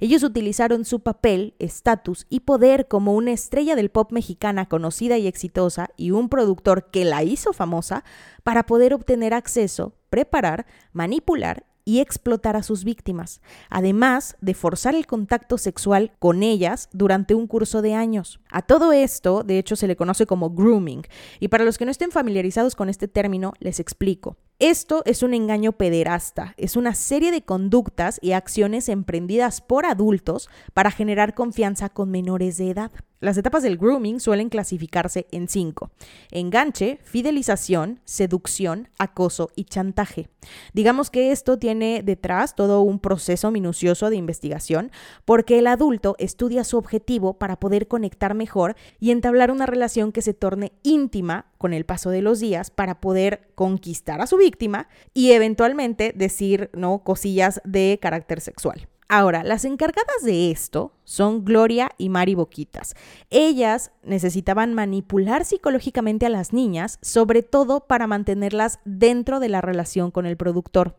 Ellos 0.00 0.22
utilizaron 0.22 0.84
su 0.84 1.00
papel, 1.00 1.54
estatus 1.58 2.26
y 2.28 2.40
poder 2.40 2.88
como 2.88 3.14
una 3.14 3.32
estrella 3.32 3.76
del 3.76 3.90
pop 3.90 4.12
mexicana 4.12 4.66
conocida 4.66 5.18
y 5.18 5.26
exitosa 5.26 5.90
y 5.96 6.10
un 6.10 6.28
productor 6.28 6.90
que 6.90 7.04
la 7.04 7.22
hizo 7.22 7.52
famosa 7.52 8.04
para 8.42 8.66
poder 8.66 8.94
obtener 8.94 9.34
acceso, 9.34 9.94
preparar, 10.10 10.66
manipular 10.92 11.64
y 11.86 12.00
explotar 12.00 12.56
a 12.56 12.64
sus 12.64 12.84
víctimas, 12.84 13.40
además 13.70 14.36
de 14.42 14.52
forzar 14.52 14.94
el 14.94 15.06
contacto 15.06 15.56
sexual 15.56 16.12
con 16.18 16.42
ellas 16.42 16.90
durante 16.92 17.34
un 17.34 17.46
curso 17.46 17.80
de 17.80 17.94
años. 17.94 18.40
A 18.50 18.60
todo 18.60 18.92
esto, 18.92 19.44
de 19.44 19.58
hecho, 19.58 19.76
se 19.76 19.86
le 19.86 19.96
conoce 19.96 20.26
como 20.26 20.50
grooming, 20.50 21.04
y 21.40 21.48
para 21.48 21.64
los 21.64 21.78
que 21.78 21.84
no 21.84 21.92
estén 21.92 22.10
familiarizados 22.10 22.74
con 22.74 22.88
este 22.90 23.08
término, 23.08 23.54
les 23.60 23.80
explico. 23.80 24.36
Esto 24.58 25.02
es 25.04 25.22
un 25.22 25.32
engaño 25.32 25.72
pederasta, 25.72 26.54
es 26.56 26.76
una 26.76 26.94
serie 26.94 27.30
de 27.30 27.42
conductas 27.42 28.18
y 28.20 28.32
acciones 28.32 28.88
emprendidas 28.88 29.60
por 29.60 29.86
adultos 29.86 30.48
para 30.74 30.90
generar 30.90 31.34
confianza 31.34 31.88
con 31.90 32.10
menores 32.10 32.56
de 32.56 32.70
edad. 32.70 32.90
Las 33.26 33.36
etapas 33.36 33.64
del 33.64 33.76
grooming 33.76 34.20
suelen 34.20 34.48
clasificarse 34.50 35.26
en 35.32 35.48
cinco. 35.48 35.90
Enganche, 36.30 37.00
fidelización, 37.02 37.98
seducción, 38.04 38.88
acoso 39.00 39.50
y 39.56 39.64
chantaje. 39.64 40.28
Digamos 40.74 41.10
que 41.10 41.32
esto 41.32 41.58
tiene 41.58 42.02
detrás 42.04 42.54
todo 42.54 42.82
un 42.82 43.00
proceso 43.00 43.50
minucioso 43.50 44.10
de 44.10 44.16
investigación 44.16 44.92
porque 45.24 45.58
el 45.58 45.66
adulto 45.66 46.14
estudia 46.20 46.62
su 46.62 46.78
objetivo 46.78 47.36
para 47.36 47.58
poder 47.58 47.88
conectar 47.88 48.34
mejor 48.34 48.76
y 49.00 49.10
entablar 49.10 49.50
una 49.50 49.66
relación 49.66 50.12
que 50.12 50.22
se 50.22 50.32
torne 50.32 50.70
íntima 50.84 51.46
con 51.58 51.72
el 51.72 51.84
paso 51.84 52.10
de 52.10 52.22
los 52.22 52.38
días 52.38 52.70
para 52.70 53.00
poder 53.00 53.48
conquistar 53.56 54.20
a 54.20 54.28
su 54.28 54.36
víctima 54.36 54.86
y 55.14 55.32
eventualmente 55.32 56.12
decir, 56.14 56.70
¿no? 56.74 57.02
cosillas 57.02 57.60
de 57.64 57.98
carácter 58.00 58.40
sexual. 58.40 58.86
Ahora, 59.08 59.44
las 59.44 59.64
encargadas 59.64 60.24
de 60.24 60.50
esto 60.50 60.92
son 61.04 61.44
Gloria 61.44 61.92
y 61.96 62.08
Mari 62.08 62.34
Boquitas. 62.34 62.94
Ellas 63.30 63.92
necesitaban 64.02 64.74
manipular 64.74 65.44
psicológicamente 65.44 66.26
a 66.26 66.30
las 66.30 66.52
niñas, 66.52 66.98
sobre 67.02 67.44
todo 67.44 67.86
para 67.86 68.08
mantenerlas 68.08 68.80
dentro 68.84 69.38
de 69.38 69.48
la 69.48 69.60
relación 69.60 70.10
con 70.10 70.26
el 70.26 70.36
productor. 70.36 70.96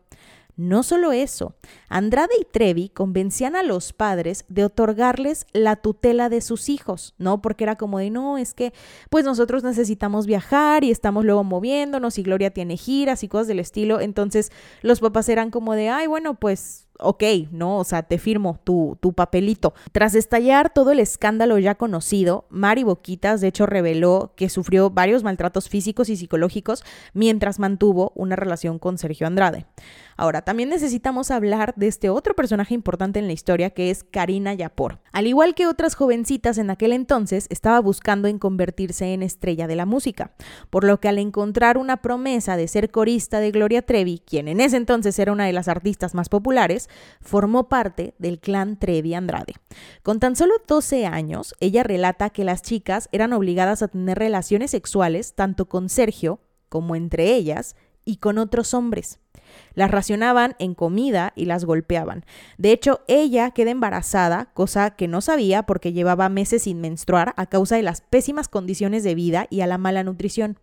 No 0.58 0.82
solo 0.82 1.12
eso, 1.12 1.54
Andrade 1.88 2.34
y 2.40 2.44
Trevi 2.44 2.88
convencían 2.88 3.54
a 3.54 3.62
los 3.62 3.92
padres 3.92 4.44
de 4.48 4.64
otorgarles 4.64 5.46
la 5.52 5.76
tutela 5.76 6.28
de 6.28 6.40
sus 6.40 6.68
hijos, 6.68 7.14
¿no? 7.16 7.40
Porque 7.40 7.62
era 7.62 7.76
como 7.76 8.00
de, 8.00 8.10
no, 8.10 8.38
es 8.38 8.54
que 8.54 8.72
pues 9.08 9.24
nosotros 9.24 9.62
necesitamos 9.62 10.26
viajar 10.26 10.82
y 10.82 10.90
estamos 10.90 11.24
luego 11.24 11.44
moviéndonos 11.44 12.18
y 12.18 12.24
Gloria 12.24 12.50
tiene 12.50 12.76
giras 12.76 13.22
y 13.22 13.28
cosas 13.28 13.46
del 13.46 13.60
estilo, 13.60 14.00
entonces 14.00 14.50
los 14.82 14.98
papás 14.98 15.28
eran 15.28 15.52
como 15.52 15.74
de, 15.74 15.90
ay, 15.90 16.08
bueno, 16.08 16.34
pues 16.34 16.87
ok, 16.98 17.22
¿no? 17.50 17.78
O 17.78 17.84
sea, 17.84 18.02
te 18.02 18.18
firmo 18.18 18.58
tu, 18.64 18.96
tu, 19.00 19.12
papelito. 19.12 19.74
Tras 19.92 20.14
estallar 20.14 20.72
todo 20.72 20.92
el 20.92 21.00
escándalo 21.00 21.58
ya 21.58 21.76
conocido, 21.76 22.46
Mari 22.50 22.84
Boquitas 22.84 23.40
de 23.40 23.48
hecho 23.48 23.66
reveló 23.66 24.32
que 24.36 24.48
sufrió 24.48 24.90
varios 24.90 25.22
maltratos 25.22 25.68
físicos 25.68 26.08
y 26.08 26.16
psicológicos 26.16 26.84
mientras 27.14 27.58
mantuvo 27.58 28.12
una 28.14 28.36
relación 28.36 28.78
con 28.78 28.98
Sergio 28.98 29.26
Andrade. 29.26 29.66
Ahora, 30.16 30.42
también 30.42 30.68
necesitamos 30.68 31.30
hablar 31.30 31.74
de 31.76 31.86
este 31.86 32.10
otro 32.10 32.34
personaje 32.34 32.74
importante 32.74 33.20
en 33.20 33.28
la 33.28 33.32
historia 33.32 33.70
que 33.70 33.90
es 33.90 34.02
Karina 34.02 34.52
Yapor. 34.52 34.98
Al 35.12 35.28
igual 35.28 35.54
que 35.54 35.68
otras 35.68 35.94
jovencitas 35.94 36.58
en 36.58 36.70
aquel 36.70 36.92
entonces, 36.92 37.46
estaba 37.50 37.78
buscando 37.80 38.26
en 38.26 38.40
convertirse 38.40 39.12
en 39.12 39.22
estrella 39.22 39.68
de 39.68 39.76
la 39.76 39.86
música, 39.86 40.32
por 40.70 40.82
lo 40.82 40.98
que 40.98 41.08
al 41.08 41.18
encontrar 41.18 41.78
una 41.78 41.98
promesa 41.98 42.56
de 42.56 42.66
ser 42.66 42.90
corista 42.90 43.38
de 43.38 43.52
Gloria 43.52 43.82
Trevi, 43.82 44.20
quien 44.24 44.48
en 44.48 44.60
ese 44.60 44.76
entonces 44.76 45.16
era 45.20 45.30
una 45.30 45.46
de 45.46 45.52
las 45.52 45.68
artistas 45.68 46.16
más 46.16 46.28
populares, 46.28 46.87
formó 47.20 47.68
parte 47.68 48.14
del 48.18 48.40
clan 48.40 48.78
Trevi 48.78 49.14
Andrade. 49.14 49.54
Con 50.02 50.20
tan 50.20 50.36
solo 50.36 50.54
12 50.66 51.06
años, 51.06 51.54
ella 51.60 51.82
relata 51.82 52.30
que 52.30 52.44
las 52.44 52.62
chicas 52.62 53.08
eran 53.12 53.32
obligadas 53.32 53.82
a 53.82 53.88
tener 53.88 54.18
relaciones 54.18 54.70
sexuales 54.70 55.34
tanto 55.34 55.68
con 55.68 55.88
Sergio 55.88 56.40
como 56.68 56.96
entre 56.96 57.34
ellas 57.34 57.76
y 58.04 58.16
con 58.16 58.38
otros 58.38 58.74
hombres. 58.74 59.18
Las 59.74 59.90
racionaban 59.90 60.56
en 60.58 60.74
comida 60.74 61.32
y 61.36 61.44
las 61.44 61.64
golpeaban. 61.64 62.24
De 62.58 62.72
hecho, 62.72 63.00
ella 63.06 63.50
queda 63.52 63.70
embarazada, 63.70 64.46
cosa 64.54 64.90
que 64.90 65.08
no 65.08 65.20
sabía 65.20 65.64
porque 65.64 65.92
llevaba 65.92 66.28
meses 66.28 66.62
sin 66.62 66.80
menstruar 66.80 67.34
a 67.36 67.46
causa 67.46 67.76
de 67.76 67.82
las 67.82 68.00
pésimas 68.00 68.48
condiciones 68.48 69.04
de 69.04 69.14
vida 69.14 69.46
y 69.50 69.60
a 69.60 69.66
la 69.66 69.78
mala 69.78 70.04
nutrición. 70.04 70.58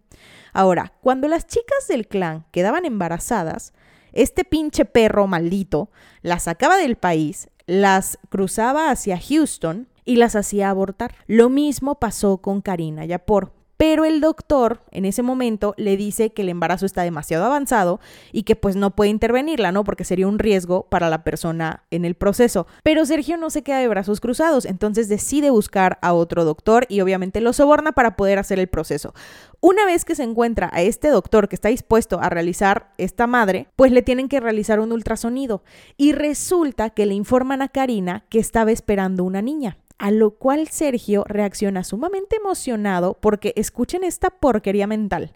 Ahora, 0.53 0.93
cuando 1.01 1.27
las 1.27 1.47
chicas 1.47 1.87
del 1.87 2.07
clan 2.07 2.45
quedaban 2.51 2.85
embarazadas, 2.85 3.73
este 4.15 4.43
pinche 4.45 4.85
perro 4.85 5.27
maldito 5.27 5.91
las 6.21 6.43
sacaba 6.43 6.77
del 6.77 6.95
país, 6.95 7.49
las 7.67 8.17
cruzaba 8.29 8.89
hacia 8.89 9.19
Houston 9.19 9.87
y 10.05 10.15
las 10.15 10.35
hacía 10.35 10.69
abortar. 10.69 11.15
Lo 11.27 11.49
mismo 11.49 11.99
pasó 11.99 12.37
con 12.37 12.61
Karina 12.61 13.05
Yapor. 13.05 13.51
Pero 13.77 14.05
el 14.05 14.21
doctor 14.21 14.81
en 14.91 15.05
ese 15.05 15.21
momento 15.21 15.73
le 15.77 15.97
dice 15.97 16.31
que 16.31 16.43
el 16.43 16.49
embarazo 16.49 16.85
está 16.85 17.03
demasiado 17.03 17.45
avanzado 17.45 17.99
y 18.31 18.43
que 18.43 18.55
pues 18.55 18.75
no 18.75 18.95
puede 18.95 19.09
intervenirla, 19.09 19.71
¿no? 19.71 19.83
Porque 19.83 20.03
sería 20.03 20.27
un 20.27 20.39
riesgo 20.39 20.87
para 20.89 21.09
la 21.09 21.23
persona 21.23 21.83
en 21.91 22.05
el 22.05 22.15
proceso. 22.15 22.67
Pero 22.83 23.05
Sergio 23.05 23.37
no 23.37 23.49
se 23.49 23.63
queda 23.63 23.79
de 23.79 23.87
brazos 23.87 24.21
cruzados, 24.21 24.65
entonces 24.65 25.09
decide 25.09 25.49
buscar 25.49 25.99
a 26.01 26.13
otro 26.13 26.45
doctor 26.45 26.85
y 26.89 27.01
obviamente 27.01 27.41
lo 27.41 27.53
soborna 27.53 27.91
para 27.91 28.15
poder 28.15 28.39
hacer 28.39 28.59
el 28.59 28.67
proceso. 28.67 29.13
Una 29.59 29.85
vez 29.85 30.05
que 30.05 30.15
se 30.15 30.23
encuentra 30.23 30.69
a 30.73 30.81
este 30.81 31.09
doctor 31.09 31.49
que 31.49 31.55
está 31.55 31.69
dispuesto 31.69 32.19
a 32.21 32.29
realizar 32.29 32.93
esta 32.97 33.27
madre, 33.27 33.67
pues 33.75 33.91
le 33.91 34.01
tienen 34.01 34.29
que 34.29 34.39
realizar 34.39 34.79
un 34.79 34.91
ultrasonido 34.91 35.63
y 35.97 36.13
resulta 36.13 36.91
que 36.91 37.05
le 37.05 37.13
informan 37.13 37.61
a 37.61 37.69
Karina 37.69 38.25
que 38.29 38.39
estaba 38.39 38.71
esperando 38.71 39.23
una 39.23 39.41
niña. 39.41 39.77
A 39.97 40.11
lo 40.11 40.31
cual 40.31 40.67
Sergio 40.67 41.23
reacciona 41.27 41.83
sumamente 41.83 42.37
emocionado 42.37 43.17
porque 43.19 43.53
escuchen 43.55 44.03
esta 44.03 44.29
porquería 44.29 44.87
mental. 44.87 45.33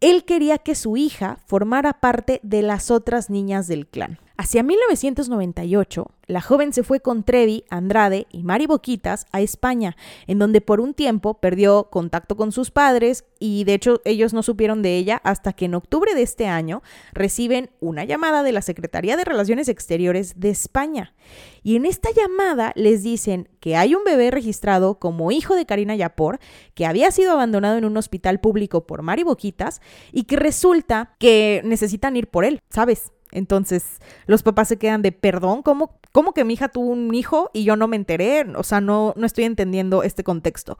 Él 0.00 0.24
quería 0.24 0.58
que 0.58 0.74
su 0.74 0.96
hija 0.96 1.38
formara 1.46 2.00
parte 2.00 2.40
de 2.42 2.62
las 2.62 2.90
otras 2.90 3.30
niñas 3.30 3.66
del 3.66 3.86
clan. 3.86 4.18
Hacia 4.38 4.62
1998, 4.62 6.10
la 6.26 6.42
joven 6.42 6.74
se 6.74 6.82
fue 6.82 7.00
con 7.00 7.22
Trevi, 7.22 7.64
Andrade 7.70 8.26
y 8.30 8.42
Mari 8.42 8.66
Boquitas 8.66 9.24
a 9.32 9.40
España, 9.40 9.96
en 10.26 10.38
donde 10.38 10.60
por 10.60 10.78
un 10.78 10.92
tiempo 10.92 11.40
perdió 11.40 11.84
contacto 11.84 12.36
con 12.36 12.52
sus 12.52 12.70
padres 12.70 13.24
y 13.38 13.64
de 13.64 13.72
hecho 13.72 14.02
ellos 14.04 14.34
no 14.34 14.42
supieron 14.42 14.82
de 14.82 14.98
ella 14.98 15.22
hasta 15.24 15.54
que 15.54 15.64
en 15.64 15.74
octubre 15.74 16.14
de 16.14 16.20
este 16.20 16.48
año 16.48 16.82
reciben 17.14 17.70
una 17.80 18.04
llamada 18.04 18.42
de 18.42 18.52
la 18.52 18.60
Secretaría 18.60 19.16
de 19.16 19.24
Relaciones 19.24 19.68
Exteriores 19.68 20.38
de 20.38 20.50
España. 20.50 21.14
Y 21.62 21.76
en 21.76 21.86
esta 21.86 22.10
llamada 22.10 22.72
les 22.74 23.02
dicen 23.02 23.48
que 23.60 23.76
hay 23.76 23.94
un 23.94 24.04
bebé 24.04 24.30
registrado 24.30 24.98
como 24.98 25.30
hijo 25.30 25.54
de 25.54 25.64
Karina 25.64 25.96
Yapor, 25.96 26.40
que 26.74 26.84
había 26.84 27.10
sido 27.10 27.32
abandonado 27.32 27.78
en 27.78 27.86
un 27.86 27.96
hospital 27.96 28.38
público 28.40 28.86
por 28.86 29.00
Mari 29.00 29.22
Boquitas 29.22 29.80
y 30.12 30.24
que 30.24 30.36
resulta 30.36 31.14
que 31.18 31.62
necesitan 31.64 32.16
ir 32.16 32.28
por 32.28 32.44
él, 32.44 32.60
¿sabes? 32.68 33.12
Entonces, 33.36 34.00
los 34.26 34.42
papás 34.42 34.68
se 34.68 34.78
quedan 34.78 35.02
de, 35.02 35.12
perdón, 35.12 35.62
¿cómo, 35.62 35.98
¿cómo 36.10 36.32
que 36.32 36.44
mi 36.44 36.54
hija 36.54 36.68
tuvo 36.68 36.90
un 36.90 37.14
hijo 37.14 37.50
y 37.52 37.64
yo 37.64 37.76
no 37.76 37.86
me 37.86 37.96
enteré? 37.96 38.46
O 38.56 38.62
sea, 38.62 38.80
no, 38.80 39.12
no 39.14 39.26
estoy 39.26 39.44
entendiendo 39.44 40.02
este 40.02 40.24
contexto. 40.24 40.78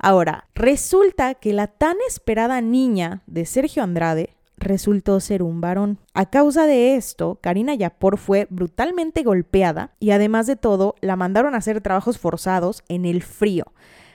Ahora, 0.00 0.48
resulta 0.56 1.34
que 1.34 1.52
la 1.52 1.68
tan 1.68 1.96
esperada 2.08 2.60
niña 2.60 3.22
de 3.26 3.46
Sergio 3.46 3.84
Andrade 3.84 4.34
resultó 4.56 5.20
ser 5.20 5.44
un 5.44 5.60
varón. 5.60 5.98
A 6.12 6.26
causa 6.26 6.66
de 6.66 6.96
esto, 6.96 7.38
Karina 7.40 7.74
Yapor 7.74 8.18
fue 8.18 8.48
brutalmente 8.50 9.22
golpeada 9.22 9.94
y 10.00 10.10
además 10.10 10.48
de 10.48 10.56
todo, 10.56 10.96
la 11.00 11.14
mandaron 11.14 11.54
a 11.54 11.58
hacer 11.58 11.80
trabajos 11.80 12.18
forzados 12.18 12.82
en 12.88 13.04
el 13.04 13.22
frío. 13.22 13.66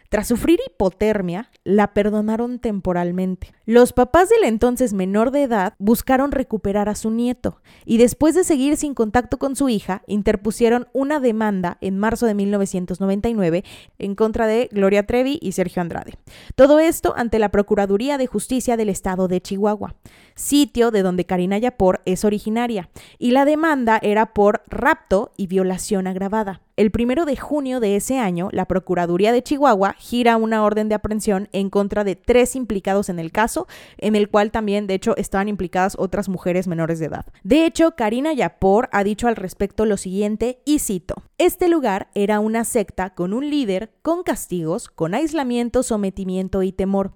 Tras 0.09 0.27
sufrir 0.27 0.59
hipotermia, 0.65 1.51
la 1.65 1.93
perdonaron 1.93 2.59
temporalmente. 2.59 3.51
Los 3.65 3.91
papás 3.91 4.29
del 4.29 4.45
entonces 4.45 4.93
menor 4.93 5.31
de 5.31 5.43
edad 5.43 5.73
buscaron 5.79 6.31
recuperar 6.31 6.87
a 6.87 6.95
su 6.95 7.11
nieto 7.11 7.61
y 7.83 7.97
después 7.97 8.33
de 8.33 8.45
seguir 8.45 8.77
sin 8.77 8.93
contacto 8.93 9.37
con 9.37 9.57
su 9.57 9.67
hija, 9.67 10.03
interpusieron 10.07 10.87
una 10.93 11.19
demanda 11.19 11.77
en 11.81 11.99
marzo 11.99 12.25
de 12.25 12.35
1999 12.35 13.65
en 13.99 14.15
contra 14.15 14.47
de 14.47 14.69
Gloria 14.71 15.05
Trevi 15.05 15.39
y 15.41 15.51
Sergio 15.51 15.81
Andrade. 15.81 16.13
Todo 16.55 16.79
esto 16.79 17.13
ante 17.17 17.37
la 17.37 17.49
Procuraduría 17.49 18.17
de 18.17 18.27
Justicia 18.27 18.77
del 18.77 18.87
Estado 18.87 19.27
de 19.27 19.41
Chihuahua, 19.41 19.95
sitio 20.37 20.91
de 20.91 21.01
donde 21.01 21.25
Karina 21.25 21.57
Yapor 21.57 22.01
es 22.05 22.23
originaria, 22.23 22.89
y 23.19 23.31
la 23.31 23.43
demanda 23.43 23.99
era 24.01 24.33
por 24.33 24.61
rapto 24.67 25.33
y 25.35 25.47
violación 25.47 26.07
agravada. 26.07 26.61
El 26.77 26.91
primero 26.91 27.25
de 27.25 27.35
junio 27.35 27.79
de 27.79 27.95
ese 27.95 28.19
año, 28.19 28.49
la 28.51 28.65
Procuraduría 28.65 29.31
de 29.31 29.41
Chihuahua 29.41 29.95
gira 29.97 30.37
una 30.37 30.63
orden 30.63 30.89
de 30.89 30.95
aprehensión 30.95 31.49
en 31.51 31.71
contra 31.71 32.03
de 32.03 32.15
tres 32.15 32.55
implicados 32.55 33.09
en 33.09 33.17
el 33.17 33.31
caso, 33.31 33.67
en 33.97 34.15
el 34.15 34.29
cual 34.29 34.51
también, 34.51 34.85
de 34.85 34.93
hecho, 34.93 35.17
estaban 35.17 35.49
implicadas 35.49 35.95
otras 35.97 36.29
mujeres 36.29 36.67
menores 36.67 36.99
de 36.99 37.07
edad. 37.07 37.25
De 37.43 37.65
hecho, 37.65 37.95
Karina 37.95 38.31
Yapor 38.31 38.89
ha 38.91 39.03
dicho 39.03 39.27
al 39.27 39.35
respecto 39.35 39.87
lo 39.87 39.97
siguiente, 39.97 40.61
y 40.65 40.77
cito, 40.77 41.15
Este 41.39 41.67
lugar 41.67 42.09
era 42.13 42.39
una 42.39 42.63
secta 42.63 43.09
con 43.09 43.33
un 43.33 43.49
líder, 43.49 43.91
con 44.03 44.21
castigos, 44.21 44.87
con 44.87 45.15
aislamiento, 45.15 45.81
sometimiento 45.81 46.61
y 46.61 46.71
temor. 46.71 47.13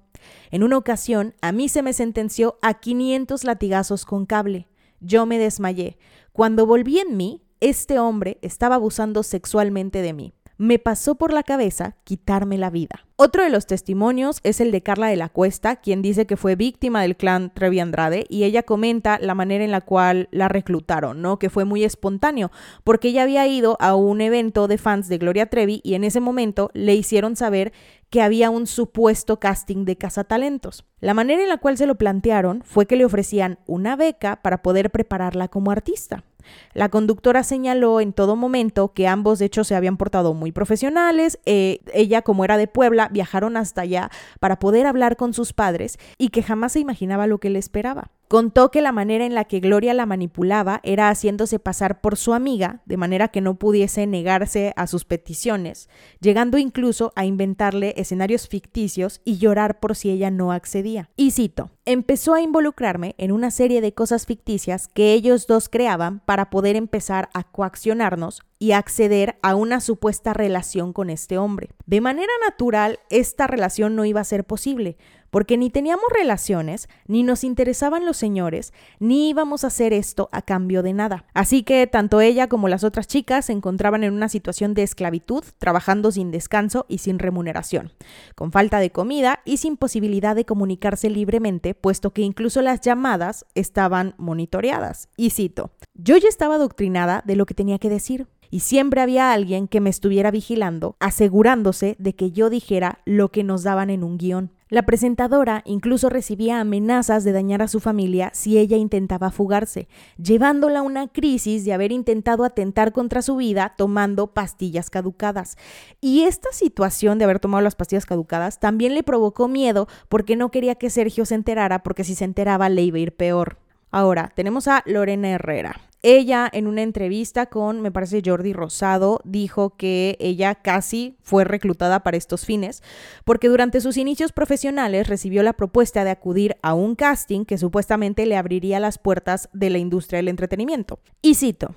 En 0.52 0.64
una 0.64 0.78
ocasión, 0.78 1.36
a 1.42 1.52
mí 1.52 1.70
se 1.70 1.82
me 1.82 1.94
sentenció 1.94 2.58
a 2.62 2.76
500 2.76 3.44
latigazos 3.44 4.06
con 4.06 4.26
cable. 4.26 4.68
Yo 5.00 5.26
me 5.26 5.38
desmayé. 5.38 5.98
Cuando 6.34 6.66
volví 6.66 7.00
en 7.00 7.18
mí, 7.18 7.42
este 7.60 8.00
hombre 8.00 8.38
estaba 8.42 8.76
abusando 8.76 9.24
sexualmente 9.24 10.02
de 10.02 10.14
mí. 10.14 10.34
Me 10.62 10.78
pasó 10.78 11.16
por 11.16 11.34
la 11.34 11.42
cabeza 11.42 11.96
quitarme 12.04 12.56
la 12.60 12.70
vida. 12.70 13.08
Otro 13.16 13.44
de 13.44 13.50
los 13.50 13.66
testimonios 13.66 14.42
es 14.44 14.62
el 14.62 14.70
de 14.70 14.84
Carla 14.84 15.08
de 15.08 15.16
la 15.16 15.28
Cuesta, 15.28 15.78
quien 15.78 16.04
dice 16.04 16.28
que 16.28 16.38
fue 16.38 16.56
víctima 16.56 17.02
del 17.02 17.18
clan 17.18 17.52
Trevi 17.52 17.80
Andrade 17.80 18.28
y 18.30 18.44
ella 18.44 18.62
comenta 18.62 19.18
la 19.18 19.34
manera 19.34 19.64
en 19.64 19.72
la 19.72 19.82
cual 19.82 20.30
la 20.30 20.50
reclutaron, 20.50 21.20
¿no? 21.20 21.40
Que 21.40 21.50
fue 21.50 21.66
muy 21.66 21.84
espontáneo, 21.84 22.52
porque 22.84 23.08
ella 23.08 23.24
había 23.24 23.48
ido 23.48 23.76
a 23.80 23.96
un 23.96 24.22
evento 24.22 24.68
de 24.68 24.78
fans 24.78 25.10
de 25.10 25.18
Gloria 25.18 25.48
Trevi 25.48 25.82
y 25.84 25.96
en 25.96 26.04
ese 26.04 26.20
momento 26.20 26.70
le 26.76 26.94
hicieron 26.94 27.36
saber 27.36 27.74
que 28.12 28.22
había 28.22 28.52
un 28.52 28.68
supuesto 28.68 29.40
casting 29.40 29.86
de 29.86 29.96
cazatalentos. 29.96 30.86
La 31.00 31.16
manera 31.16 31.42
en 31.42 31.50
la 31.50 31.58
cual 31.58 31.76
se 31.78 31.88
lo 31.88 31.96
plantearon 31.96 32.62
fue 32.64 32.86
que 32.86 32.98
le 32.98 33.06
ofrecían 33.06 33.58
una 33.66 33.96
beca 33.96 34.44
para 34.44 34.62
poder 34.62 34.92
prepararla 34.92 35.48
como 35.48 35.72
artista. 35.72 36.24
La 36.74 36.90
conductora 36.90 37.44
señaló 37.44 38.02
en 38.02 38.14
todo 38.14 38.36
momento 38.36 38.94
que 38.94 39.08
ambos 39.08 39.40
de 39.40 39.46
hecho 39.46 39.64
se 39.64 39.76
habían 39.76 39.98
portado 39.98 40.34
muy 40.34 40.52
profesionales, 40.52 41.40
eh, 41.46 41.80
ella 41.94 42.22
como 42.22 42.46
era 42.46 42.58
de 42.58 42.68
Puebla 42.68 43.10
viajaron 43.12 43.58
hasta 43.58 43.82
allá 43.82 44.10
para 44.40 44.60
poder 44.60 44.86
hablar 44.86 45.18
con 45.18 45.34
sus 45.34 45.54
padres 45.54 45.98
y 46.18 46.30
que 46.30 46.44
jamás 46.44 46.74
se 46.74 46.80
imaginaba 46.80 47.28
lo 47.28 47.40
que 47.40 47.50
le 47.50 47.60
esperaba. 47.60 48.12
Contó 48.32 48.72
que 48.72 48.80
la 48.80 48.94
manera 48.94 49.26
en 49.26 49.36
la 49.36 49.44
que 49.44 49.60
Gloria 49.60 49.94
la 49.94 50.06
manipulaba 50.06 50.80
era 50.84 51.10
haciéndose 51.10 51.60
pasar 51.60 52.00
por 52.00 52.16
su 52.16 52.34
amiga, 52.34 52.82
de 52.86 52.96
manera 52.96 53.28
que 53.28 53.42
no 53.42 53.56
pudiese 53.56 54.08
negarse 54.08 54.72
a 54.78 54.88
sus 54.88 55.04
peticiones, 55.04 55.90
llegando 56.22 56.58
incluso 56.58 57.12
a 57.18 57.26
inventarle 57.26 57.94
escenarios 57.98 58.48
ficticios 58.48 59.20
y 59.26 59.38
llorar 59.38 59.82
por 59.82 59.98
si 59.98 60.12
ella 60.12 60.32
no 60.32 60.54
accedía. 60.54 61.10
Y 61.18 61.32
cito, 61.32 61.72
empezó 61.84 62.34
a 62.34 62.42
involucrarme 62.42 63.16
en 63.18 63.34
una 63.34 63.52
serie 63.52 63.82
de 63.82 63.94
cosas 63.94 64.26
ficticias 64.26 64.88
que 64.88 65.12
ellos 65.12 65.46
dos 65.46 65.68
creaban 65.68 66.22
para 66.22 66.50
poder 66.50 66.78
empezar 66.78 67.30
a 67.34 67.44
coaccionarnos 67.44 68.44
y 68.60 68.74
acceder 68.74 69.40
a 69.42 69.56
una 69.56 69.82
supuesta 69.82 70.34
relación 70.34 70.94
con 70.94 71.10
este 71.10 71.38
hombre. 71.38 71.72
De 71.88 72.00
manera 72.00 72.32
natural, 72.48 73.00
esta 73.10 73.48
relación 73.48 73.96
no 73.96 74.06
iba 74.06 74.22
a 74.22 74.24
ser 74.24 74.46
posible, 74.46 74.98
porque 75.32 75.58
ni 75.58 75.72
teníamos 75.72 76.06
relaciones, 76.16 76.88
ni 77.08 77.24
nos 77.24 77.44
interesaban 77.44 78.06
los 78.06 78.18
señores, 78.18 78.74
ni 79.00 79.30
íbamos 79.30 79.64
a 79.64 79.68
hacer 79.68 79.94
esto 79.94 80.30
a 80.32 80.44
cambio 80.44 80.84
de 80.84 80.94
nada. 80.94 81.26
Así 81.34 81.64
que 81.64 81.88
tanto 81.88 82.22
ella 82.22 82.48
como 82.48 82.68
las 82.68 82.84
otras 82.84 83.08
chicas 83.08 83.46
se 83.46 83.54
encontraban 83.54 84.04
en 84.04 84.14
una 84.14 84.30
situación 84.30 84.76
de 84.76 84.84
esclavitud, 84.84 85.44
trabajando 85.58 86.12
sin 86.12 86.30
descanso 86.30 86.86
y 86.88 87.00
sin 87.00 87.18
remuneración, 87.18 87.92
con 88.36 88.52
falta 88.52 88.80
de 88.80 88.92
comida 88.92 89.40
y 89.46 89.58
sin 89.58 89.78
posibilidad 89.78 90.36
de 90.36 90.46
comunicarse 90.46 91.10
libremente, 91.10 91.74
puesto 91.74 92.12
que 92.12 92.22
incluso 92.22 92.62
las 92.62 92.82
llamadas 92.82 93.46
estaban 93.56 94.14
monitoreadas. 94.18 95.10
Y 95.18 95.32
cito, 95.32 95.72
yo 95.96 96.18
ya 96.18 96.28
estaba 96.28 96.56
adoctrinada 96.56 97.24
de 97.26 97.36
lo 97.36 97.46
que 97.46 97.54
tenía 97.54 97.80
que 97.80 97.90
decir 97.90 98.28
y 98.52 98.60
siempre 98.60 99.02
había 99.02 99.32
alguien 99.32 99.68
que 99.68 99.80
me 99.80 99.90
estuviera 99.90 100.30
vigilando, 100.30 100.98
asegurándose 101.00 101.96
de 102.00 102.14
que 102.14 102.32
yo 102.32 102.50
dijera 102.50 103.00
lo 103.06 103.30
que 103.30 103.44
nos 103.46 103.64
daban 103.64 103.90
en 103.90 104.04
un 104.04 104.18
guion. 104.18 104.52
La 104.72 104.84
presentadora 104.84 105.64
incluso 105.66 106.08
recibía 106.08 106.62
amenazas 106.62 107.26
de 107.26 107.34
dañar 107.34 107.62
a 107.62 107.68
su 107.68 107.82
familia 107.82 108.32
si 108.34 108.58
ella 108.58 108.78
intentaba 108.78 109.30
fugarse, 109.30 109.90
llevándola 110.16 110.80
a 110.80 110.82
una 110.82 111.10
crisis 111.10 111.66
de 111.66 111.74
haber 111.74 111.92
intentado 111.92 112.46
atentar 112.46 112.94
contra 112.94 113.22
su 113.22 113.36
vida 113.36 113.74
tomando 113.78 114.28
pastillas 114.28 114.90
caducadas. 114.90 115.58
Y 116.00 116.22
esta 116.22 116.54
situación 116.54 117.18
de 117.18 117.26
haber 117.26 117.42
tomado 117.42 117.62
las 117.62 117.76
pastillas 117.76 118.06
caducadas 118.06 118.62
también 118.62 118.96
le 118.96 119.04
provocó 119.04 119.50
miedo 119.50 119.90
porque 120.08 120.38
no 120.38 120.52
quería 120.52 120.76
que 120.76 120.90
Sergio 120.90 121.26
se 121.26 121.36
enterara 121.36 121.84
porque 121.84 122.06
si 122.06 122.16
se 122.16 122.24
enteraba 122.24 122.70
le 122.70 122.84
iba 122.84 122.96
a 122.96 123.02
ir 123.02 123.14
peor. 123.14 123.58
Ahora, 123.92 124.32
tenemos 124.36 124.68
a 124.68 124.84
Lorena 124.86 125.30
Herrera. 125.30 125.82
Ella 126.04 126.50
en 126.52 126.66
una 126.66 126.82
entrevista 126.82 127.46
con, 127.46 127.82
me 127.82 127.92
parece, 127.92 128.24
Jordi 128.26 128.54
Rosado, 128.54 129.22
dijo 129.24 129.76
que 129.78 130.18
ella 130.20 130.56
casi 130.56 131.16
fue 131.22 131.44
reclutada 131.44 132.00
para 132.02 132.18
estos 132.18 132.44
fines, 132.44 132.82
porque 133.24 133.50
durante 133.50 133.82
sus 133.82 133.98
inicios 133.98 134.32
profesionales 134.32 135.08
recibió 135.08 135.44
la 135.44 135.54
propuesta 135.54 136.04
de 136.04 136.10
acudir 136.10 136.58
a 136.64 136.74
un 136.74 136.96
casting 136.96 137.46
que 137.46 137.60
supuestamente 137.60 138.26
le 138.26 138.36
abriría 138.36 138.80
las 138.80 138.98
puertas 138.98 139.50
de 139.54 139.70
la 139.70 139.78
industria 139.78 140.18
del 140.18 140.30
entretenimiento. 140.30 141.00
Y 141.22 141.36
cito, 141.36 141.76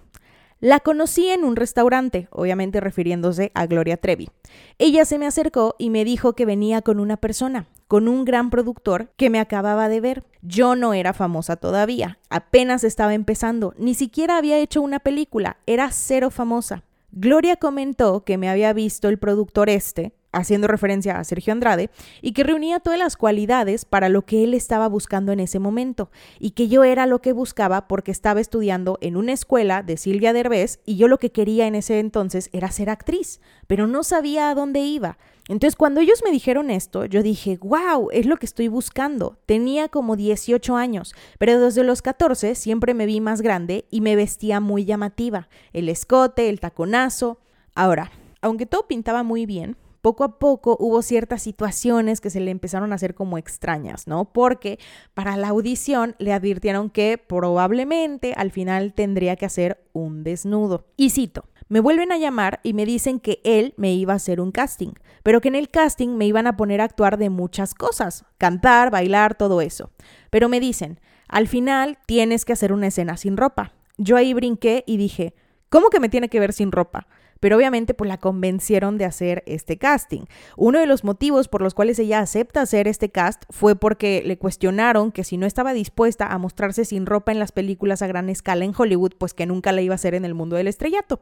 la 0.61 0.81
conocí 0.81 1.29
en 1.29 1.45
un 1.45 1.57
restaurante, 1.57 2.29
obviamente 2.31 2.81
refiriéndose 2.81 3.53
a 3.55 3.67
Gloria 3.67 3.99
Trevi. 3.99 4.31
Ella 4.79 5.05
se 5.05 5.19
me 5.19 5.27
acercó 5.27 5.75
y 5.79 5.91
me 5.91 6.07
dijo 6.07 6.33
que 6.33 6.47
venía 6.47 6.81
con 6.81 6.99
una 6.99 7.19
persona, 7.19 7.67
con 7.89 8.09
un 8.09 8.25
gran 8.25 8.51
productor 8.51 9.11
que 9.17 9.31
me 9.31 9.41
acababa 9.41 9.89
de 9.89 10.01
ver. 10.01 10.25
Yo 10.43 10.77
no 10.77 10.95
era 10.95 11.13
famosa 11.13 11.57
todavía, 11.57 12.19
apenas 12.31 12.85
estaba 12.85 13.15
empezando, 13.15 13.75
ni 13.79 13.95
siquiera 13.95 14.37
había 14.37 14.59
hecho 14.59 14.83
una 14.83 15.01
película, 15.01 15.57
era 15.67 15.91
cero 15.91 16.31
famosa. 16.31 16.83
Gloria 17.13 17.57
comentó 17.57 18.25
que 18.25 18.39
me 18.39 18.49
había 18.49 18.73
visto 18.73 19.09
el 19.09 19.19
productor 19.19 19.71
este, 19.71 20.13
haciendo 20.35 20.67
referencia 20.67 21.19
a 21.19 21.25
Sergio 21.25 21.53
Andrade, 21.53 21.91
y 22.21 22.33
que 22.33 22.43
reunía 22.43 22.81
todas 22.81 22.99
las 22.99 23.17
cualidades 23.17 23.85
para 23.85 24.09
lo 24.09 24.23
que 24.23 24.45
él 24.45 24.55
estaba 24.55 24.89
buscando 24.89 25.33
en 25.33 25.41
ese 25.41 25.59
momento, 25.59 26.11
y 26.39 26.51
que 26.51 26.69
yo 26.69 26.85
era 26.85 27.07
lo 27.07 27.21
que 27.21 27.33
buscaba 27.33 27.87
porque 27.89 28.11
estaba 28.11 28.41
estudiando 28.41 28.99
en 29.01 29.17
una 29.17 29.33
escuela 29.33 29.83
de 29.83 29.97
Silvia 29.97 30.33
Derbez 30.33 30.81
y 30.85 30.97
yo 30.97 31.09
lo 31.09 31.19
que 31.19 31.31
quería 31.31 31.67
en 31.67 31.75
ese 31.75 32.01
entonces 32.01 32.51
era 32.53 32.71
ser 32.71 32.91
actriz, 32.91 33.41
pero 33.67 33.87
no 33.87 34.03
sabía 34.03 34.51
a 34.51 34.55
dónde 34.55 34.81
iba. 34.81 35.19
Entonces, 35.49 35.77
cuando 35.77 36.01
ellos 36.01 36.23
me 36.25 36.31
dijeron 36.31 36.71
esto, 36.71 37.05
yo 37.05 37.23
dije, 37.23 37.59
wow, 37.61 38.09
es 38.13 38.25
lo 38.25 38.39
que 38.39 38.47
estoy 38.47 38.69
buscando. 38.69 39.37
Tenía 39.45 39.89
como 39.89 40.17
18 40.17 40.77
años, 40.77 41.15
pero 41.39 41.61
desde 41.61 41.85
los 41.85 42.01
14 42.01 42.55
siempre 42.55 42.95
me 42.95 43.05
vi 43.05 43.21
más 43.21 43.43
grande 43.43 43.87
y 43.91 44.01
me 44.01 44.17
vestía 44.17 44.61
muy 44.61 44.87
llamativa. 44.87 45.49
El 45.75 45.91
escote, 45.91 46.49
el 46.49 46.61
taconazo. 46.61 47.41
Ahora, 47.75 48.11
aunque 48.41 48.65
todo 48.65 48.87
pintaba 48.87 49.23
muy 49.23 49.45
bien, 49.45 49.77
poco 50.05 50.25
a 50.25 50.39
poco 50.39 50.77
hubo 50.81 51.01
ciertas 51.01 51.43
situaciones 51.43 52.21
que 52.21 52.29
se 52.29 52.39
le 52.39 52.51
empezaron 52.51 52.93
a 52.93 52.97
hacer 52.97 53.15
como 53.15 53.39
extrañas, 53.39 54.07
¿no? 54.07 54.27
Porque 54.27 54.79
para 55.15 55.39
la 55.39 55.49
audición 55.49 56.15
le 56.19 56.35
advirtieron 56.35 56.91
que 56.91 57.17
probablemente 57.17 58.35
al 58.37 58.51
final 58.51 58.93
tendría 58.93 59.37
que 59.37 59.47
hacer 59.47 59.83
un 59.95 60.23
desnudo. 60.23 60.85
Y 60.99 61.09
cito, 61.09 61.47
me 61.69 61.81
vuelven 61.81 62.13
a 62.13 62.19
llamar 62.19 62.61
y 62.63 62.73
me 62.73 62.87
dicen 62.87 63.21
que 63.21 63.41
él 63.45 63.75
me 63.77 63.93
iba 63.95 64.13
a 64.13 64.17
hacer 64.17 64.41
un 64.41 64.53
casting, 64.53 64.93
pero 65.23 65.41
que 65.41 65.49
en 65.49 65.55
el 65.55 65.69
casting 65.69 66.17
me 66.17 66.27
iban 66.27 66.47
a 66.47 66.57
poner 66.57 66.81
a 66.81 66.85
actuar 66.85 67.17
de 67.19 67.31
muchas 67.31 67.75
cosas, 67.75 68.25
cantar, 68.39 68.91
bailar, 68.91 69.35
todo 69.35 69.61
eso. 69.61 69.91
Pero 70.31 70.49
me 70.49 70.61
dicen, 70.61 71.01
al 71.29 71.49
final 71.49 71.99
tienes 72.07 72.45
que 72.45 72.53
hacer 72.53 72.73
una 72.73 72.89
escena 72.89 73.17
sin 73.17 73.37
ropa. 73.37 73.73
Yo 73.97 74.17
ahí 74.17 74.35
brinqué 74.35 74.85
y 74.87 74.97
dije, 74.97 75.35
¿cómo 75.69 75.91
que 75.91 76.01
me 76.01 76.09
tiene 76.09 76.29
que 76.29 76.41
ver 76.41 76.53
sin 76.53 76.73
ropa? 76.73 77.07
Pero 77.41 77.57
obviamente 77.57 77.95
pues 77.95 78.09
la 78.09 78.19
convencieron 78.19 78.99
de 78.99 79.05
hacer 79.05 79.43
este 79.47 79.79
casting. 79.79 80.23
Uno 80.57 80.79
de 80.79 80.87
los 80.87 81.05
motivos 81.05 81.49
por 81.49 81.63
los 81.63 81.75
cuales 81.75 81.99
ella 81.99 82.21
acepta 82.21 82.63
hacer 82.63 82.89
este 82.89 83.11
cast 83.11 83.45
fue 83.51 83.77
porque 83.77 84.23
le 84.25 84.39
cuestionaron 84.39 85.13
que 85.13 85.25
si 85.25 85.37
no 85.37 85.47
estaba 85.47 85.73
dispuesta 85.73 86.27
a 86.27 86.39
mostrarse 86.39 86.85
sin 86.85 87.07
ropa 87.07 87.33
en 87.33 87.39
las 87.39 87.53
películas 87.53 88.03
a 88.03 88.07
gran 88.07 88.29
escala 88.29 88.65
en 88.65 88.75
Hollywood, 88.77 89.13
pues 89.19 89.35
que 89.35 89.47
nunca 89.47 89.73
la 89.73 89.83
iba 89.83 89.95
a 89.95 89.97
hacer 89.97 90.15
en 90.15 90.25
el 90.25 90.35
mundo 90.35 90.57
del 90.57 90.69
estrellato. 90.69 91.21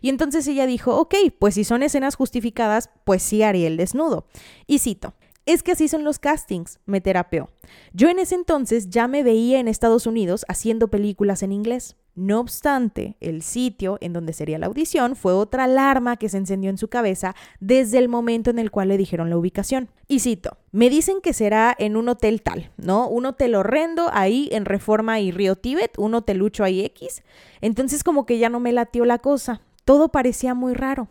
Y 0.00 0.08
entonces 0.08 0.46
ella 0.46 0.66
dijo, 0.66 0.96
ok, 0.96 1.14
pues 1.38 1.54
si 1.54 1.64
son 1.64 1.82
escenas 1.82 2.16
justificadas, 2.16 2.90
pues 3.04 3.22
sí 3.22 3.42
haré 3.42 3.66
el 3.66 3.76
desnudo. 3.76 4.26
Y 4.66 4.78
cito, 4.78 5.14
es 5.46 5.62
que 5.62 5.72
así 5.72 5.88
son 5.88 6.04
los 6.04 6.18
castings, 6.18 6.78
me 6.86 7.00
terapeó. 7.00 7.50
Yo 7.92 8.08
en 8.08 8.18
ese 8.18 8.34
entonces 8.34 8.90
ya 8.90 9.08
me 9.08 9.22
veía 9.22 9.58
en 9.58 9.68
Estados 9.68 10.06
Unidos 10.06 10.44
haciendo 10.48 10.88
películas 10.88 11.42
en 11.42 11.52
inglés. 11.52 11.96
No 12.14 12.40
obstante, 12.40 13.16
el 13.20 13.40
sitio 13.40 13.96
en 14.02 14.12
donde 14.12 14.34
sería 14.34 14.58
la 14.58 14.66
audición 14.66 15.16
fue 15.16 15.32
otra 15.32 15.64
alarma 15.64 16.18
que 16.18 16.28
se 16.28 16.36
encendió 16.36 16.68
en 16.68 16.76
su 16.76 16.88
cabeza 16.88 17.34
desde 17.58 17.96
el 17.96 18.10
momento 18.10 18.50
en 18.50 18.58
el 18.58 18.70
cual 18.70 18.88
le 18.88 18.98
dijeron 18.98 19.30
la 19.30 19.38
ubicación. 19.38 19.88
Y 20.08 20.20
cito, 20.20 20.58
me 20.72 20.90
dicen 20.90 21.22
que 21.22 21.32
será 21.32 21.74
en 21.78 21.96
un 21.96 22.10
hotel 22.10 22.42
tal, 22.42 22.70
¿no? 22.76 23.08
Un 23.08 23.24
hotel 23.24 23.54
horrendo 23.54 24.10
ahí 24.12 24.50
en 24.52 24.66
Reforma 24.66 25.20
y 25.20 25.30
Río 25.30 25.56
Tíbet, 25.56 25.98
un 25.98 26.14
hotelucho 26.14 26.64
ahí 26.64 26.84
X. 26.84 27.22
Entonces 27.62 28.04
como 28.04 28.26
que 28.26 28.38
ya 28.38 28.50
no 28.50 28.60
me 28.60 28.72
latió 28.72 29.06
la 29.06 29.18
cosa. 29.18 29.62
Todo 29.86 30.10
parecía 30.10 30.52
muy 30.52 30.74
raro. 30.74 31.08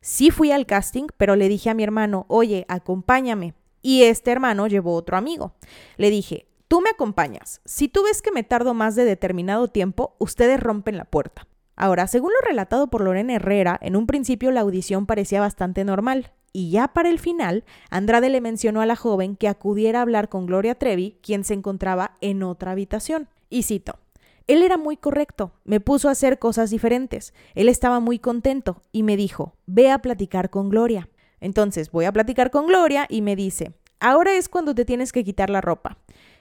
Sí 0.00 0.30
fui 0.30 0.52
al 0.52 0.66
casting, 0.66 1.06
pero 1.16 1.34
le 1.34 1.48
dije 1.48 1.70
a 1.70 1.74
mi 1.74 1.82
hermano, 1.82 2.26
oye, 2.28 2.64
acompáñame. 2.68 3.54
Y 3.82 4.04
este 4.04 4.30
hermano 4.30 4.68
llevó 4.68 4.94
otro 4.94 5.16
amigo. 5.16 5.54
Le 5.96 6.10
dije, 6.10 6.46
Tú 6.74 6.80
me 6.80 6.90
acompañas. 6.90 7.60
Si 7.64 7.86
tú 7.86 8.02
ves 8.02 8.20
que 8.20 8.32
me 8.32 8.42
tardo 8.42 8.74
más 8.74 8.96
de 8.96 9.04
determinado 9.04 9.68
tiempo, 9.68 10.16
ustedes 10.18 10.58
rompen 10.58 10.96
la 10.96 11.04
puerta. 11.04 11.46
Ahora, 11.76 12.08
según 12.08 12.32
lo 12.32 12.44
relatado 12.44 12.88
por 12.90 13.00
Lorena 13.00 13.34
Herrera, 13.34 13.78
en 13.80 13.94
un 13.94 14.08
principio 14.08 14.50
la 14.50 14.62
audición 14.62 15.06
parecía 15.06 15.38
bastante 15.38 15.84
normal, 15.84 16.32
y 16.52 16.72
ya 16.72 16.88
para 16.88 17.10
el 17.10 17.20
final, 17.20 17.62
Andrade 17.90 18.28
le 18.28 18.40
mencionó 18.40 18.80
a 18.80 18.86
la 18.86 18.96
joven 18.96 19.36
que 19.36 19.46
acudiera 19.46 20.00
a 20.00 20.02
hablar 20.02 20.28
con 20.28 20.46
Gloria 20.46 20.74
Trevi, 20.74 21.16
quien 21.22 21.44
se 21.44 21.54
encontraba 21.54 22.16
en 22.20 22.42
otra 22.42 22.72
habitación. 22.72 23.28
Y 23.50 23.62
cito, 23.62 24.00
él 24.48 24.60
era 24.60 24.76
muy 24.76 24.96
correcto, 24.96 25.52
me 25.62 25.78
puso 25.78 26.08
a 26.08 26.10
hacer 26.10 26.40
cosas 26.40 26.70
diferentes, 26.70 27.34
él 27.54 27.68
estaba 27.68 28.00
muy 28.00 28.18
contento 28.18 28.82
y 28.90 29.04
me 29.04 29.16
dijo, 29.16 29.54
ve 29.66 29.92
a 29.92 30.00
platicar 30.00 30.50
con 30.50 30.70
Gloria. 30.70 31.08
Entonces 31.38 31.92
voy 31.92 32.06
a 32.06 32.12
platicar 32.12 32.50
con 32.50 32.66
Gloria 32.66 33.06
y 33.08 33.22
me 33.22 33.36
dice, 33.36 33.74
ahora 34.00 34.34
es 34.34 34.48
cuando 34.48 34.74
te 34.74 34.84
tienes 34.84 35.12
que 35.12 35.22
quitar 35.22 35.50
la 35.50 35.60
ropa. 35.60 35.98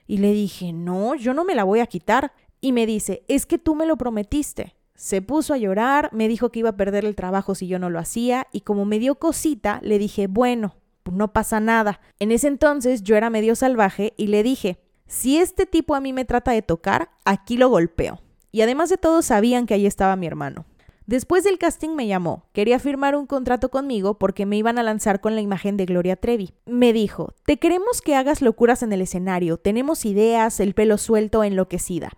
Y 0.08 0.18
le 0.18 0.34
dije, 0.34 0.74
no, 0.74 1.16
yo 1.16 1.34
no 1.34 1.46
me 1.46 1.56
la 1.56 1.64
voy 1.64 1.80
a 1.80 1.88
quitar. 1.88 2.34
Y 2.62 2.72
me 2.72 2.86
dice, 2.86 3.24
es 3.28 3.46
que 3.46 3.58
tú 3.58 3.76
me 3.76 3.86
lo 3.86 3.98
prometiste. 3.98 4.76
Se 4.96 5.22
puso 5.22 5.54
a 5.54 5.58
llorar, 5.58 6.10
me 6.14 6.28
dijo 6.28 6.50
que 6.50 6.60
iba 6.60 6.70
a 6.70 6.78
perder 6.78 7.06
el 7.06 7.16
trabajo 7.16 7.56
si 7.56 7.68
yo 7.68 7.80
no 7.80 7.90
lo 7.90 8.00
hacía, 8.00 8.48
y 8.52 8.62
como 8.62 8.86
me 8.86 9.00
dio 9.00 9.16
cosita, 9.16 9.80
le 9.84 9.98
dije, 9.98 10.28
bueno, 10.28 10.76
pues 11.04 11.18
no 11.18 11.34
pasa 11.34 11.60
nada. 11.60 12.00
En 12.20 12.32
ese 12.32 12.48
entonces 12.48 13.04
yo 13.04 13.16
era 13.16 13.30
medio 13.30 13.56
salvaje 13.56 14.14
y 14.18 14.28
le 14.28 14.44
dije, 14.44 14.78
si 15.08 15.38
este 15.38 15.66
tipo 15.66 15.96
a 15.96 16.00
mí 16.00 16.14
me 16.14 16.26
trata 16.26 16.52
de 16.52 16.62
tocar, 16.62 17.10
aquí 17.26 17.58
lo 17.58 17.70
golpeo. 17.70 18.22
Y 18.52 18.62
además 18.62 18.90
de 18.90 18.98
todo 18.98 19.22
sabían 19.22 19.66
que 19.66 19.74
ahí 19.74 19.86
estaba 19.86 20.16
mi 20.16 20.28
hermano. 20.28 20.66
Después 21.06 21.44
del 21.44 21.58
casting 21.58 21.90
me 21.90 22.08
llamó. 22.08 22.46
Quería 22.54 22.80
firmar 22.80 23.16
un 23.16 23.26
contrato 23.26 23.70
conmigo 23.70 24.18
porque 24.18 24.46
me 24.46 24.58
iban 24.58 24.78
a 24.78 24.84
lanzar 24.84 25.20
con 25.20 25.36
la 25.36 25.42
imagen 25.42 25.76
de 25.76 25.86
Gloria 25.86 26.16
Trevi. 26.16 26.54
Me 26.66 26.94
dijo, 26.94 27.34
te 27.46 27.58
queremos 27.58 28.02
que 28.02 28.16
hagas 28.16 28.42
locuras 28.42 28.84
en 28.84 28.94
el 28.94 29.02
escenario, 29.02 29.58
tenemos 29.58 30.06
ideas, 30.06 30.60
el 30.60 30.74
pelo 30.74 30.98
suelto, 30.98 31.44
enloquecida. 31.44 32.12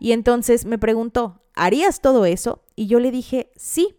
Y 0.00 0.12
entonces 0.12 0.64
me 0.64 0.78
preguntó, 0.78 1.42
¿harías 1.54 2.00
todo 2.00 2.26
eso? 2.26 2.64
Y 2.74 2.88
yo 2.88 2.98
le 2.98 3.12
dije, 3.12 3.52
sí. 3.56 3.96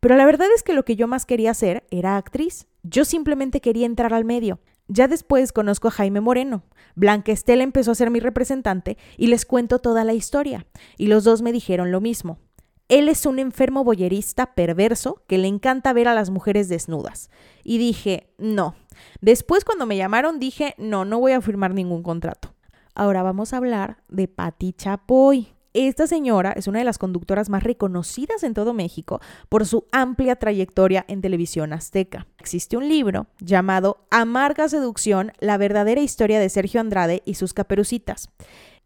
Pero 0.00 0.16
la 0.16 0.26
verdad 0.26 0.48
es 0.54 0.62
que 0.62 0.74
lo 0.74 0.84
que 0.84 0.96
yo 0.96 1.08
más 1.08 1.24
quería 1.24 1.52
hacer 1.52 1.86
era 1.90 2.18
actriz. 2.18 2.66
Yo 2.82 3.04
simplemente 3.04 3.60
quería 3.60 3.86
entrar 3.86 4.12
al 4.12 4.24
medio. 4.24 4.60
Ya 4.88 5.08
después 5.08 5.52
conozco 5.52 5.88
a 5.88 5.90
Jaime 5.90 6.20
Moreno. 6.20 6.62
Blanca 6.94 7.32
Estela 7.32 7.64
empezó 7.64 7.90
a 7.90 7.96
ser 7.96 8.10
mi 8.10 8.20
representante 8.20 8.98
y 9.16 9.26
les 9.26 9.44
cuento 9.44 9.80
toda 9.80 10.04
la 10.04 10.12
historia. 10.12 10.66
Y 10.96 11.08
los 11.08 11.24
dos 11.24 11.42
me 11.42 11.50
dijeron 11.50 11.90
lo 11.90 12.00
mismo. 12.00 12.38
Él 12.88 13.08
es 13.08 13.26
un 13.26 13.38
enfermo 13.38 13.82
boyerista 13.82 14.54
perverso 14.54 15.22
que 15.26 15.38
le 15.38 15.48
encanta 15.48 15.92
ver 15.92 16.06
a 16.06 16.14
las 16.14 16.30
mujeres 16.30 16.68
desnudas. 16.68 17.30
Y 17.64 17.78
dije, 17.78 18.28
no. 18.38 18.76
Después 19.20 19.64
cuando 19.64 19.86
me 19.86 19.96
llamaron 19.96 20.38
dije, 20.38 20.74
no, 20.78 21.04
no 21.04 21.18
voy 21.18 21.32
a 21.32 21.40
firmar 21.40 21.74
ningún 21.74 22.02
contrato. 22.02 22.54
Ahora 22.94 23.22
vamos 23.22 23.52
a 23.52 23.56
hablar 23.58 23.98
de 24.08 24.28
Patti 24.28 24.72
Chapoy. 24.72 25.48
Esta 25.74 26.06
señora 26.06 26.52
es 26.52 26.68
una 26.68 26.78
de 26.78 26.86
las 26.86 26.96
conductoras 26.96 27.50
más 27.50 27.62
reconocidas 27.62 28.42
en 28.44 28.54
todo 28.54 28.72
México 28.72 29.20
por 29.50 29.66
su 29.66 29.84
amplia 29.92 30.36
trayectoria 30.36 31.04
en 31.06 31.20
televisión 31.20 31.74
azteca. 31.74 32.26
Existe 32.38 32.78
un 32.78 32.88
libro 32.88 33.26
llamado 33.40 34.06
Amarga 34.10 34.70
Seducción, 34.70 35.32
la 35.38 35.58
verdadera 35.58 36.00
historia 36.00 36.40
de 36.40 36.48
Sergio 36.48 36.80
Andrade 36.80 37.20
y 37.26 37.34
sus 37.34 37.52
caperucitas. 37.52 38.30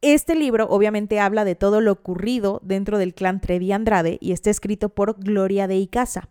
Este 0.03 0.35
libro 0.35 0.67
obviamente 0.71 1.21
habla 1.21 1.45
de 1.45 1.55
todo 1.55 1.83
lo 1.83 1.93
ocurrido 1.93 2.61
dentro 2.65 2.97
del 2.97 3.13
clan 3.13 3.39
Trevi 3.39 3.71
Andrade 3.71 4.17
y 4.23 4.33
está 4.33 4.49
escrito 4.49 4.89
por 4.89 5.23
Gloria 5.23 5.67
de 5.67 5.77
Icaza. 5.77 6.31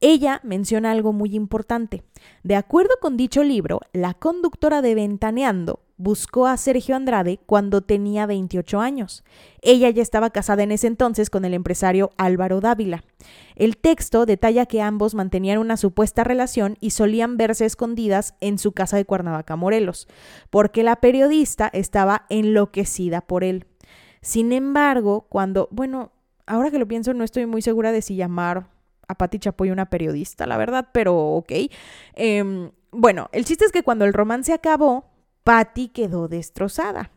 Ella 0.00 0.40
menciona 0.44 0.92
algo 0.92 1.12
muy 1.12 1.34
importante. 1.34 2.04
De 2.44 2.54
acuerdo 2.54 2.94
con 3.00 3.16
dicho 3.16 3.42
libro, 3.42 3.80
la 3.92 4.14
conductora 4.14 4.80
de 4.80 4.94
Ventaneando 4.94 5.80
buscó 5.96 6.46
a 6.46 6.56
Sergio 6.56 6.94
Andrade 6.94 7.40
cuando 7.44 7.80
tenía 7.80 8.24
28 8.26 8.80
años. 8.80 9.24
Ella 9.60 9.90
ya 9.90 10.00
estaba 10.00 10.30
casada 10.30 10.62
en 10.62 10.70
ese 10.70 10.86
entonces 10.86 11.30
con 11.30 11.44
el 11.44 11.52
empresario 11.52 12.12
Álvaro 12.16 12.60
Dávila. 12.60 13.02
El 13.56 13.76
texto 13.76 14.24
detalla 14.24 14.66
que 14.66 14.80
ambos 14.80 15.16
mantenían 15.16 15.58
una 15.58 15.76
supuesta 15.76 16.22
relación 16.22 16.76
y 16.80 16.90
solían 16.90 17.36
verse 17.36 17.64
escondidas 17.64 18.36
en 18.40 18.58
su 18.58 18.70
casa 18.70 18.96
de 18.96 19.04
Cuernavaca, 19.04 19.56
Morelos, 19.56 20.06
porque 20.50 20.84
la 20.84 20.96
periodista 20.96 21.68
estaba 21.72 22.24
enloquecida 22.28 23.20
por 23.20 23.42
él. 23.42 23.66
Sin 24.20 24.52
embargo, 24.52 25.26
cuando, 25.28 25.68
bueno, 25.72 26.12
ahora 26.46 26.70
que 26.70 26.78
lo 26.78 26.86
pienso, 26.86 27.14
no 27.14 27.24
estoy 27.24 27.46
muy 27.46 27.62
segura 27.62 27.90
de 27.90 28.02
si 28.02 28.14
llamar 28.14 28.77
a 29.08 29.14
Pati 29.14 29.38
Chapoy 29.38 29.70
una 29.70 29.90
periodista, 29.90 30.46
la 30.46 30.56
verdad, 30.56 30.88
pero 30.92 31.16
ok. 31.16 31.52
Em, 32.14 32.70
bueno, 32.90 33.28
el 33.32 33.44
chiste 33.44 33.64
es 33.64 33.72
que 33.72 33.82
cuando 33.82 34.04
el 34.04 34.12
romance 34.12 34.52
acabó, 34.52 35.06
Patty 35.44 35.88
quedó 35.88 36.28
destrozada. 36.28 37.10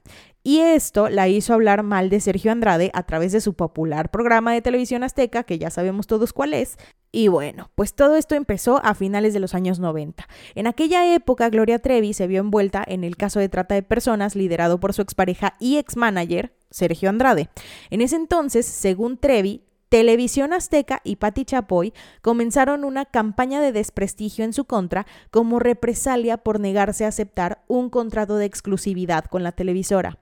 Y 0.43 0.59
esto 0.59 1.09
la 1.09 1.27
hizo 1.27 1.53
hablar 1.53 1.83
mal 1.83 2.09
de 2.09 2.19
Sergio 2.19 2.51
Andrade 2.51 2.89
a 2.93 3.03
través 3.03 3.31
de 3.31 3.41
su 3.41 3.53
popular 3.53 4.09
programa 4.09 4.53
de 4.53 4.61
televisión 4.61 5.03
azteca, 5.03 5.43
que 5.43 5.59
ya 5.59 5.69
sabemos 5.69 6.07
todos 6.07 6.33
cuál 6.33 6.55
es. 6.55 6.77
Y 7.11 7.27
bueno, 7.27 7.69
pues 7.75 7.93
todo 7.93 8.15
esto 8.15 8.33
empezó 8.35 8.83
a 8.83 8.95
finales 8.95 9.33
de 9.33 9.39
los 9.39 9.53
años 9.53 9.79
90. 9.79 10.27
En 10.55 10.65
aquella 10.65 11.13
época, 11.13 11.49
Gloria 11.49 11.79
Trevi 11.79 12.13
se 12.13 12.25
vio 12.25 12.39
envuelta 12.39 12.83
en 12.87 13.03
el 13.03 13.17
caso 13.17 13.39
de 13.39 13.49
trata 13.49 13.75
de 13.75 13.83
personas 13.83 14.35
liderado 14.35 14.79
por 14.79 14.93
su 14.93 15.01
expareja 15.01 15.53
y 15.59 15.77
ex-manager, 15.77 16.53
Sergio 16.71 17.09
Andrade. 17.09 17.49
En 17.89 18.01
ese 18.01 18.15
entonces, 18.15 18.65
según 18.65 19.17
Trevi, 19.17 19.61
Televisión 19.91 20.53
Azteca 20.53 21.01
y 21.03 21.17
Patti 21.17 21.43
Chapoy 21.43 21.91
comenzaron 22.21 22.85
una 22.85 23.03
campaña 23.03 23.59
de 23.59 23.73
desprestigio 23.73 24.45
en 24.45 24.53
su 24.53 24.63
contra 24.63 25.05
como 25.31 25.59
represalia 25.59 26.37
por 26.37 26.61
negarse 26.61 27.03
a 27.03 27.09
aceptar 27.09 27.65
un 27.67 27.89
contrato 27.89 28.37
de 28.37 28.45
exclusividad 28.45 29.25
con 29.25 29.43
la 29.43 29.51
televisora. 29.51 30.17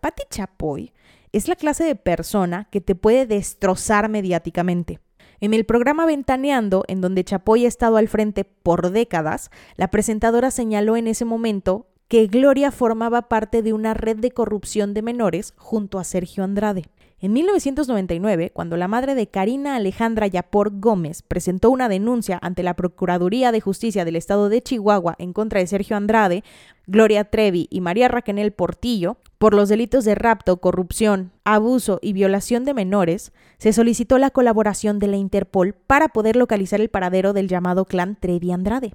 Patti 0.00 0.24
Chapoy 0.28 0.92
es 1.30 1.46
la 1.46 1.54
clase 1.54 1.84
de 1.84 1.94
persona 1.94 2.66
que 2.72 2.80
te 2.80 2.96
puede 2.96 3.26
destrozar 3.26 4.08
mediáticamente. 4.08 4.98
En 5.38 5.54
el 5.54 5.66
programa 5.66 6.04
Ventaneando, 6.04 6.82
en 6.88 7.00
donde 7.00 7.22
Chapoy 7.22 7.64
ha 7.64 7.68
estado 7.68 7.98
al 7.98 8.08
frente 8.08 8.42
por 8.42 8.90
décadas, 8.90 9.52
la 9.76 9.88
presentadora 9.88 10.50
señaló 10.50 10.96
en 10.96 11.06
ese 11.06 11.24
momento 11.24 11.86
que 12.08 12.26
Gloria 12.26 12.72
formaba 12.72 13.28
parte 13.28 13.62
de 13.62 13.72
una 13.72 13.94
red 13.94 14.16
de 14.16 14.32
corrupción 14.32 14.94
de 14.94 15.02
menores 15.02 15.54
junto 15.56 16.00
a 16.00 16.04
Sergio 16.04 16.42
Andrade. 16.42 16.86
En 17.24 17.32
1999, 17.34 18.50
cuando 18.52 18.76
la 18.76 18.88
madre 18.88 19.14
de 19.14 19.28
Karina 19.28 19.76
Alejandra 19.76 20.26
Yapor 20.26 20.80
Gómez 20.80 21.22
presentó 21.22 21.70
una 21.70 21.88
denuncia 21.88 22.36
ante 22.42 22.64
la 22.64 22.74
Procuraduría 22.74 23.52
de 23.52 23.60
Justicia 23.60 24.04
del 24.04 24.16
Estado 24.16 24.48
de 24.48 24.60
Chihuahua 24.60 25.14
en 25.18 25.32
contra 25.32 25.60
de 25.60 25.68
Sergio 25.68 25.96
Andrade, 25.96 26.42
Gloria 26.88 27.22
Trevi 27.22 27.68
y 27.70 27.80
María 27.80 28.08
Raquel 28.08 28.50
Portillo 28.50 29.18
por 29.38 29.54
los 29.54 29.68
delitos 29.68 30.04
de 30.04 30.16
rapto, 30.16 30.56
corrupción, 30.56 31.30
abuso 31.44 32.00
y 32.02 32.12
violación 32.12 32.64
de 32.64 32.74
menores, 32.74 33.32
se 33.56 33.72
solicitó 33.72 34.18
la 34.18 34.30
colaboración 34.30 34.98
de 34.98 35.06
la 35.06 35.16
Interpol 35.16 35.74
para 35.74 36.08
poder 36.08 36.34
localizar 36.34 36.80
el 36.80 36.90
paradero 36.90 37.32
del 37.32 37.46
llamado 37.46 37.84
clan 37.84 38.16
Trevi 38.18 38.50
Andrade. 38.50 38.94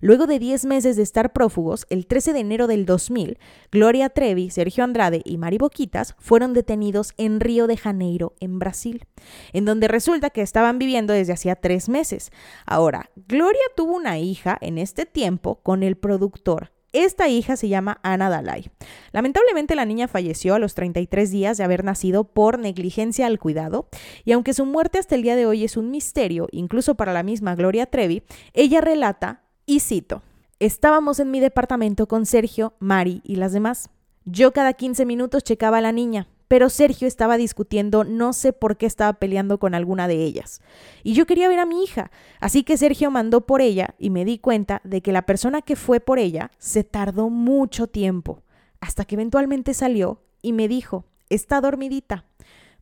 Luego 0.00 0.26
de 0.26 0.38
10 0.38 0.64
meses 0.66 0.96
de 0.96 1.02
estar 1.02 1.32
prófugos, 1.32 1.86
el 1.90 2.06
13 2.06 2.32
de 2.32 2.40
enero 2.40 2.66
del 2.66 2.86
2000, 2.86 3.38
Gloria 3.70 4.08
Trevi, 4.10 4.50
Sergio 4.50 4.84
Andrade 4.84 5.22
y 5.24 5.38
Mari 5.38 5.58
Boquitas 5.58 6.14
fueron 6.18 6.54
detenidos 6.54 7.12
en 7.16 7.40
Río 7.40 7.66
de 7.66 7.76
Janeiro, 7.76 8.34
en 8.40 8.58
Brasil, 8.58 9.04
en 9.52 9.64
donde 9.64 9.88
resulta 9.88 10.30
que 10.30 10.42
estaban 10.42 10.78
viviendo 10.78 11.12
desde 11.12 11.32
hacía 11.32 11.56
tres 11.56 11.88
meses. 11.88 12.30
Ahora, 12.66 13.10
Gloria 13.28 13.62
tuvo 13.76 13.94
una 13.94 14.18
hija 14.18 14.58
en 14.60 14.78
este 14.78 15.06
tiempo 15.06 15.60
con 15.62 15.82
el 15.82 15.96
productor 15.96 16.74
esta 16.94 17.28
hija 17.28 17.56
se 17.56 17.68
llama 17.68 17.98
Ana 18.04 18.30
Dalai. 18.30 18.70
Lamentablemente 19.10 19.74
la 19.74 19.84
niña 19.84 20.06
falleció 20.06 20.54
a 20.54 20.60
los 20.60 20.74
33 20.74 21.28
días 21.32 21.58
de 21.58 21.64
haber 21.64 21.82
nacido 21.82 22.22
por 22.22 22.60
negligencia 22.60 23.26
al 23.26 23.40
cuidado, 23.40 23.88
y 24.24 24.30
aunque 24.30 24.54
su 24.54 24.64
muerte 24.64 24.98
hasta 24.98 25.16
el 25.16 25.22
día 25.22 25.34
de 25.34 25.44
hoy 25.44 25.64
es 25.64 25.76
un 25.76 25.90
misterio, 25.90 26.46
incluso 26.52 26.94
para 26.94 27.12
la 27.12 27.24
misma 27.24 27.56
Gloria 27.56 27.86
Trevi, 27.86 28.22
ella 28.52 28.80
relata, 28.80 29.42
y 29.66 29.80
cito, 29.80 30.22
Estábamos 30.60 31.18
en 31.18 31.30
mi 31.30 31.40
departamento 31.40 32.06
con 32.06 32.26
Sergio, 32.26 32.74
Mari 32.78 33.20
y 33.24 33.36
las 33.36 33.52
demás. 33.52 33.90
Yo 34.24 34.52
cada 34.52 34.72
15 34.72 35.04
minutos 35.04 35.42
checaba 35.42 35.78
a 35.78 35.82
la 35.82 35.92
niña 35.92 36.28
pero 36.48 36.68
Sergio 36.68 37.08
estaba 37.08 37.36
discutiendo, 37.36 38.04
no 38.04 38.32
sé 38.32 38.52
por 38.52 38.76
qué 38.76 38.86
estaba 38.86 39.14
peleando 39.14 39.58
con 39.58 39.74
alguna 39.74 40.08
de 40.08 40.22
ellas. 40.22 40.60
Y 41.02 41.14
yo 41.14 41.26
quería 41.26 41.48
ver 41.48 41.58
a 41.58 41.66
mi 41.66 41.82
hija, 41.82 42.10
así 42.38 42.64
que 42.64 42.76
Sergio 42.76 43.10
mandó 43.10 43.40
por 43.40 43.60
ella 43.60 43.94
y 43.98 44.10
me 44.10 44.24
di 44.24 44.38
cuenta 44.38 44.80
de 44.84 45.00
que 45.00 45.12
la 45.12 45.22
persona 45.22 45.62
que 45.62 45.76
fue 45.76 46.00
por 46.00 46.18
ella 46.18 46.50
se 46.58 46.84
tardó 46.84 47.30
mucho 47.30 47.86
tiempo, 47.86 48.42
hasta 48.80 49.04
que 49.04 49.14
eventualmente 49.14 49.74
salió 49.74 50.20
y 50.42 50.52
me 50.52 50.68
dijo, 50.68 51.06
está 51.30 51.60
dormidita. 51.60 52.24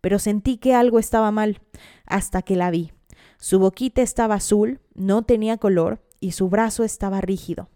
Pero 0.01 0.18
sentí 0.18 0.57
que 0.57 0.75
algo 0.75 0.99
estaba 0.99 1.31
mal, 1.31 1.61
hasta 2.05 2.42
que 2.42 2.57
la 2.57 2.71
vi. 2.71 2.92
Su 3.38 3.61
boquita 3.61 4.03
estaba 4.03 4.35
azul, 4.35 4.81
no 4.95 5.23
tenía 5.23 5.57
color 5.57 6.03
y 6.22 6.32
su 6.32 6.48
brazo 6.48 6.85
estaba 6.85 7.20
rígido. 7.20 7.68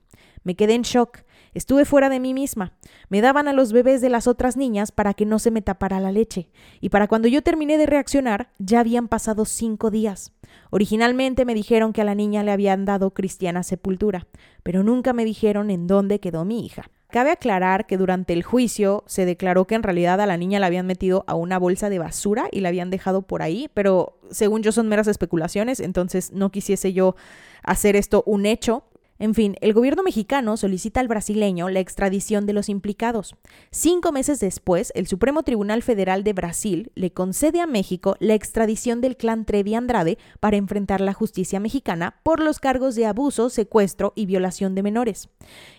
Me 0.44 0.54
quedé 0.54 0.74
en 0.74 0.82
shock. 0.82 1.24
Estuve 1.54 1.84
fuera 1.84 2.08
de 2.08 2.20
mí 2.20 2.32
misma. 2.32 2.72
Me 3.08 3.20
daban 3.20 3.48
a 3.48 3.52
los 3.52 3.72
bebés 3.72 4.00
de 4.00 4.10
las 4.10 4.28
otras 4.28 4.56
niñas 4.56 4.92
para 4.92 5.12
que 5.12 5.26
no 5.26 5.40
se 5.40 5.50
me 5.50 5.60
tapara 5.60 5.98
la 5.98 6.12
leche. 6.12 6.50
Y 6.80 6.90
para 6.90 7.08
cuando 7.08 7.26
yo 7.26 7.42
terminé 7.42 7.78
de 7.78 7.86
reaccionar, 7.86 8.52
ya 8.58 8.80
habían 8.80 9.08
pasado 9.08 9.44
cinco 9.44 9.90
días. 9.90 10.32
Originalmente 10.70 11.44
me 11.44 11.54
dijeron 11.54 11.92
que 11.92 12.02
a 12.02 12.04
la 12.04 12.14
niña 12.14 12.44
le 12.44 12.52
habían 12.52 12.84
dado 12.84 13.12
cristiana 13.12 13.64
sepultura, 13.64 14.28
pero 14.62 14.84
nunca 14.84 15.12
me 15.12 15.24
dijeron 15.24 15.70
en 15.70 15.88
dónde 15.88 16.20
quedó 16.20 16.44
mi 16.44 16.64
hija. 16.64 16.90
Cabe 17.16 17.30
aclarar 17.30 17.86
que 17.86 17.96
durante 17.96 18.34
el 18.34 18.42
juicio 18.42 19.02
se 19.06 19.24
declaró 19.24 19.66
que 19.66 19.74
en 19.74 19.82
realidad 19.82 20.20
a 20.20 20.26
la 20.26 20.36
niña 20.36 20.60
la 20.60 20.66
habían 20.66 20.86
metido 20.86 21.24
a 21.26 21.34
una 21.34 21.58
bolsa 21.58 21.88
de 21.88 21.98
basura 21.98 22.48
y 22.52 22.60
la 22.60 22.68
habían 22.68 22.90
dejado 22.90 23.22
por 23.22 23.40
ahí, 23.40 23.70
pero 23.72 24.18
según 24.30 24.62
yo 24.62 24.70
son 24.70 24.86
meras 24.86 25.06
especulaciones, 25.06 25.80
entonces 25.80 26.30
no 26.34 26.50
quisiese 26.50 26.92
yo 26.92 27.16
hacer 27.62 27.96
esto 27.96 28.22
un 28.26 28.44
hecho. 28.44 28.84
En 29.18 29.34
fin, 29.34 29.56
el 29.62 29.72
gobierno 29.72 30.02
mexicano 30.02 30.56
solicita 30.56 31.00
al 31.00 31.08
brasileño 31.08 31.70
la 31.70 31.80
extradición 31.80 32.44
de 32.44 32.52
los 32.52 32.68
implicados. 32.68 33.34
Cinco 33.70 34.12
meses 34.12 34.40
después, 34.40 34.92
el 34.94 35.06
Supremo 35.06 35.42
Tribunal 35.42 35.82
Federal 35.82 36.22
de 36.22 36.34
Brasil 36.34 36.92
le 36.94 37.12
concede 37.12 37.60
a 37.60 37.66
México 37.66 38.16
la 38.20 38.34
extradición 38.34 39.00
del 39.00 39.16
clan 39.16 39.46
Trevi 39.46 39.74
Andrade 39.74 40.18
para 40.38 40.58
enfrentar 40.58 41.00
la 41.00 41.14
justicia 41.14 41.60
mexicana 41.60 42.16
por 42.22 42.40
los 42.40 42.60
cargos 42.60 42.94
de 42.94 43.06
abuso, 43.06 43.48
secuestro 43.48 44.12
y 44.16 44.26
violación 44.26 44.74
de 44.74 44.82
menores. 44.82 45.30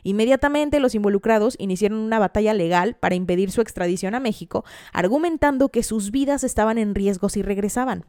Inmediatamente 0.03 0.79
los 0.79 0.95
involucrados 0.95 1.55
iniciaron 1.59 1.99
una 1.99 2.19
batalla 2.19 2.55
legal 2.55 2.95
para 2.95 3.15
impedir 3.15 3.51
su 3.51 3.61
extradición 3.61 4.15
a 4.15 4.19
México, 4.19 4.65
argumentando 4.93 5.69
que 5.69 5.83
sus 5.83 6.09
vidas 6.09 6.43
estaban 6.43 6.79
en 6.79 6.95
riesgo 6.95 7.29
si 7.29 7.43
regresaban. 7.43 8.05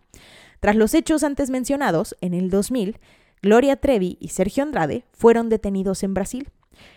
Tras 0.60 0.74
los 0.74 0.94
hechos 0.94 1.22
antes 1.22 1.50
mencionados, 1.50 2.16
en 2.20 2.34
el 2.34 2.50
2000, 2.50 2.98
Gloria 3.42 3.76
Trevi 3.76 4.16
y 4.20 4.28
Sergio 4.28 4.62
Andrade 4.62 5.04
fueron 5.12 5.48
detenidos 5.48 6.02
en 6.02 6.14
Brasil. 6.14 6.50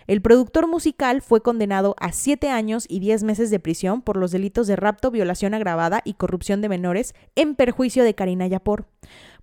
El 0.08 0.22
productor 0.22 0.68
musical 0.68 1.22
fue 1.22 1.42
condenado 1.42 1.96
a 2.00 2.12
siete 2.12 2.50
años 2.50 2.86
y 2.88 3.00
diez 3.00 3.24
meses 3.24 3.50
de 3.50 3.60
prisión 3.60 4.02
por 4.02 4.18
los 4.18 4.32
delitos 4.32 4.68
de 4.68 4.76
rapto, 4.76 5.12
violación 5.12 5.54
agravada 5.54 6.02
y 6.06 6.14
corrupción 6.14 6.62
de 6.62 6.70
menores 6.70 7.16
en 7.36 7.56
perjuicio 7.56 8.04
de 8.04 8.14
Karina 8.16 8.48
Yapor. 8.48 8.86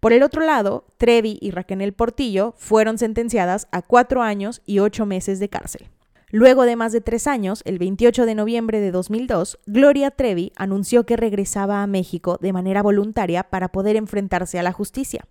Por 0.01 0.13
el 0.13 0.23
otro 0.23 0.45
lado, 0.45 0.87
Trevi 0.97 1.39
y 1.41 1.51
Raquel 1.51 1.93
Portillo 1.93 2.55
fueron 2.57 2.99
sentenciadas 2.99 3.69
a 3.73 3.83
cuatro 3.83 4.23
años 4.23 4.63
y 4.65 4.79
ocho 4.79 5.07
meses 5.07 5.41
de 5.41 5.49
cárcel. 5.49 5.89
Luego 6.31 6.65
de 6.65 6.77
más 6.77 6.93
de 6.93 7.01
tres 7.01 7.27
años, 7.27 7.63
el 7.65 7.79
28 7.79 8.27
de 8.27 8.35
noviembre 8.35 8.81
de 8.81 8.91
2002, 8.91 9.59
Gloria 9.65 10.11
Trevi 10.11 10.53
anunció 10.57 11.07
que 11.07 11.17
regresaba 11.17 11.83
a 11.83 11.87
México 11.87 12.39
de 12.43 12.53
manera 12.53 12.83
voluntaria 12.83 13.45
para 13.45 13.69
poder 13.69 13.97
enfrentarse 13.97 14.59
a 14.59 14.63
la 14.63 14.73
justicia. 14.73 15.25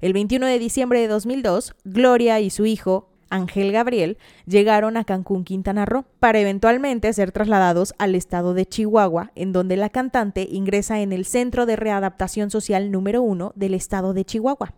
El 0.00 0.12
21 0.12 0.46
de 0.46 0.60
diciembre 0.60 1.00
de 1.00 1.08
2002, 1.08 1.74
Gloria 1.82 2.38
y 2.38 2.50
su 2.50 2.64
hijo, 2.64 3.08
Ángel 3.28 3.72
Gabriel, 3.72 4.18
llegaron 4.46 4.96
a 4.96 5.02
Cancún, 5.02 5.42
Quintana 5.42 5.84
Roo, 5.84 6.04
para 6.20 6.38
eventualmente 6.38 7.12
ser 7.12 7.32
trasladados 7.32 7.92
al 7.98 8.14
estado 8.14 8.54
de 8.54 8.66
Chihuahua, 8.66 9.32
en 9.34 9.52
donde 9.52 9.76
la 9.76 9.90
cantante 9.90 10.46
ingresa 10.48 11.00
en 11.00 11.12
el 11.12 11.24
Centro 11.24 11.66
de 11.66 11.74
Readaptación 11.74 12.50
Social 12.50 12.92
número 12.92 13.20
uno 13.20 13.50
del 13.56 13.74
estado 13.74 14.14
de 14.14 14.24
Chihuahua. 14.24 14.74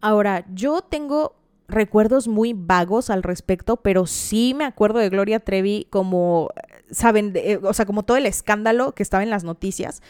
Ahora, 0.00 0.44
yo 0.52 0.82
tengo 0.82 1.36
recuerdos 1.68 2.28
muy 2.28 2.52
vagos 2.52 3.10
al 3.10 3.22
respecto, 3.22 3.76
pero 3.76 4.06
sí 4.06 4.54
me 4.54 4.64
acuerdo 4.64 4.98
de 4.98 5.08
Gloria 5.08 5.40
Trevi 5.40 5.86
como, 5.90 6.50
saben, 6.90 7.32
eh, 7.34 7.58
o 7.62 7.72
sea, 7.72 7.86
como 7.86 8.02
todo 8.02 8.16
el 8.16 8.26
escándalo 8.26 8.92
que 8.92 9.02
estaba 9.02 9.22
en 9.22 9.30
las 9.30 9.44
noticias. 9.44 10.02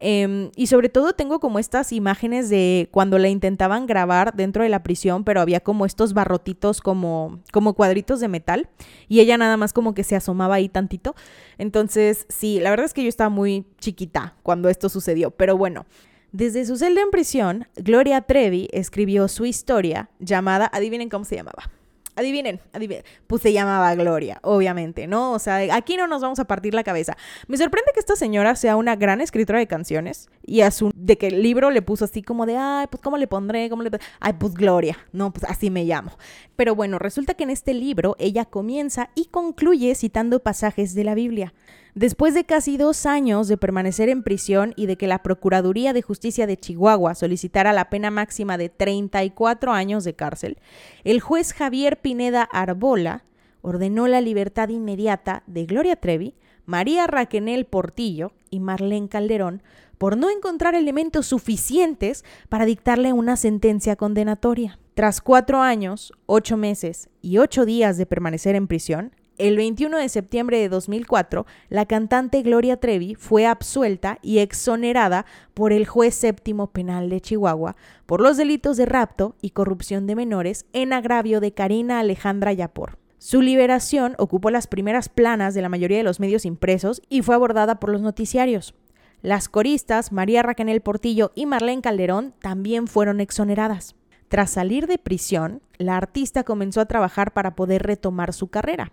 Em, 0.00 0.50
y 0.56 0.66
sobre 0.66 0.88
todo 0.88 1.12
tengo 1.14 1.40
como 1.40 1.58
estas 1.58 1.92
imágenes 1.92 2.50
de 2.50 2.88
cuando 2.90 3.18
la 3.18 3.28
intentaban 3.28 3.86
grabar 3.86 4.34
dentro 4.34 4.62
de 4.62 4.68
la 4.68 4.82
prisión, 4.82 5.24
pero 5.24 5.40
había 5.40 5.60
como 5.60 5.86
estos 5.86 6.14
barrotitos 6.14 6.80
como, 6.80 7.40
como 7.52 7.74
cuadritos 7.74 8.20
de 8.20 8.28
metal 8.28 8.68
y 9.08 9.20
ella 9.20 9.38
nada 9.38 9.56
más 9.56 9.72
como 9.72 9.94
que 9.94 10.04
se 10.04 10.16
asomaba 10.16 10.56
ahí 10.56 10.68
tantito. 10.68 11.14
Entonces, 11.58 12.26
sí, 12.28 12.60
la 12.60 12.70
verdad 12.70 12.86
es 12.86 12.92
que 12.92 13.02
yo 13.02 13.08
estaba 13.08 13.30
muy 13.30 13.64
chiquita 13.78 14.34
cuando 14.42 14.68
esto 14.68 14.88
sucedió, 14.88 15.30
pero 15.30 15.56
bueno. 15.56 15.86
Desde 16.34 16.66
su 16.66 16.76
celda 16.76 17.00
en 17.00 17.12
prisión, 17.12 17.68
Gloria 17.76 18.20
Trevi 18.20 18.68
escribió 18.72 19.28
su 19.28 19.46
historia 19.46 20.10
llamada, 20.18 20.68
adivinen 20.72 21.08
cómo 21.08 21.24
se 21.24 21.36
llamaba. 21.36 21.70
Adivinen, 22.16 22.60
adivinen. 22.72 23.04
Pues 23.28 23.40
se 23.40 23.52
llamaba 23.52 23.94
Gloria, 23.94 24.40
obviamente, 24.42 25.06
¿no? 25.06 25.30
O 25.30 25.38
sea, 25.38 25.58
aquí 25.72 25.96
no 25.96 26.08
nos 26.08 26.22
vamos 26.22 26.40
a 26.40 26.44
partir 26.44 26.74
la 26.74 26.82
cabeza. 26.82 27.16
Me 27.46 27.56
sorprende 27.56 27.92
que 27.94 28.00
esta 28.00 28.16
señora 28.16 28.56
sea 28.56 28.74
una 28.74 28.96
gran 28.96 29.20
escritora 29.20 29.60
de 29.60 29.68
canciones 29.68 30.28
y 30.44 30.62
a 30.62 30.72
su, 30.72 30.90
de 30.96 31.16
que 31.16 31.28
el 31.28 31.40
libro 31.40 31.70
le 31.70 31.82
puso 31.82 32.04
así 32.04 32.20
como 32.20 32.46
de, 32.46 32.56
ay, 32.56 32.88
pues 32.90 33.00
cómo 33.00 33.16
le 33.16 33.28
pondré, 33.28 33.70
cómo 33.70 33.84
le... 33.84 33.90
Ay, 34.18 34.32
pues 34.32 34.54
Gloria, 34.54 34.98
no, 35.12 35.32
pues 35.32 35.48
así 35.48 35.70
me 35.70 35.84
llamo. 35.84 36.18
Pero 36.56 36.74
bueno, 36.74 36.98
resulta 36.98 37.34
que 37.34 37.44
en 37.44 37.50
este 37.50 37.74
libro 37.74 38.16
ella 38.18 38.44
comienza 38.44 39.10
y 39.14 39.26
concluye 39.26 39.94
citando 39.94 40.40
pasajes 40.40 40.96
de 40.96 41.04
la 41.04 41.14
Biblia. 41.14 41.54
Después 41.94 42.34
de 42.34 42.44
casi 42.44 42.76
dos 42.76 43.06
años 43.06 43.46
de 43.46 43.56
permanecer 43.56 44.08
en 44.08 44.24
prisión 44.24 44.72
y 44.74 44.86
de 44.86 44.96
que 44.96 45.06
la 45.06 45.22
Procuraduría 45.22 45.92
de 45.92 46.02
Justicia 46.02 46.44
de 46.48 46.56
Chihuahua 46.56 47.14
solicitara 47.14 47.72
la 47.72 47.88
pena 47.88 48.10
máxima 48.10 48.58
de 48.58 48.68
34 48.68 49.72
años 49.72 50.02
de 50.02 50.14
cárcel, 50.14 50.58
el 51.04 51.20
juez 51.20 51.52
Javier 51.52 52.00
Pineda 52.00 52.42
Arbola 52.42 53.24
ordenó 53.62 54.08
la 54.08 54.20
libertad 54.20 54.70
inmediata 54.70 55.44
de 55.46 55.66
Gloria 55.66 55.94
Trevi, 55.94 56.34
María 56.66 57.06
Raquenel 57.06 57.64
Portillo 57.64 58.32
y 58.50 58.58
Marlene 58.58 59.08
Calderón 59.08 59.62
por 59.96 60.16
no 60.16 60.30
encontrar 60.30 60.74
elementos 60.74 61.26
suficientes 61.26 62.24
para 62.48 62.64
dictarle 62.64 63.12
una 63.12 63.36
sentencia 63.36 63.94
condenatoria. 63.94 64.80
Tras 64.94 65.20
cuatro 65.20 65.60
años, 65.60 66.12
ocho 66.26 66.56
meses 66.56 67.08
y 67.22 67.38
ocho 67.38 67.64
días 67.64 67.96
de 67.98 68.06
permanecer 68.06 68.56
en 68.56 68.66
prisión, 68.66 69.12
el 69.38 69.56
21 69.56 69.98
de 69.98 70.08
septiembre 70.08 70.58
de 70.58 70.68
2004, 70.68 71.46
la 71.68 71.86
cantante 71.86 72.42
Gloria 72.42 72.76
Trevi 72.76 73.14
fue 73.14 73.46
absuelta 73.46 74.18
y 74.22 74.38
exonerada 74.38 75.26
por 75.54 75.72
el 75.72 75.86
juez 75.86 76.14
séptimo 76.14 76.68
penal 76.68 77.08
de 77.10 77.20
Chihuahua 77.20 77.76
por 78.06 78.20
los 78.20 78.36
delitos 78.36 78.76
de 78.76 78.86
rapto 78.86 79.34
y 79.40 79.50
corrupción 79.50 80.06
de 80.06 80.16
menores 80.16 80.66
en 80.72 80.92
agravio 80.92 81.40
de 81.40 81.52
Karina 81.52 82.00
Alejandra 82.00 82.52
Yapor. 82.52 82.98
Su 83.18 83.40
liberación 83.40 84.14
ocupó 84.18 84.50
las 84.50 84.66
primeras 84.66 85.08
planas 85.08 85.54
de 85.54 85.62
la 85.62 85.68
mayoría 85.68 85.98
de 85.98 86.04
los 86.04 86.20
medios 86.20 86.44
impresos 86.44 87.02
y 87.08 87.22
fue 87.22 87.34
abordada 87.34 87.80
por 87.80 87.90
los 87.90 88.02
noticiarios. 88.02 88.74
Las 89.22 89.48
coristas 89.48 90.12
María 90.12 90.42
Raquel 90.42 90.82
Portillo 90.82 91.32
y 91.34 91.46
Marlene 91.46 91.80
Calderón 91.80 92.34
también 92.40 92.86
fueron 92.86 93.20
exoneradas. 93.20 93.96
Tras 94.28 94.50
salir 94.50 94.86
de 94.86 94.98
prisión, 94.98 95.60
la 95.78 95.96
artista 95.96 96.44
comenzó 96.44 96.80
a 96.80 96.86
trabajar 96.86 97.32
para 97.32 97.54
poder 97.54 97.82
retomar 97.82 98.32
su 98.32 98.48
carrera. 98.48 98.92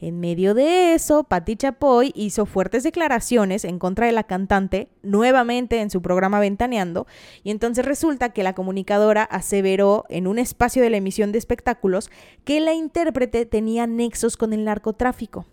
En 0.00 0.20
medio 0.20 0.54
de 0.54 0.94
eso, 0.94 1.24
Patti 1.24 1.56
Chapoy 1.56 2.12
hizo 2.14 2.46
fuertes 2.46 2.82
declaraciones 2.82 3.64
en 3.64 3.78
contra 3.78 4.06
de 4.06 4.12
la 4.12 4.24
cantante, 4.24 4.88
nuevamente 5.02 5.80
en 5.80 5.90
su 5.90 6.02
programa 6.02 6.40
Ventaneando, 6.40 7.06
y 7.42 7.50
entonces 7.50 7.84
resulta 7.84 8.30
que 8.30 8.42
la 8.42 8.54
comunicadora 8.54 9.22
aseveró 9.24 10.06
en 10.08 10.26
un 10.26 10.38
espacio 10.38 10.82
de 10.82 10.90
la 10.90 10.96
emisión 10.96 11.32
de 11.32 11.38
espectáculos 11.38 12.10
que 12.44 12.60
la 12.60 12.72
intérprete 12.72 13.46
tenía 13.46 13.86
nexos 13.86 14.36
con 14.36 14.52
el 14.52 14.64
narcotráfico. 14.64 15.46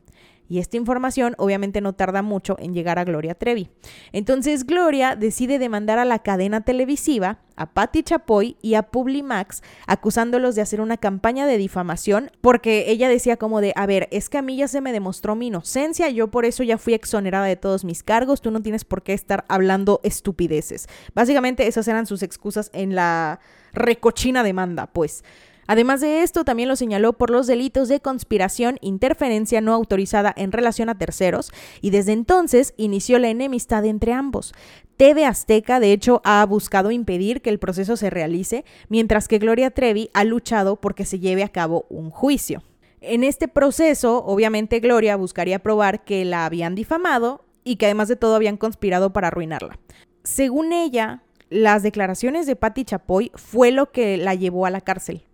Y 0.49 0.59
esta 0.59 0.77
información 0.77 1.35
obviamente 1.37 1.81
no 1.81 1.93
tarda 1.93 2.21
mucho 2.21 2.55
en 2.59 2.73
llegar 2.73 2.99
a 2.99 3.03
Gloria 3.03 3.35
Trevi. 3.35 3.69
Entonces 4.11 4.65
Gloria 4.65 5.15
decide 5.15 5.59
demandar 5.59 5.99
a 5.99 6.05
la 6.05 6.19
cadena 6.19 6.61
televisiva, 6.61 7.39
a 7.55 7.73
Patti 7.73 8.03
Chapoy 8.03 8.55
y 8.61 8.75
a 8.75 8.83
Publimax, 8.83 9.63
acusándolos 9.87 10.55
de 10.55 10.61
hacer 10.61 10.79
una 10.79 10.97
campaña 10.97 11.45
de 11.47 11.57
difamación 11.57 12.31
porque 12.41 12.85
ella 12.87 13.09
decía 13.09 13.37
como 13.37 13.61
de, 13.61 13.73
a 13.75 13.85
ver, 13.85 14.07
es 14.11 14.29
que 14.29 14.37
a 14.37 14.41
mí 14.41 14.57
ya 14.57 14.67
se 14.67 14.79
me 14.79 14.93
demostró 14.93 15.35
mi 15.35 15.47
inocencia, 15.47 16.09
yo 16.09 16.29
por 16.29 16.45
eso 16.45 16.63
ya 16.63 16.77
fui 16.77 16.93
exonerada 16.93 17.45
de 17.45 17.55
todos 17.55 17.83
mis 17.83 18.03
cargos, 18.03 18.41
tú 18.41 18.51
no 18.51 18.61
tienes 18.61 18.85
por 18.85 19.03
qué 19.03 19.13
estar 19.13 19.43
hablando 19.49 19.99
estupideces. 20.03 20.87
Básicamente 21.13 21.67
esas 21.67 21.87
eran 21.87 22.05
sus 22.05 22.23
excusas 22.23 22.69
en 22.73 22.95
la 22.95 23.39
recochina 23.73 24.43
demanda, 24.43 24.87
pues. 24.87 25.23
Además 25.67 26.01
de 26.01 26.23
esto, 26.23 26.45
también 26.45 26.69
lo 26.69 26.75
señaló 26.75 27.13
por 27.13 27.29
los 27.29 27.45
delitos 27.45 27.89
de 27.89 27.99
conspiración, 27.99 28.77
interferencia 28.81 29.61
no 29.61 29.73
autorizada 29.73 30.33
en 30.35 30.51
relación 30.51 30.89
a 30.89 30.97
terceros, 30.97 31.51
y 31.81 31.89
desde 31.89 32.13
entonces 32.13 32.73
inició 32.77 33.19
la 33.19 33.27
enemistad 33.29 33.85
entre 33.85 34.13
ambos. 34.13 34.53
TV 34.95 35.25
Azteca, 35.25 35.79
de 35.79 35.91
hecho, 35.91 36.21
ha 36.23 36.43
buscado 36.45 36.89
impedir 36.89 37.41
que 37.41 37.51
el 37.51 37.59
proceso 37.59 37.97
se 37.97 38.09
realice, 38.09 38.65
mientras 38.89 39.27
que 39.27 39.37
Gloria 39.37 39.69
Trevi 39.69 40.09
ha 40.13 40.23
luchado 40.23 40.77
porque 40.77 41.05
se 41.05 41.19
lleve 41.19 41.43
a 41.43 41.49
cabo 41.49 41.85
un 41.89 42.09
juicio. 42.09 42.63
En 42.99 43.23
este 43.23 43.47
proceso, 43.47 44.23
obviamente 44.25 44.79
Gloria 44.79 45.15
buscaría 45.15 45.59
probar 45.59 46.03
que 46.03 46.25
la 46.25 46.45
habían 46.45 46.73
difamado 46.73 47.45
y 47.63 47.75
que 47.75 47.85
además 47.85 48.07
de 48.07 48.15
todo 48.15 48.35
habían 48.35 48.57
conspirado 48.57 49.13
para 49.13 49.27
arruinarla. 49.27 49.77
Según 50.23 50.73
ella, 50.73 51.21
las 51.49 51.83
declaraciones 51.83 52.47
de 52.47 52.55
Patti 52.55 52.85
Chapoy 52.85 53.31
fue 53.35 53.71
lo 53.71 53.91
que 53.91 54.17
la 54.17 54.33
llevó 54.33 54.65
a 54.65 54.71
la 54.71 54.81
cárcel. 54.81 55.26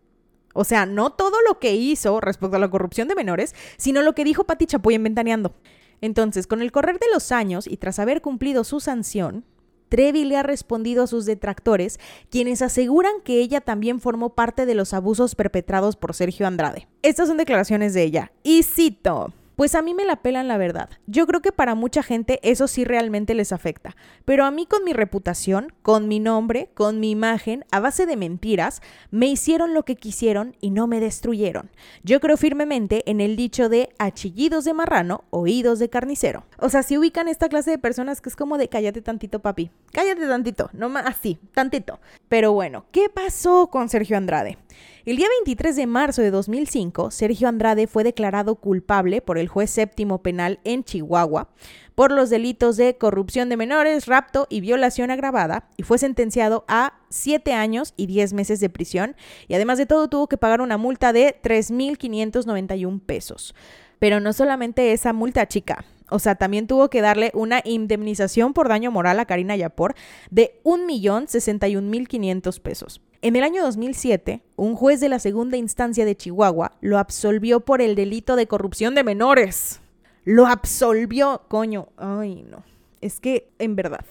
O 0.54 0.64
sea, 0.64 0.86
no 0.86 1.12
todo 1.12 1.38
lo 1.48 1.60
que 1.60 1.76
hizo 1.76 2.22
respecto 2.22 2.56
a 2.56 2.60
la 2.60 2.70
corrupción 2.70 3.08
de 3.08 3.16
menores, 3.16 3.54
sino 3.78 4.02
lo 4.02 4.14
que 4.14 4.24
dijo 4.24 4.46
Pati 4.46 4.68
Chapoy 4.68 4.96
en 4.96 5.04
Ventaneando. 5.04 5.56
Entonces, 6.02 6.48
con 6.48 6.62
el 6.62 6.72
correr 6.72 7.00
de 7.00 7.10
los 7.12 7.32
años 7.32 7.68
y 7.68 7.78
tras 7.78 8.00
haber 8.00 8.22
cumplido 8.22 8.64
su 8.64 8.80
sanción, 8.80 9.46
Trevi 9.90 10.26
le 10.26 10.38
ha 10.38 10.44
respondido 10.44 11.04
a 11.04 11.08
sus 11.08 11.26
detractores, 11.26 12.00
quienes 12.32 12.62
aseguran 12.62 13.22
que 13.24 13.40
ella 13.40 13.62
también 13.62 14.00
formó 14.00 14.34
parte 14.34 14.66
de 14.66 14.74
los 14.74 14.94
abusos 14.94 15.36
perpetrados 15.36 15.96
por 15.96 16.16
Sergio 16.16 16.48
Andrade. 16.48 16.88
Estas 17.04 17.28
son 17.28 17.38
declaraciones 17.38 17.94
de 17.94 18.02
ella. 18.02 18.32
Y 18.42 18.64
cito. 18.64 19.32
Pues 19.56 19.76
a 19.76 19.82
mí 19.82 19.94
me 19.94 20.06
la 20.06 20.18
pelan 20.18 20.48
la 20.48 20.58
verdad. 20.58 20.90
Yo 21.06 21.28
creo 21.28 21.42
que 21.42 21.52
para 21.52 21.76
mucha 21.76 22.02
gente 22.02 22.40
eso 22.42 22.68
sí 22.68 22.84
realmente 22.84 23.36
les 23.36 23.52
afecta. 23.52 23.96
Pero 24.26 24.46
a 24.46 24.52
mí 24.52 24.66
con 24.66 24.84
mi 24.84 24.94
reputación, 24.94 25.74
con 25.82 26.08
mi 26.08 26.20
nombre, 26.20 26.70
con 26.74 27.00
mi 27.00 27.12
imagen, 27.12 27.66
a 27.72 27.80
base 27.80 28.06
de 28.06 28.18
mentiras, 28.18 28.82
me 29.12 29.28
hicieron 29.28 29.74
lo 29.74 29.84
que 29.84 29.96
quisieron 29.96 30.56
y 30.60 30.72
no 30.72 30.88
me 30.88 31.00
destruyeron. 31.00 31.70
Yo 32.04 32.20
creo 32.20 32.38
firmemente 32.38 33.10
en 33.10 33.22
el 33.22 33.36
dicho 33.36 33.70
de 33.70 33.90
achillidos 34.00 34.66
de 34.66 34.74
marrano, 34.74 35.24
oídos 35.30 35.80
de 35.80 35.90
carnicero. 35.90 36.46
O 36.58 36.70
sea, 36.70 36.82
si 36.82 36.98
ubican 36.98 37.28
esta 37.28 37.50
clase 37.50 37.72
de 37.72 37.78
personas 37.78 38.22
que 38.22 38.30
es 38.30 38.36
como 38.36 38.58
de 38.58 38.70
cállate 38.70 39.02
tantito, 39.02 39.40
papi. 39.40 39.70
Cállate 39.92 40.28
tantito, 40.28 40.70
no 40.74 40.90
más 40.90 41.06
así, 41.06 41.38
tantito. 41.54 42.00
Pero 42.34 42.52
bueno, 42.52 42.86
¿qué 42.92 43.10
pasó 43.10 43.68
con 43.68 43.90
Sergio 43.90 44.18
Andrade? 44.18 44.58
El 45.06 45.18
día 45.18 45.28
23 45.44 45.76
de 45.76 45.86
marzo 45.86 46.24
de 46.24 46.32
2005, 46.32 47.12
Sergio 47.12 47.48
Andrade 47.48 47.86
fue 47.86 48.04
declarado 48.04 48.56
culpable 48.56 49.22
por 49.22 49.38
el 49.38 49.48
juez 49.48 49.70
séptimo 49.70 50.24
penal 50.24 50.60
en 50.64 50.84
Chihuahua 50.84 51.50
por 51.94 52.12
los 52.12 52.32
delitos 52.32 52.76
de 52.76 52.98
corrupción 52.98 53.50
de 53.50 53.58
menores, 53.58 54.08
rapto 54.08 54.48
y 54.50 54.62
violación 54.62 55.12
agravada 55.12 55.70
y 55.78 55.84
fue 55.84 56.00
sentenciado 56.00 56.66
a 56.68 56.94
7 57.10 57.54
años 57.54 57.94
y 57.98 58.08
10 58.08 58.34
meses 58.34 58.60
de 58.60 58.72
prisión 58.72 59.16
y 59.48 59.54
además 59.54 59.78
de 59.78 59.86
todo 59.86 60.08
tuvo 60.08 60.26
que 60.26 60.38
pagar 60.38 60.62
una 60.62 60.80
multa 60.80 61.14
de 61.14 61.40
3.591 61.40 63.00
pesos. 63.00 63.54
Pero 64.00 64.20
no 64.20 64.34
solamente 64.34 64.92
esa 64.92 65.14
multa 65.14 65.48
chica, 65.48 65.86
o 66.14 66.20
sea, 66.20 66.36
también 66.36 66.68
tuvo 66.68 66.92
que 66.92 67.02
darle 67.02 67.32
una 67.34 67.64
indemnización 67.66 68.54
por 68.54 68.70
daño 68.70 68.92
moral 68.92 69.20
a 69.20 69.26
Karina 69.26 69.56
Yapor 69.56 69.96
de 70.30 70.62
1.061.500 70.64 72.62
pesos. 72.62 73.02
En 73.24 73.36
el 73.36 73.44
año 73.44 73.64
2007, 73.64 74.44
un 74.56 74.76
juez 74.76 75.00
de 75.00 75.10
la 75.10 75.18
segunda 75.18 75.58
instancia 75.58 76.06
de 76.06 76.16
Chihuahua 76.16 76.74
lo 76.82 77.00
absolvió 77.00 77.62
por 77.62 77.82
el 77.82 77.96
delito 77.96 78.36
de 78.36 78.46
corrupción 78.46 78.94
de 78.94 79.04
menores. 79.04 79.82
Lo 80.24 80.46
absolvió, 80.46 81.42
coño. 81.48 81.88
Ay, 81.98 82.46
no. 82.48 82.64
Es 83.02 83.20
que, 83.20 83.50
en 83.58 83.76
verdad. 83.76 84.06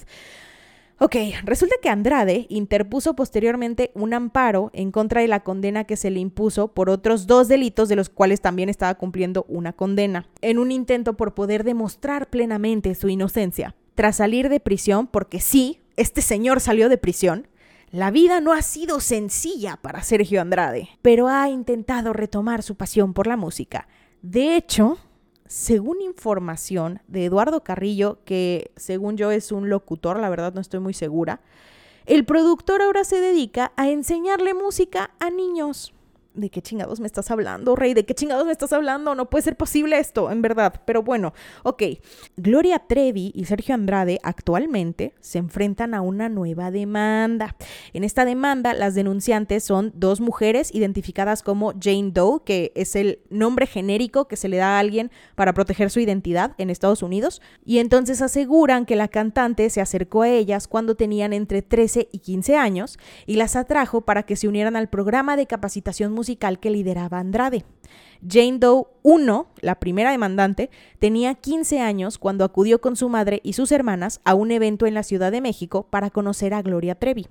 Ok, 1.04 1.16
resulta 1.42 1.74
que 1.82 1.88
Andrade 1.88 2.46
interpuso 2.48 3.16
posteriormente 3.16 3.90
un 3.92 4.14
amparo 4.14 4.70
en 4.72 4.92
contra 4.92 5.20
de 5.20 5.26
la 5.26 5.40
condena 5.40 5.82
que 5.82 5.96
se 5.96 6.12
le 6.12 6.20
impuso 6.20 6.68
por 6.68 6.88
otros 6.88 7.26
dos 7.26 7.48
delitos 7.48 7.88
de 7.88 7.96
los 7.96 8.08
cuales 8.08 8.40
también 8.40 8.68
estaba 8.68 8.94
cumpliendo 8.94 9.44
una 9.48 9.72
condena, 9.72 10.28
en 10.42 10.60
un 10.60 10.70
intento 10.70 11.14
por 11.14 11.34
poder 11.34 11.64
demostrar 11.64 12.30
plenamente 12.30 12.94
su 12.94 13.08
inocencia. 13.08 13.74
Tras 13.96 14.18
salir 14.18 14.48
de 14.48 14.60
prisión, 14.60 15.08
porque 15.08 15.40
sí, 15.40 15.80
este 15.96 16.22
señor 16.22 16.60
salió 16.60 16.88
de 16.88 16.98
prisión, 16.98 17.48
la 17.90 18.12
vida 18.12 18.40
no 18.40 18.52
ha 18.52 18.62
sido 18.62 19.00
sencilla 19.00 19.80
para 19.82 20.04
Sergio 20.04 20.40
Andrade, 20.40 20.88
pero 21.02 21.26
ha 21.26 21.48
intentado 21.48 22.12
retomar 22.12 22.62
su 22.62 22.76
pasión 22.76 23.12
por 23.12 23.26
la 23.26 23.36
música. 23.36 23.88
De 24.22 24.54
hecho, 24.54 24.98
según 25.52 26.00
información 26.00 27.02
de 27.08 27.26
Eduardo 27.26 27.62
Carrillo, 27.62 28.20
que 28.24 28.70
según 28.74 29.18
yo 29.18 29.30
es 29.30 29.52
un 29.52 29.68
locutor, 29.68 30.18
la 30.18 30.30
verdad 30.30 30.54
no 30.54 30.62
estoy 30.62 30.80
muy 30.80 30.94
segura, 30.94 31.42
el 32.06 32.24
productor 32.24 32.80
ahora 32.80 33.04
se 33.04 33.20
dedica 33.20 33.70
a 33.76 33.90
enseñarle 33.90 34.54
música 34.54 35.10
a 35.20 35.28
niños. 35.28 35.92
¿De 36.34 36.50
qué 36.50 36.62
chingados 36.62 37.00
me 37.00 37.06
estás 37.06 37.30
hablando, 37.30 37.76
rey? 37.76 37.94
¿De 37.94 38.04
qué 38.04 38.14
chingados 38.14 38.46
me 38.46 38.52
estás 38.52 38.72
hablando? 38.72 39.14
No 39.14 39.28
puede 39.28 39.42
ser 39.42 39.56
posible 39.56 39.98
esto, 39.98 40.30
en 40.30 40.42
verdad. 40.42 40.80
Pero 40.84 41.02
bueno, 41.02 41.34
ok. 41.62 41.82
Gloria 42.36 42.78
Trevi 42.78 43.32
y 43.34 43.44
Sergio 43.44 43.74
Andrade 43.74 44.18
actualmente 44.22 45.14
se 45.20 45.38
enfrentan 45.38 45.94
a 45.94 46.00
una 46.00 46.28
nueva 46.28 46.70
demanda. 46.70 47.56
En 47.92 48.04
esta 48.04 48.24
demanda, 48.24 48.72
las 48.72 48.94
denunciantes 48.94 49.64
son 49.64 49.92
dos 49.94 50.20
mujeres 50.20 50.74
identificadas 50.74 51.42
como 51.42 51.72
Jane 51.78 52.10
Doe, 52.12 52.42
que 52.44 52.72
es 52.74 52.96
el 52.96 53.20
nombre 53.28 53.66
genérico 53.66 54.26
que 54.26 54.36
se 54.36 54.48
le 54.48 54.56
da 54.56 54.76
a 54.76 54.78
alguien 54.78 55.10
para 55.34 55.52
proteger 55.52 55.90
su 55.90 56.00
identidad 56.00 56.54
en 56.58 56.70
Estados 56.70 57.02
Unidos. 57.02 57.42
Y 57.64 57.78
entonces 57.78 58.22
aseguran 58.22 58.86
que 58.86 58.96
la 58.96 59.08
cantante 59.08 59.68
se 59.70 59.80
acercó 59.80 60.22
a 60.22 60.28
ellas 60.28 60.68
cuando 60.68 60.94
tenían 60.94 61.32
entre 61.32 61.62
13 61.62 62.08
y 62.10 62.18
15 62.18 62.56
años 62.56 62.98
y 63.26 63.36
las 63.36 63.56
atrajo 63.56 64.02
para 64.02 64.22
que 64.22 64.36
se 64.36 64.48
unieran 64.48 64.76
al 64.76 64.88
programa 64.88 65.36
de 65.36 65.46
capacitación 65.46 66.12
musical 66.12 66.21
musical 66.22 66.60
que 66.60 66.70
lideraba 66.70 67.18
Andrade. 67.18 67.64
Jane 68.24 68.58
Doe 68.60 68.86
I, 69.02 69.18
la 69.60 69.80
primera 69.80 70.12
demandante, 70.12 70.70
tenía 71.00 71.34
15 71.34 71.80
años 71.80 72.16
cuando 72.16 72.44
acudió 72.44 72.80
con 72.80 72.94
su 72.94 73.08
madre 73.08 73.40
y 73.42 73.54
sus 73.54 73.72
hermanas 73.72 74.20
a 74.24 74.34
un 74.34 74.52
evento 74.52 74.86
en 74.86 74.94
la 74.94 75.02
Ciudad 75.02 75.32
de 75.32 75.40
México 75.40 75.88
para 75.90 76.10
conocer 76.10 76.54
a 76.54 76.62
Gloria 76.62 76.94
Trevi. 76.94 77.26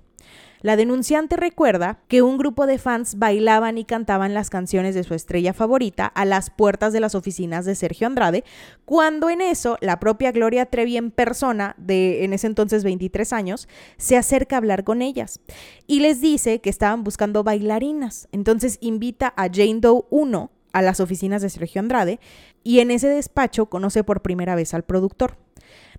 La 0.62 0.76
denunciante 0.76 1.38
recuerda 1.38 2.00
que 2.08 2.22
un 2.22 2.38
grupo 2.38 2.68
de 2.68 2.78
fans 2.78 3.18
bailaban 3.18 3.78
y 3.80 3.86
cantaban 3.86 4.34
las 4.34 4.50
canciones 4.52 4.94
de 4.94 5.04
su 5.04 5.16
estrella 5.16 5.54
favorita 5.54 6.06
a 6.06 6.24
las 6.24 6.52
puertas 6.52 6.94
de 6.94 7.00
las 7.00 7.16
oficinas 7.16 7.66
de 7.66 7.74
Sergio 7.74 8.06
Andrade, 8.06 8.44
cuando 8.86 9.30
en 9.30 9.42
eso 9.42 9.78
la 9.82 10.00
propia 10.00 10.32
Gloria 10.32 10.68
Trevi 10.68 10.98
en 10.98 11.10
persona, 11.10 11.76
de 11.78 12.24
en 12.24 12.34
ese 12.34 12.46
entonces 12.48 12.84
23 12.84 13.34
años, 13.34 13.68
se 13.98 14.18
acerca 14.18 14.56
a 14.56 14.60
hablar 14.60 14.84
con 14.84 15.02
ellas 15.02 15.40
y 15.88 16.00
les 16.00 16.22
dice 16.22 16.62
que 16.62 16.70
estaban 16.70 17.04
buscando 17.04 17.44
bailarinas. 17.44 18.28
Entonces 18.32 18.78
invita 18.82 19.34
a 19.36 19.48
Jane 19.52 19.80
Doe 19.80 20.06
1 20.12 20.52
a 20.74 20.82
las 20.82 21.00
oficinas 21.00 21.42
de 21.42 21.50
Sergio 21.50 21.80
Andrade 21.80 22.20
y 22.64 22.80
en 22.80 22.92
ese 22.92 23.08
despacho 23.08 23.66
conoce 23.66 24.04
por 24.04 24.22
primera 24.22 24.56
vez 24.56 24.74
al 24.74 24.84
productor. 24.84 25.38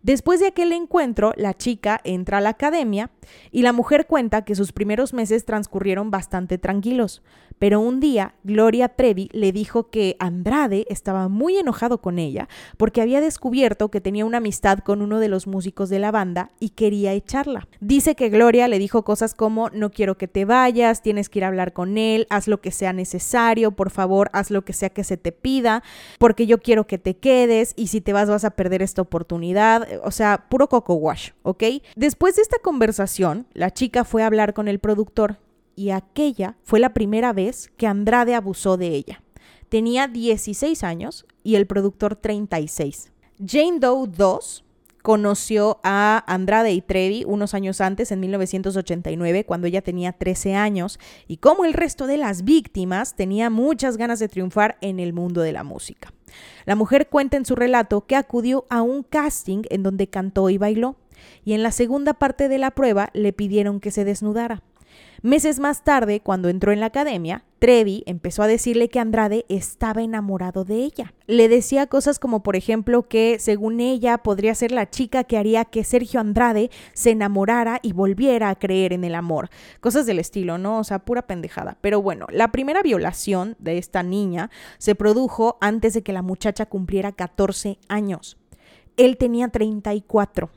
Después 0.03 0.41
de 0.41 0.49
aquel 0.49 0.73
encuentro, 0.73 1.33
la 1.37 1.55
chica 1.55 2.01
entra 2.03 2.39
a 2.39 2.41
la 2.41 2.51
academia 2.51 3.11
y 3.53 3.63
la 3.63 3.73
mujer 3.73 4.07
cuenta 4.09 4.45
que 4.45 4.57
sus 4.57 4.73
primeros 4.73 5.13
meses 5.13 5.45
transcurrieron 5.45 6.11
bastante 6.11 6.59
tranquilos, 6.59 7.23
pero 7.59 7.81
un 7.81 8.01
día 8.01 8.35
Gloria 8.45 8.89
Trevi 8.89 9.29
le 9.33 9.53
dijo 9.53 9.91
que 9.91 10.17
Andrade 10.19 10.87
estaba 10.89 11.29
muy 11.29 11.57
enojado 11.57 11.99
con 11.99 12.19
ella 12.19 12.49
porque 12.77 13.01
había 13.01 13.21
descubierto 13.21 13.91
que 13.91 14.01
tenía 14.01 14.25
una 14.25 14.39
amistad 14.39 14.79
con 14.79 15.03
uno 15.03 15.19
de 15.21 15.29
los 15.29 15.47
músicos 15.47 15.89
de 15.89 15.99
la 15.99 16.11
banda 16.11 16.51
y 16.61 16.71
quería 16.71 17.13
echarla. 17.13 17.69
Dice 17.81 18.15
que 18.15 18.29
Gloria 18.29 18.69
le 18.69 18.79
dijo 18.79 19.05
cosas 19.05 19.35
como 19.35 19.71
no 19.71 19.91
quiero 19.91 20.17
que 20.17 20.29
te 20.29 20.45
vayas, 20.45 21.03
tienes 21.03 21.29
que 21.29 21.41
ir 21.41 21.45
a 21.45 21.49
hablar 21.49 21.73
con 21.73 21.99
él, 21.99 22.27
haz 22.31 22.49
lo 22.49 22.61
que 22.61 22.71
sea 22.71 22.93
necesario, 22.93 23.73
por 23.73 23.91
favor, 23.91 24.31
haz 24.33 24.51
lo 24.51 24.65
que 24.65 24.73
sea 24.73 24.91
que 24.91 25.05
se 25.05 25.17
te 25.17 25.33
pida, 25.33 25.83
porque 26.19 26.47
yo 26.47 26.59
quiero 26.59 26.87
que 26.87 26.99
te 26.99 27.17
quedes 27.17 27.75
y 27.77 27.89
si 27.89 28.01
te 28.01 28.13
vas 28.13 28.29
vas 28.29 28.45
a 28.45 28.51
perder 28.51 28.83
esta 28.83 29.03
oportunidad 29.03 29.43
o 30.05 30.11
sea, 30.11 30.47
puro 30.49 30.69
coco 30.69 30.95
wash, 30.95 31.31
¿ok? 31.43 31.65
Después 31.97 32.37
de 32.37 32.43
esta 32.43 32.59
conversación, 32.59 33.47
la 33.53 33.71
chica 33.71 34.05
fue 34.05 34.23
a 34.23 34.27
hablar 34.27 34.55
con 34.55 34.69
el 34.69 34.79
productor 34.79 35.39
y 35.77 35.91
aquella 35.91 36.57
fue 36.63 36.81
la 36.81 36.95
primera 36.95 37.33
vez 37.33 37.71
que 37.77 37.87
Andrade 37.87 38.35
abusó 38.35 38.77
de 38.77 38.89
ella. 38.89 39.23
Tenía 39.69 40.09
16 40.09 40.85
años 40.85 41.27
y 41.43 41.55
el 41.55 41.67
productor 41.67 42.17
36. 42.17 43.13
Jane 43.45 43.79
Doe 43.81 44.07
2 44.07 44.65
conoció 45.03 45.81
a 45.83 46.25
Andrade 46.33 46.73
y 46.73 46.81
Trevi 46.81 47.25
unos 47.27 47.55
años 47.55 47.81
antes, 47.81 48.13
en 48.13 48.21
1989, 48.21 49.45
cuando 49.45 49.67
ella 49.67 49.83
tenía 49.83 50.13
13 50.13 50.55
años, 50.55 50.99
y 51.27 51.39
como 51.39 51.65
el 51.65 51.73
resto 51.73 52.07
de 52.07 52.17
las 52.17 52.45
víctimas, 52.45 53.17
tenía 53.17 53.51
muchas 53.51 53.97
ganas 53.97 54.21
de 54.21 54.29
triunfar 54.29 54.79
en 54.81 55.01
el 55.01 55.13
mundo 55.13 55.43
de 55.43 55.53
la 55.53 55.65
música. 55.65 56.13
La 56.65 56.77
mujer 56.77 57.09
cuenta 57.09 57.37
en 57.37 57.45
su 57.45 57.57
relato 57.57 58.07
que 58.07 58.17
acudió 58.17 58.65
a 58.71 58.83
un 58.83 59.03
casting 59.03 59.63
en 59.71 59.83
donde 59.83 60.07
cantó 60.07 60.49
y 60.49 60.57
bailó, 60.57 60.97
y 61.45 61.53
en 61.53 61.63
la 61.63 61.73
segunda 61.73 62.15
parte 62.15 62.49
de 62.49 62.59
la 62.59 62.71
prueba 62.71 63.11
le 63.13 63.33
pidieron 63.33 63.81
que 63.81 63.91
se 63.91 64.05
desnudara. 64.05 64.63
Meses 65.25 65.61
más 65.61 65.85
tarde, 65.85 66.19
cuando 66.19 66.49
entró 66.49 66.73
en 66.73 66.81
la 66.81 66.87
academia, 66.87 67.45
Trevi 67.61 68.03
empezó 68.07 68.43
a 68.43 68.49
decirle 68.49 68.89
que 68.89 68.99
Andrade 68.99 69.47
estaba 69.49 70.03
enamorado 70.03 70.65
de 70.65 70.79
ella. 70.79 71.15
Le 71.29 71.49
decía 71.49 71.87
cosas 71.87 72.19
como, 72.19 72.43
por 72.43 72.57
ejemplo, 72.57 73.07
que 73.07 73.39
según 73.39 73.79
ella 73.79 74.19
podría 74.19 74.53
ser 74.57 74.73
la 74.73 74.91
chica 74.91 75.23
que 75.23 75.39
haría 75.39 75.65
que 75.65 75.85
Sergio 75.85 76.19
Andrade 76.19 76.73
se 76.93 77.13
enamorara 77.13 77.79
y 77.83 77.93
volviera 77.93 78.51
a 78.51 78.57
creer 78.57 78.93
en 78.93 79.05
el 79.05 79.15
amor. 79.15 79.49
Cosas 79.79 80.07
del 80.07 80.19
estilo, 80.19 80.59
¿no? 80.59 80.81
O 80.81 80.85
sea, 80.85 80.99
pura 80.99 81.23
pendejada. 81.23 81.79
Pero 81.81 82.03
bueno, 82.03 82.27
la 82.29 82.51
primera 82.51 82.83
violación 82.83 83.55
de 83.61 83.79
esta 83.79 84.03
niña 84.03 84.51
se 84.79 84.97
produjo 84.97 85.57
antes 85.61 85.95
de 85.95 86.03
que 86.03 86.13
la 86.13 86.23
muchacha 86.23 86.67
cumpliera 86.67 87.13
14 87.13 87.79
años. 87.87 88.39
Él 88.97 89.17
tenía 89.19 89.47
34. 89.47 90.51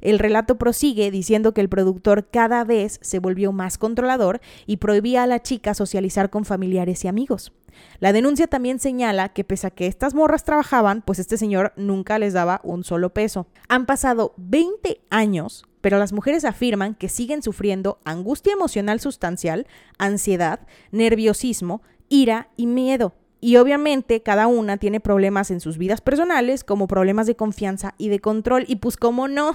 El 0.00 0.18
relato 0.18 0.56
prosigue 0.58 1.10
diciendo 1.10 1.52
que 1.52 1.60
el 1.60 1.68
productor 1.68 2.28
cada 2.28 2.64
vez 2.64 2.98
se 3.02 3.18
volvió 3.18 3.52
más 3.52 3.78
controlador 3.78 4.40
y 4.66 4.78
prohibía 4.78 5.22
a 5.22 5.26
la 5.26 5.42
chica 5.42 5.74
socializar 5.74 6.30
con 6.30 6.44
familiares 6.44 7.04
y 7.04 7.08
amigos. 7.08 7.52
La 7.98 8.12
denuncia 8.12 8.46
también 8.46 8.78
señala 8.78 9.30
que 9.30 9.44
pese 9.44 9.66
a 9.66 9.70
que 9.70 9.86
estas 9.86 10.14
morras 10.14 10.44
trabajaban, 10.44 11.02
pues 11.02 11.18
este 11.18 11.36
señor 11.36 11.72
nunca 11.76 12.18
les 12.18 12.32
daba 12.32 12.60
un 12.64 12.84
solo 12.84 13.12
peso. 13.12 13.46
Han 13.68 13.86
pasado 13.86 14.34
20 14.38 15.00
años, 15.10 15.64
pero 15.80 15.98
las 15.98 16.12
mujeres 16.12 16.44
afirman 16.44 16.94
que 16.94 17.08
siguen 17.08 17.42
sufriendo 17.42 17.98
angustia 18.04 18.52
emocional 18.52 19.00
sustancial, 19.00 19.66
ansiedad, 19.98 20.60
nerviosismo, 20.90 21.82
ira 22.08 22.48
y 22.56 22.66
miedo. 22.66 23.14
Y 23.46 23.58
obviamente 23.58 24.24
cada 24.24 24.48
una 24.48 24.76
tiene 24.76 24.98
problemas 24.98 25.52
en 25.52 25.60
sus 25.60 25.78
vidas 25.78 26.00
personales, 26.00 26.64
como 26.64 26.88
problemas 26.88 27.28
de 27.28 27.36
confianza 27.36 27.94
y 27.96 28.08
de 28.08 28.18
control. 28.18 28.64
Y 28.66 28.74
pues 28.74 28.96
cómo 28.96 29.28
no, 29.28 29.54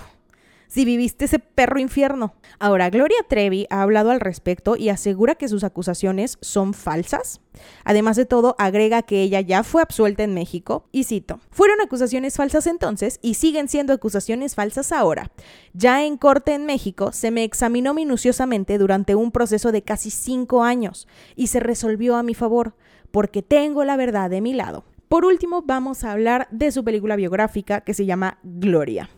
si 0.70 0.86
viviste 0.86 1.26
ese 1.26 1.40
perro 1.40 1.78
infierno. 1.78 2.34
Ahora, 2.58 2.90
Gloria 2.90 3.18
Trevi 3.28 3.68
ha 3.70 3.82
hablado 3.82 4.12
al 4.12 4.22
respecto 4.22 4.78
y 4.78 4.88
asegura 4.88 5.36
que 5.36 5.50
sus 5.50 5.66
acusaciones 5.66 6.38
son 6.40 6.74
falsas. 6.74 7.42
Además 7.84 8.16
de 8.16 8.26
todo, 8.26 8.56
agrega 8.58 9.02
que 9.02 9.24
ella 9.24 9.42
ya 9.42 9.62
fue 9.62 9.82
absuelta 9.82 10.24
en 10.24 10.34
México 10.34 10.88
y 10.94 11.04
cito, 11.04 11.42
fueron 11.50 11.82
acusaciones 11.82 12.38
falsas 12.38 12.68
entonces 12.68 13.20
y 13.22 13.34
siguen 13.34 13.68
siendo 13.68 13.92
acusaciones 13.92 14.56
falsas 14.56 14.94
ahora. 14.94 15.34
Ya 15.74 16.06
en 16.06 16.16
corte 16.16 16.54
en 16.54 16.66
México 16.66 17.12
se 17.12 17.30
me 17.30 17.44
examinó 17.44 17.94
minuciosamente 17.94 18.78
durante 18.78 19.16
un 19.16 19.34
proceso 19.34 19.74
de 19.74 19.82
casi 19.82 20.12
cinco 20.12 20.64
años 20.64 21.10
y 21.36 21.48
se 21.48 21.60
resolvió 21.60 22.16
a 22.16 22.24
mi 22.24 22.36
favor 22.36 22.74
porque 23.12 23.42
tengo 23.42 23.84
la 23.84 23.98
verdad 23.98 24.30
de 24.30 24.42
mi 24.42 24.54
lado. 24.54 24.84
Por 25.08 25.26
último, 25.26 25.64
vamos 25.66 26.04
a 26.04 26.12
hablar 26.14 26.48
de 26.52 26.72
su 26.72 26.84
película 26.84 27.18
biográfica 27.18 27.82
que 27.82 27.94
se 27.94 28.06
llama 28.06 28.38
Gloria. 28.44 29.10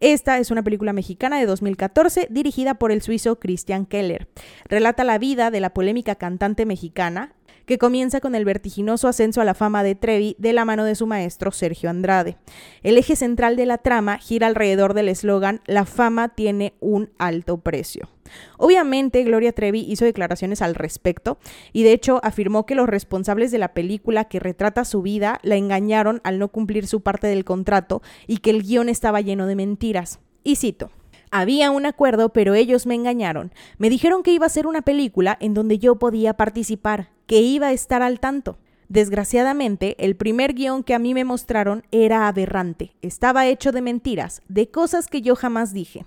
Esta 0.00 0.38
es 0.38 0.50
una 0.50 0.62
película 0.62 0.92
mexicana 0.92 1.38
de 1.38 1.46
2014 1.46 2.28
dirigida 2.30 2.74
por 2.74 2.92
el 2.92 3.02
suizo 3.02 3.38
Christian 3.38 3.86
Keller. 3.86 4.28
Relata 4.66 5.04
la 5.04 5.18
vida 5.18 5.50
de 5.50 5.60
la 5.60 5.74
polémica 5.74 6.14
cantante 6.14 6.66
mexicana, 6.66 7.32
que 7.68 7.76
comienza 7.76 8.20
con 8.20 8.34
el 8.34 8.46
vertiginoso 8.46 9.08
ascenso 9.08 9.42
a 9.42 9.44
la 9.44 9.52
fama 9.52 9.82
de 9.82 9.94
Trevi 9.94 10.34
de 10.38 10.54
la 10.54 10.64
mano 10.64 10.84
de 10.84 10.94
su 10.94 11.06
maestro 11.06 11.52
Sergio 11.52 11.90
Andrade. 11.90 12.38
El 12.82 12.96
eje 12.96 13.14
central 13.14 13.56
de 13.56 13.66
la 13.66 13.76
trama 13.76 14.16
gira 14.16 14.46
alrededor 14.46 14.94
del 14.94 15.10
eslogan 15.10 15.60
La 15.66 15.84
fama 15.84 16.30
tiene 16.30 16.72
un 16.80 17.10
alto 17.18 17.58
precio. 17.58 18.08
Obviamente, 18.56 19.22
Gloria 19.22 19.52
Trevi 19.52 19.80
hizo 19.80 20.06
declaraciones 20.06 20.62
al 20.62 20.74
respecto 20.74 21.38
y 21.74 21.82
de 21.82 21.92
hecho 21.92 22.20
afirmó 22.22 22.64
que 22.64 22.74
los 22.74 22.88
responsables 22.88 23.50
de 23.50 23.58
la 23.58 23.74
película 23.74 24.24
que 24.24 24.40
retrata 24.40 24.86
su 24.86 25.02
vida 25.02 25.38
la 25.42 25.56
engañaron 25.56 26.22
al 26.24 26.38
no 26.38 26.48
cumplir 26.48 26.86
su 26.86 27.02
parte 27.02 27.26
del 27.26 27.44
contrato 27.44 28.00
y 28.26 28.38
que 28.38 28.48
el 28.48 28.62
guion 28.62 28.88
estaba 28.88 29.20
lleno 29.20 29.46
de 29.46 29.56
mentiras. 29.56 30.20
Y 30.42 30.56
cito, 30.56 30.90
había 31.30 31.70
un 31.70 31.86
acuerdo, 31.86 32.30
pero 32.30 32.54
ellos 32.54 32.86
me 32.86 32.94
engañaron. 32.94 33.52
Me 33.78 33.90
dijeron 33.90 34.22
que 34.22 34.32
iba 34.32 34.46
a 34.46 34.50
ser 34.50 34.66
una 34.66 34.82
película 34.82 35.36
en 35.40 35.54
donde 35.54 35.78
yo 35.78 35.96
podía 35.96 36.34
participar, 36.34 37.10
que 37.26 37.40
iba 37.40 37.68
a 37.68 37.72
estar 37.72 38.02
al 38.02 38.20
tanto. 38.20 38.58
Desgraciadamente, 38.88 39.96
el 40.02 40.16
primer 40.16 40.54
guion 40.54 40.82
que 40.82 40.94
a 40.94 40.98
mí 40.98 41.12
me 41.12 41.24
mostraron 41.24 41.84
era 41.90 42.26
aberrante. 42.26 42.92
Estaba 43.02 43.46
hecho 43.46 43.70
de 43.70 43.82
mentiras, 43.82 44.40
de 44.48 44.70
cosas 44.70 45.08
que 45.08 45.20
yo 45.20 45.36
jamás 45.36 45.74
dije. 45.74 46.06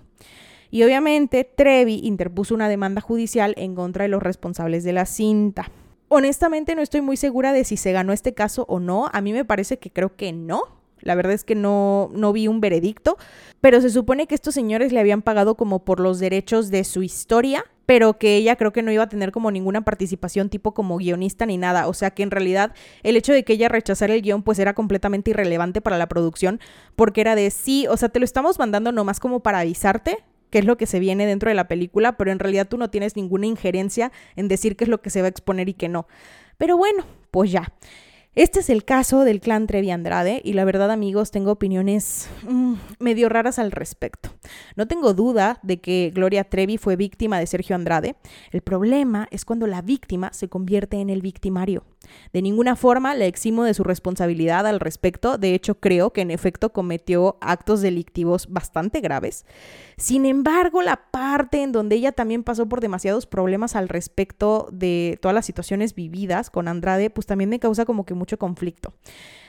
Y 0.72 0.82
obviamente 0.82 1.44
Trevi 1.44 2.00
interpuso 2.02 2.54
una 2.54 2.68
demanda 2.68 3.00
judicial 3.00 3.54
en 3.56 3.74
contra 3.74 4.04
de 4.04 4.08
los 4.08 4.22
responsables 4.22 4.82
de 4.82 4.92
la 4.92 5.06
cinta. 5.06 5.70
Honestamente 6.08 6.74
no 6.74 6.82
estoy 6.82 7.02
muy 7.02 7.16
segura 7.16 7.52
de 7.52 7.64
si 7.64 7.76
se 7.76 7.92
ganó 7.92 8.12
este 8.12 8.34
caso 8.34 8.64
o 8.68 8.80
no. 8.80 9.08
A 9.12 9.20
mí 9.20 9.32
me 9.32 9.44
parece 9.44 9.78
que 9.78 9.90
creo 9.90 10.16
que 10.16 10.32
no, 10.32 10.62
la 11.02 11.14
verdad 11.14 11.32
es 11.32 11.44
que 11.44 11.54
no, 11.54 12.10
no 12.14 12.32
vi 12.32 12.48
un 12.48 12.60
veredicto, 12.60 13.18
pero 13.60 13.80
se 13.80 13.90
supone 13.90 14.26
que 14.26 14.34
estos 14.34 14.54
señores 14.54 14.92
le 14.92 15.00
habían 15.00 15.22
pagado 15.22 15.56
como 15.56 15.84
por 15.84 16.00
los 16.00 16.18
derechos 16.18 16.70
de 16.70 16.84
su 16.84 17.02
historia, 17.02 17.64
pero 17.86 18.18
que 18.18 18.36
ella 18.36 18.56
creo 18.56 18.72
que 18.72 18.82
no 18.82 18.90
iba 18.92 19.02
a 19.02 19.08
tener 19.08 19.32
como 19.32 19.50
ninguna 19.50 19.82
participación 19.82 20.48
tipo 20.48 20.72
como 20.72 20.96
guionista 20.96 21.46
ni 21.46 21.58
nada. 21.58 21.88
O 21.88 21.94
sea 21.94 22.10
que 22.10 22.22
en 22.22 22.30
realidad 22.30 22.74
el 23.02 23.16
hecho 23.16 23.32
de 23.32 23.44
que 23.44 23.54
ella 23.54 23.68
rechazara 23.68 24.14
el 24.14 24.22
guion 24.22 24.42
pues 24.42 24.58
era 24.58 24.74
completamente 24.74 25.30
irrelevante 25.30 25.80
para 25.80 25.98
la 25.98 26.08
producción 26.08 26.60
porque 26.96 27.20
era 27.20 27.34
de 27.34 27.50
sí, 27.50 27.86
o 27.88 27.96
sea, 27.96 28.08
te 28.08 28.18
lo 28.18 28.24
estamos 28.24 28.58
mandando 28.58 28.92
nomás 28.92 29.20
como 29.20 29.40
para 29.40 29.60
avisarte 29.60 30.18
qué 30.50 30.58
es 30.58 30.64
lo 30.64 30.76
que 30.76 30.86
se 30.86 31.00
viene 31.00 31.26
dentro 31.26 31.48
de 31.48 31.54
la 31.54 31.66
película, 31.66 32.16
pero 32.16 32.30
en 32.30 32.38
realidad 32.38 32.68
tú 32.68 32.76
no 32.76 32.90
tienes 32.90 33.16
ninguna 33.16 33.46
injerencia 33.46 34.12
en 34.36 34.48
decir 34.48 34.76
qué 34.76 34.84
es 34.84 34.90
lo 34.90 35.00
que 35.00 35.10
se 35.10 35.22
va 35.22 35.26
a 35.26 35.30
exponer 35.30 35.68
y 35.68 35.74
qué 35.74 35.88
no. 35.88 36.06
Pero 36.58 36.76
bueno, 36.76 37.04
pues 37.30 37.50
ya. 37.50 37.72
Este 38.34 38.60
es 38.60 38.70
el 38.70 38.86
caso 38.86 39.24
del 39.24 39.40
clan 39.40 39.66
Trevi 39.66 39.90
Andrade 39.90 40.40
y 40.42 40.54
la 40.54 40.64
verdad 40.64 40.90
amigos 40.90 41.30
tengo 41.30 41.50
opiniones 41.50 42.30
mm, 42.48 42.76
medio 42.98 43.28
raras 43.28 43.58
al 43.58 43.70
respecto. 43.70 44.30
No 44.74 44.88
tengo 44.88 45.12
duda 45.12 45.60
de 45.62 45.82
que 45.82 46.10
Gloria 46.14 46.44
Trevi 46.44 46.78
fue 46.78 46.96
víctima 46.96 47.38
de 47.38 47.46
Sergio 47.46 47.76
Andrade. 47.76 48.16
El 48.50 48.62
problema 48.62 49.28
es 49.30 49.44
cuando 49.44 49.66
la 49.66 49.82
víctima 49.82 50.32
se 50.32 50.48
convierte 50.48 50.96
en 50.96 51.10
el 51.10 51.20
victimario. 51.20 51.84
De 52.32 52.42
ninguna 52.42 52.76
forma 52.76 53.14
le 53.14 53.26
eximo 53.26 53.64
de 53.64 53.74
su 53.74 53.84
responsabilidad 53.84 54.66
al 54.66 54.80
respecto, 54.80 55.38
de 55.38 55.54
hecho 55.54 55.80
creo 55.80 56.12
que 56.12 56.20
en 56.20 56.30
efecto 56.30 56.72
cometió 56.72 57.36
actos 57.40 57.80
delictivos 57.80 58.48
bastante 58.48 59.00
graves. 59.00 59.44
Sin 59.96 60.26
embargo, 60.26 60.82
la 60.82 61.10
parte 61.10 61.62
en 61.62 61.72
donde 61.72 61.96
ella 61.96 62.12
también 62.12 62.42
pasó 62.42 62.68
por 62.68 62.80
demasiados 62.80 63.26
problemas 63.26 63.76
al 63.76 63.88
respecto 63.88 64.68
de 64.72 65.18
todas 65.20 65.34
las 65.34 65.46
situaciones 65.46 65.94
vividas 65.94 66.50
con 66.50 66.68
Andrade, 66.68 67.10
pues 67.10 67.26
también 67.26 67.50
me 67.50 67.60
causa 67.60 67.84
como 67.84 68.04
que 68.04 68.14
mucho 68.14 68.38
conflicto. 68.38 68.94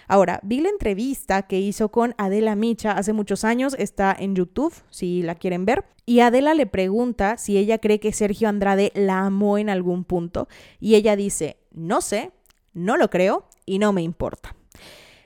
Ahora, 0.08 0.40
vi 0.44 0.60
la 0.60 0.70
entrevista 0.70 1.44
que 1.44 1.60
hizo 1.60 1.90
con 1.90 2.14
Adela 2.18 2.56
Micha 2.56 2.92
hace 2.92 3.14
muchos 3.14 3.44
años, 3.44 3.76
está 3.80 4.16
en 4.18 4.36
YouTube, 4.36 4.74
si 4.90 5.24
la 5.24 5.36
quieren 5.36 5.66
ver, 5.66 5.86
y 6.06 6.20
Adela 6.20 6.54
le 6.54 6.66
pregunta 6.66 7.38
si 7.38 7.58
ella 7.58 7.78
cree 7.78 8.00
que 8.00 8.12
Sergio 8.12 8.50
Andrade 8.50 8.92
la 8.96 9.20
amó 9.20 9.58
en 9.58 9.70
algún 9.70 10.04
punto, 10.04 10.48
y 10.80 10.96
ella 10.96 11.16
dice, 11.16 11.58
no 11.72 12.02
sé, 12.02 12.32
no 12.74 12.98
lo 12.98 13.10
creo 13.10 13.48
y 13.66 13.80
no 13.80 13.94
me 13.94 14.02
importa. 14.02 14.56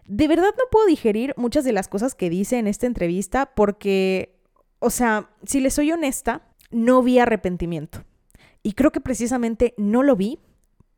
De 0.06 0.28
verdad 0.28 0.54
no 0.58 0.64
puedo 0.72 0.88
digerir 0.88 1.34
muchas 1.38 1.66
de 1.66 1.74
las 1.74 1.88
cosas 1.88 2.16
que 2.16 2.30
dice 2.30 2.58
en 2.58 2.68
esta 2.68 2.88
entrevista 2.88 3.54
porque, 3.56 4.39
o 4.80 4.89
sea, 4.89 5.30
si 5.43 5.60
le 5.60 5.70
soy 5.70 5.91
honesta, 5.91 6.48
no 6.72 7.02
vi 7.02 7.20
arrepentimiento. 7.20 8.04
Y 8.64 8.74
creo 8.74 8.91
que 8.91 9.02
precisamente 9.02 9.74
no 9.78 10.04
lo 10.04 10.16
vi 10.16 10.39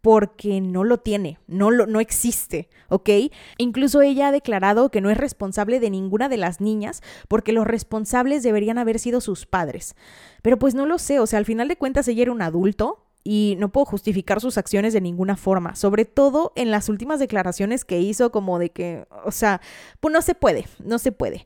porque 0.02 0.62
no 0.62 0.84
lo 0.84 1.00
tiene, 1.00 1.40
no, 1.48 1.72
lo, 1.72 1.86
no 1.86 2.00
existe, 2.00 2.70
¿ok? 2.88 3.10
Incluso 3.58 4.02
ella 4.02 4.30
ha 4.30 4.32
declarado 4.32 4.90
que 4.90 5.02
no 5.02 5.10
es 5.10 5.18
responsable 5.18 5.80
de 5.80 5.90
ninguna 5.90 6.30
de 6.30 6.38
las 6.38 6.62
niñas 6.62 7.02
porque 7.28 7.52
los 7.52 7.68
responsables 7.68 8.44
deberían 8.44 8.78
haber 8.78 9.00
sido 9.00 9.20
sus 9.20 9.46
padres. 9.46 9.96
Pero 10.42 10.58
pues 10.58 10.74
no 10.74 10.86
lo 10.86 11.00
sé, 11.00 11.20
o 11.20 11.28
sea, 11.28 11.40
al 11.40 11.46
final 11.46 11.68
de 11.68 11.76
cuentas 11.76 12.08
ella 12.08 12.22
era 12.22 12.32
un 12.32 12.42
adulto, 12.42 13.09
y 13.24 13.56
no 13.60 13.70
puedo 13.70 13.86
justificar 13.86 14.42
sus 14.42 14.58
acciones 14.58 14.94
de 14.94 15.02
ninguna 15.02 15.36
forma, 15.36 15.76
sobre 15.76 16.06
todo 16.06 16.54
en 16.56 16.72
las 16.72 16.90
últimas 16.90 17.20
declaraciones 17.20 17.86
que 17.86 18.00
hizo 18.00 18.32
como 18.32 18.60
de 18.60 18.72
que, 18.72 19.06
o 19.26 19.32
sea, 19.32 19.62
pues 20.00 20.14
no 20.14 20.22
se 20.22 20.36
puede, 20.36 20.68
no 20.84 21.00
se 21.00 21.12
puede. 21.12 21.46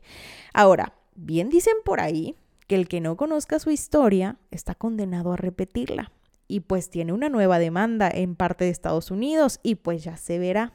Ahora, 0.52 0.94
bien 1.14 1.48
dicen 1.48 1.74
por 1.84 2.00
ahí 2.00 2.36
que 2.66 2.76
el 2.76 2.88
que 2.88 3.00
no 3.00 3.16
conozca 3.16 3.58
su 3.58 3.70
historia 3.70 4.38
está 4.50 4.74
condenado 4.74 5.32
a 5.32 5.36
repetirla 5.36 6.12
y 6.48 6.60
pues 6.60 6.90
tiene 6.90 7.12
una 7.12 7.28
nueva 7.28 7.58
demanda 7.58 8.08
en 8.12 8.36
parte 8.36 8.64
de 8.64 8.70
Estados 8.70 9.10
Unidos 9.10 9.60
y 9.62 9.76
pues 9.76 10.04
ya 10.04 10.16
se 10.16 10.38
verá. 10.38 10.72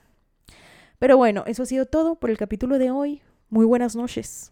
Pero 0.99 1.17
bueno, 1.17 1.43
eso 1.47 1.63
ha 1.63 1.65
sido 1.65 1.85
todo 1.85 2.15
por 2.15 2.29
el 2.29 2.37
capítulo 2.37 2.77
de 2.77 2.91
hoy. 2.91 3.21
Muy 3.49 3.65
buenas 3.65 3.95
noches. 3.95 4.51